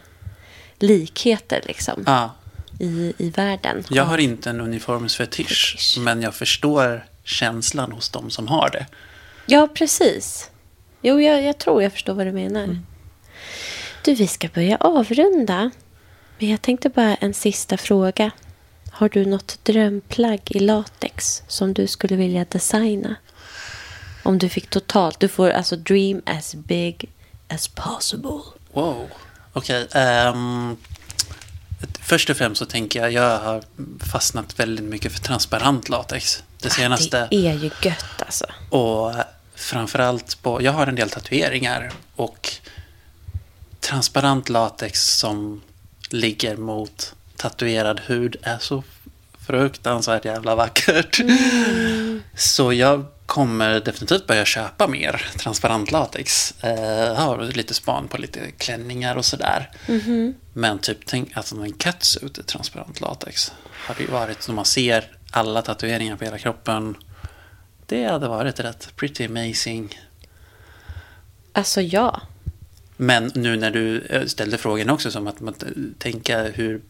likheter 0.80 1.62
liksom, 1.68 2.04
Ja, 2.06 2.36
i, 2.80 3.14
i 3.18 3.30
världen. 3.30 3.84
jag 3.90 4.04
har 4.06 4.18
inte 4.18 4.50
en 4.50 4.62
uniformsfetisch. 4.62 5.72
Fetisch. 5.78 5.98
Men 6.00 6.22
jag 6.22 6.36
förstår 6.36 7.06
känslan 7.24 7.92
hos 7.92 8.10
de 8.10 8.30
som 8.30 8.48
har 8.48 8.70
det. 8.70 8.86
Ja, 9.46 9.68
precis. 9.74 10.50
Jo, 11.02 11.22
jag, 11.22 11.44
jag 11.44 11.58
tror 11.58 11.84
jag 11.84 11.92
förstår 11.94 12.14
vad 12.14 12.26
du 12.28 12.32
menar. 12.32 12.64
Mm. 12.64 12.86
Du, 14.04 14.14
vi 14.14 14.28
ska 14.28 14.48
börja 14.48 14.78
avrunda. 14.78 15.72
Men 16.40 16.50
jag 16.50 16.62
tänkte 16.62 16.90
bara 16.90 17.16
en 17.16 17.34
sista 17.34 17.78
fråga. 17.78 18.32
Har 19.00 19.10
du 19.10 19.26
något 19.26 19.60
drömplagg 19.64 20.42
i 20.46 20.60
latex 20.60 21.44
som 21.48 21.74
du 21.74 21.88
skulle 21.88 22.16
vilja 22.16 22.46
designa? 22.46 23.16
Om 24.24 24.38
du 24.38 24.50
fick 24.50 24.70
totalt, 24.70 25.20
du 25.20 25.28
får 25.28 25.50
alltså 25.50 25.76
dream 25.76 26.22
as 26.26 26.56
big 26.56 27.10
as 27.48 27.68
possible. 27.68 28.40
Wow. 28.74 29.10
Okej. 29.54 29.88
ehm, 29.92 30.78
först 32.00 32.30
och 32.30 32.38
främst 32.38 32.60
så 32.60 32.66
tänker 32.66 33.00
jag, 33.02 33.12
jag 33.12 33.40
har 33.40 33.64
fastnat 34.12 34.60
väldigt 34.60 34.86
mycket 34.86 35.12
för 35.12 35.20
transparent 35.20 35.90
latex. 35.90 36.44
Det 36.62 36.70
senaste. 36.70 37.28
Det 37.32 37.48
är 37.48 37.54
ju 37.54 37.72
gött 37.82 38.22
alltså. 38.26 38.46
Och 38.70 39.14
framförallt 39.56 40.42
på, 40.42 40.62
jag 40.62 40.72
har 40.72 40.88
en 40.88 40.96
del 40.96 41.10
tatueringar 41.10 41.92
och 42.16 42.52
transparent 43.80 44.50
latex 44.50 45.18
som 45.18 45.62
ligger 46.10 46.58
mot 46.58 47.16
tatuerad 47.40 48.00
hud 48.00 48.36
är 48.42 48.58
så 48.60 48.84
fruktansvärt 49.48 50.26
jävla 50.26 50.56
vackert. 50.56 51.20
Så 52.36 52.74
jag 52.74 53.06
kommer 53.26 53.80
definitivt 53.80 54.28
börja 54.28 54.46
köpa 54.46 54.88
mer 54.88 55.26
transparent 55.38 55.92
latex. 55.92 56.54
Eh, 56.64 56.70
Jag 56.84 57.16
har 57.16 57.44
lite 57.44 57.74
span 57.74 58.08
på 58.08 58.18
lite 58.18 58.52
klänningar 58.58 59.16
och 59.16 59.26
sådär. 59.26 59.70
Men 60.54 60.80
typ 60.80 60.98
tänk 61.06 61.38
att 61.38 61.52
en 61.52 61.74
catsuit 61.74 62.38
är 62.38 62.44
transparent 62.44 63.02
latex. 63.02 63.52
Hade 63.72 64.02
ju 64.04 64.08
varit 64.08 64.42
så 64.44 64.52
man 64.54 64.66
ser 64.66 65.12
alla 65.32 65.62
tatueringar 65.62 66.16
på 66.16 66.26
hela 66.26 66.38
kroppen. 66.38 66.96
Det 67.86 68.04
hade 68.06 68.28
varit 68.28 68.60
rätt 68.60 68.96
pretty 68.96 69.26
amazing. 69.26 70.00
Alltså 71.54 71.82
ja. 71.82 72.22
Men 72.98 73.32
nu 73.36 73.58
när 73.58 73.72
du 73.72 74.02
eh, 74.02 74.26
ställde 74.26 74.58
frågan 74.58 74.90
också 74.90 75.12
som 75.12 75.28
att 75.28 75.40
man 75.40 75.54
tänka 75.98 76.44
hur, 76.44 76.82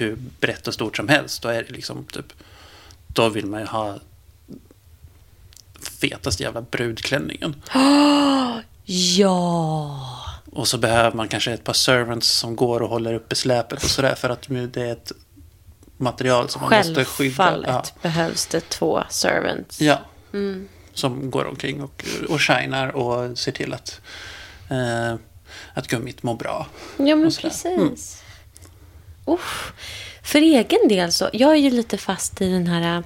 hur 0.00 0.16
brett 0.40 0.68
och 0.68 0.74
stort 0.74 0.96
som 0.96 1.08
helst. 1.08 1.42
Då 1.42 1.48
är 1.48 1.62
det 1.62 1.70
liksom 1.72 2.04
typ, 2.04 2.32
då 3.06 3.28
vill 3.28 3.46
man 3.46 3.60
ju 3.60 3.66
ha 3.66 3.98
fetaste 6.00 6.42
jävla 6.42 6.60
brudklänningen. 6.62 7.62
Ja. 8.90 10.00
Och 10.52 10.68
så 10.68 10.78
behöver 10.78 11.16
man 11.16 11.28
kanske 11.28 11.52
ett 11.52 11.64
par 11.64 11.72
servants 11.72 12.28
som 12.28 12.56
går 12.56 12.82
och 12.82 12.88
håller 12.88 13.14
uppe 13.14 13.34
släpet 13.34 13.84
och 13.84 13.90
sådär 13.90 14.14
för 14.14 14.30
att 14.30 14.46
det 14.48 14.82
är 14.82 14.92
ett 14.92 15.12
material 15.96 16.48
som 16.48 16.60
man 16.62 16.70
måste 16.76 17.04
skydda. 17.04 17.04
Självfallet 17.04 17.68
Ja. 17.68 17.84
behövs 18.02 18.46
det 18.46 18.60
två 18.60 19.02
servants. 19.10 19.80
Ja. 19.80 19.98
Som 20.94 21.30
går 21.30 21.44
omkring 21.44 21.82
och, 21.82 22.04
och 22.28 22.42
shinar 22.42 22.88
och 22.88 23.38
ser 23.38 23.52
till 23.52 23.74
att, 23.74 24.00
eh, 24.70 25.14
att 25.74 25.86
gummit 25.88 26.22
mår 26.22 26.34
bra. 26.34 26.66
Ja, 26.96 27.16
men 27.16 27.26
och 27.26 27.32
sådär. 27.32 27.90
Uff. 29.28 29.72
För 30.22 30.38
egen 30.38 30.88
del 30.88 31.12
så, 31.12 31.30
jag 31.32 31.52
är 31.52 31.56
ju 31.56 31.70
lite 31.70 31.98
fast 31.98 32.40
i 32.40 32.50
den 32.50 32.66
här... 32.66 33.02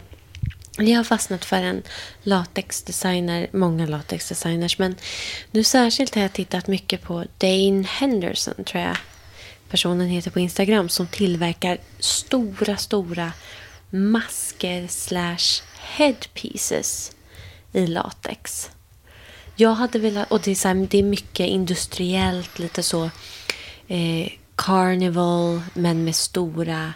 Jag 0.78 0.96
har 0.96 1.04
fastnat 1.04 1.44
för 1.44 1.56
en 1.56 1.82
latexdesigner, 2.22 3.48
många 3.52 3.86
latexdesigners, 3.86 4.78
men 4.78 4.96
nu 5.50 5.64
särskilt 5.64 6.14
har 6.14 6.22
jag 6.22 6.32
tittat 6.32 6.66
mycket 6.66 7.02
på 7.02 7.24
Dane 7.38 7.86
Henderson, 7.86 8.64
tror 8.64 8.82
jag 8.82 8.96
personen 9.72 10.08
heter 10.08 10.30
på 10.30 10.40
Instagram, 10.40 10.88
som 10.88 11.06
tillverkar 11.06 11.78
stora, 11.98 12.76
stora 12.76 13.32
masker 13.90 14.86
slash 14.88 15.62
headpieces 15.80 17.12
i 17.72 17.86
latex. 17.86 18.70
Jag 19.56 19.74
hade 19.74 19.98
velat, 19.98 20.30
och 20.32 20.40
det 20.40 20.50
är, 20.50 20.54
så 20.54 20.68
här, 20.68 20.86
det 20.90 20.98
är 20.98 21.02
mycket 21.02 21.46
industriellt, 21.46 22.58
lite 22.58 22.82
så 22.82 23.10
eh, 23.88 24.32
carnival, 24.62 25.62
men 25.74 26.04
med 26.04 26.14
stora 26.16 26.92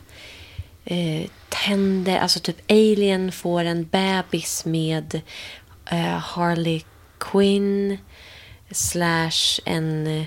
eh, 0.84 1.30
tänder. 1.48 2.18
Alltså 2.18 2.40
typ 2.40 2.70
Alien 2.70 3.32
får 3.32 3.64
en 3.64 3.84
bebis 3.84 4.64
med 4.64 5.20
eh, 5.90 6.18
Harley 6.18 6.82
Quinn 7.18 7.98
slash 8.70 9.60
en 9.64 10.06
eh, 10.06 10.24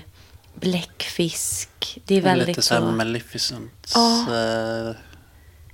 bläckfisk. 0.54 2.00
Det 2.04 2.14
är 2.14 2.20
väldigt 2.20 2.48
Lite 2.48 2.62
så 2.62 2.74
så. 2.74 2.80
Maleficent. 2.80 3.92
Ja. 3.94 4.26
eh, 4.34 4.96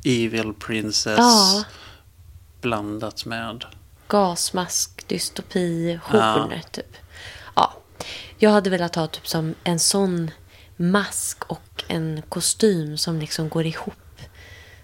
Evil 0.04 0.52
Princess. 0.54 1.18
Ja. 1.18 1.64
Blandat 2.60 3.24
med. 3.24 3.64
gasmask, 4.08 5.08
dystopi, 5.08 5.98
horner 6.02 6.62
typ. 6.70 6.96
Ja, 7.56 7.72
jag 8.38 8.50
hade 8.50 8.70
velat 8.70 8.94
ha 8.94 9.06
typ 9.06 9.28
som 9.28 9.54
en 9.64 9.78
sån 9.78 10.30
mask 10.76 11.44
och 11.44 11.84
en 11.88 12.22
kostym 12.28 12.98
som 12.98 13.18
liksom 13.18 13.48
går 13.48 13.66
ihop. 13.66 13.94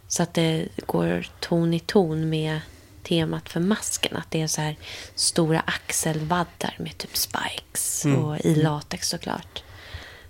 Så 0.09 0.22
att 0.22 0.34
det 0.34 0.68
går 0.86 1.26
ton 1.40 1.74
i 1.74 1.80
ton 1.80 2.28
med 2.28 2.61
temat 3.03 3.49
för 3.49 3.61
masken. 3.61 4.16
Att 4.16 4.30
det 4.30 4.43
är 4.43 4.47
så 4.47 4.61
här 4.61 4.76
stora 5.14 5.61
axelvaddar 5.61 6.74
med 6.78 6.99
typ 6.99 7.16
spikes 7.16 8.05
och 8.05 8.40
i 8.45 8.55
latex 8.55 9.09
såklart. 9.09 9.62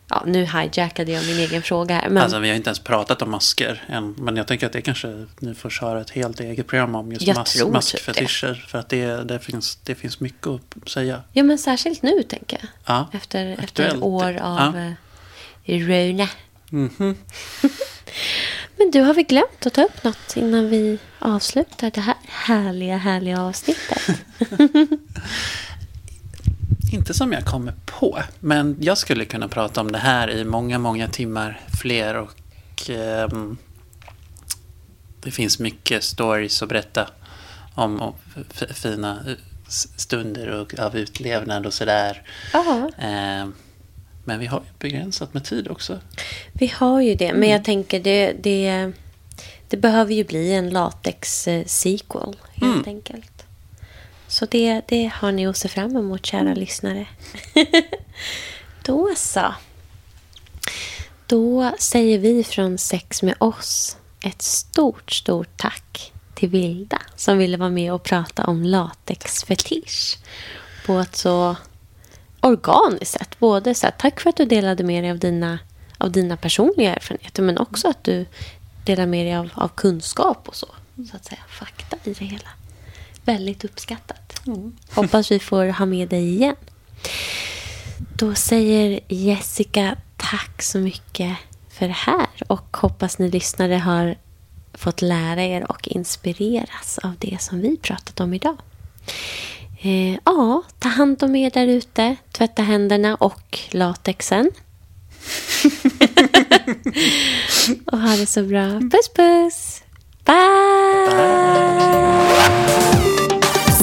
Ja, 0.08 0.22
nu 0.26 0.44
hijackade 0.44 1.12
jag 1.12 1.26
min 1.26 1.36
egen 1.38 1.62
fråga 1.62 1.94
här. 1.94 2.08
Men 2.08 2.22
Alltså 2.22 2.38
vi 2.38 2.48
har 2.48 2.56
inte 2.56 2.68
ens 2.70 2.78
pratat 2.78 3.22
om 3.22 3.30
masker 3.30 3.84
än. 3.88 4.12
Men 4.18 4.36
jag 4.36 4.46
tänker 4.48 4.66
att 4.66 4.72
det 4.72 4.82
kanske 4.82 5.26
ni 5.38 5.54
får 5.54 5.70
köra 5.70 6.00
ett 6.00 6.10
helt 6.10 6.40
eget 6.40 6.66
program 6.66 6.94
om 6.94 7.12
just 7.12 7.26
Jag 7.26 7.36
mas- 7.36 7.52
tror 7.52 7.64
typ 7.66 7.74
maskfetischer. 7.74 8.66
För 8.68 8.78
att 8.78 8.88
det, 8.88 9.24
det, 9.24 9.38
finns, 9.38 9.76
det 9.84 9.94
finns 9.94 10.20
mycket 10.20 10.46
att 10.46 10.88
säga. 10.88 11.22
Ja, 11.32 11.42
men 11.42 11.58
särskilt 11.58 12.02
nu 12.02 12.22
tänker 12.22 12.58
jag. 12.60 12.68
Ja, 12.96 13.08
Efter, 13.12 13.56
efter 13.64 14.04
år 14.04 14.36
av 14.42 14.76
Ja. 14.76 14.92
Ja. 15.64 15.76
Rona. 15.76 16.28
Mhm. 16.70 17.16
Men 18.76 18.90
du, 18.90 19.00
har 19.00 19.14
vi 19.14 19.22
glömt 19.22 19.66
att 19.66 19.74
ta 19.74 19.82
upp 19.82 20.04
något 20.04 20.36
innan 20.36 20.68
vi 20.68 20.98
avslutar 21.18 21.90
det 21.90 22.00
här 22.00 22.14
härliga, 22.28 22.96
härliga 22.96 23.40
avsnittet? 23.42 24.10
Inte 26.92 27.14
som 27.14 27.32
jag 27.32 27.44
kommer 27.44 27.74
på. 27.86 28.18
Men 28.40 28.76
jag 28.80 28.98
skulle 28.98 29.24
kunna 29.24 29.48
prata 29.48 29.80
om 29.80 29.92
det 29.92 29.98
här 29.98 30.30
i 30.30 30.44
många, 30.44 30.78
många 30.78 31.08
timmar 31.08 31.60
fler. 31.80 32.14
Och 32.16 32.90
ehm, 32.90 33.56
det 35.20 35.30
finns 35.30 35.58
mycket 35.58 36.04
stories 36.04 36.62
att 36.62 36.68
berätta 36.68 37.08
om 37.74 38.14
fina 38.74 39.24
eh, 39.26 39.34
stunder 39.96 40.48
och, 40.48 40.78
av 40.78 40.96
utlevnad 40.96 41.66
och 41.66 41.74
sådär. 41.74 42.22
Ehm, 42.98 43.54
men 44.24 44.38
vi 44.38 44.46
har 44.46 44.58
ju 44.58 44.72
begränsat 44.78 45.34
med 45.34 45.44
tid 45.44 45.68
också. 45.68 46.00
vi 46.52 46.66
har 46.66 47.00
ju 47.00 47.14
det. 47.14 47.32
Men 47.32 47.48
jag 47.48 47.64
tänker, 47.64 48.00
det, 48.00 48.32
det, 48.32 48.92
det 49.68 49.76
behöver 49.76 50.14
ju 50.14 50.24
bli 50.24 50.52
en 50.52 50.70
latex-sequel, 50.70 52.36
helt 52.54 52.86
enkelt. 52.86 53.46
Så 54.28 54.46
det, 54.46 54.82
det 54.88 55.12
har 55.14 55.32
ni 55.32 55.46
att 55.46 55.56
se 55.56 55.68
fram 55.68 55.96
emot, 55.96 56.26
kära 56.26 56.54
lyssnare. 56.54 57.06
Då 58.84 59.14
så. 59.16 59.54
Då 61.26 61.72
säger 61.78 62.18
vi 62.18 62.44
från 62.44 62.78
Sex 62.78 63.22
med 63.22 63.34
oss 63.38 63.96
ett 64.24 64.42
stort, 64.42 65.12
stort 65.12 65.56
tack 65.56 66.12
till 66.34 66.48
Vilda 66.48 67.02
som 67.16 67.38
ville 67.38 67.56
vara 67.56 67.70
med 67.70 67.92
och 67.92 68.02
prata 68.02 68.44
om 68.44 68.62
latexfetisch 68.62 70.18
på 70.86 70.98
ett 70.98 71.16
så 71.16 71.56
organiskt 72.42 73.12
sätt. 73.12 73.38
Både 73.38 73.74
så 73.74 73.86
här, 73.86 73.94
tack 73.98 74.20
för 74.20 74.30
att 74.30 74.36
du 74.36 74.44
delade 74.44 74.84
med 74.84 75.04
dig 75.04 75.10
av 75.10 75.18
dina, 75.18 75.58
av 75.98 76.12
dina 76.12 76.36
personliga 76.36 76.94
erfarenheter 76.94 77.42
men 77.42 77.58
också 77.58 77.88
att 77.88 78.04
du 78.04 78.26
delar 78.84 79.06
med 79.06 79.26
dig 79.26 79.36
av, 79.36 79.50
av 79.54 79.68
kunskap 79.68 80.48
och 80.48 80.56
så. 80.56 80.68
Så 81.10 81.16
att 81.16 81.24
säga, 81.24 81.40
fakta 81.48 81.96
i 82.04 82.12
det 82.12 82.24
hela. 82.24 82.48
Väldigt 83.24 83.64
uppskattat. 83.64 84.42
Hoppas 84.94 85.30
vi 85.30 85.38
får 85.38 85.66
ha 85.66 85.86
med 85.86 86.08
dig 86.08 86.28
igen. 86.34 86.56
Då 88.16 88.34
säger 88.34 89.00
Jessica 89.08 89.96
tack 90.16 90.62
så 90.62 90.78
mycket 90.78 91.36
för 91.70 91.86
det 91.88 91.94
här 91.94 92.26
och 92.48 92.76
hoppas 92.76 93.18
ni 93.18 93.30
lyssnare 93.30 93.74
har 93.74 94.16
fått 94.74 95.02
lära 95.02 95.42
er 95.42 95.70
och 95.70 95.88
inspireras 95.88 96.98
av 97.02 97.12
det 97.18 97.36
som 97.40 97.60
vi 97.60 97.76
pratat 97.76 98.20
om 98.20 98.34
idag. 98.34 98.56
Eh, 99.84 100.18
ja, 100.24 100.62
ta 100.78 100.88
hand 100.88 101.22
om 101.22 101.36
er 101.36 101.50
där 101.50 101.66
ute. 101.66 102.16
Tvätta 102.32 102.62
händerna 102.62 103.14
och 103.14 103.58
latexen. 103.70 104.50
och 107.86 107.98
ha 107.98 108.16
det 108.16 108.26
så 108.26 108.42
bra. 108.42 108.80
Puss 108.80 109.08
puss! 109.14 109.82
Bye! 110.24 110.34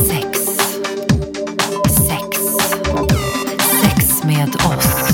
Sex. 0.08 0.40
Sex. 2.08 2.38
Sex 3.82 4.24
med 4.24 4.56
oss. 4.56 5.10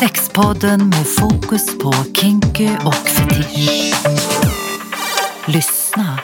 Sexpodden 0.00 0.88
med 0.88 1.06
fokus 1.06 1.78
på 1.78 1.92
kinky 2.14 2.68
och 2.84 2.94
fetisch. 2.94 3.94
Lyssna 5.46 6.18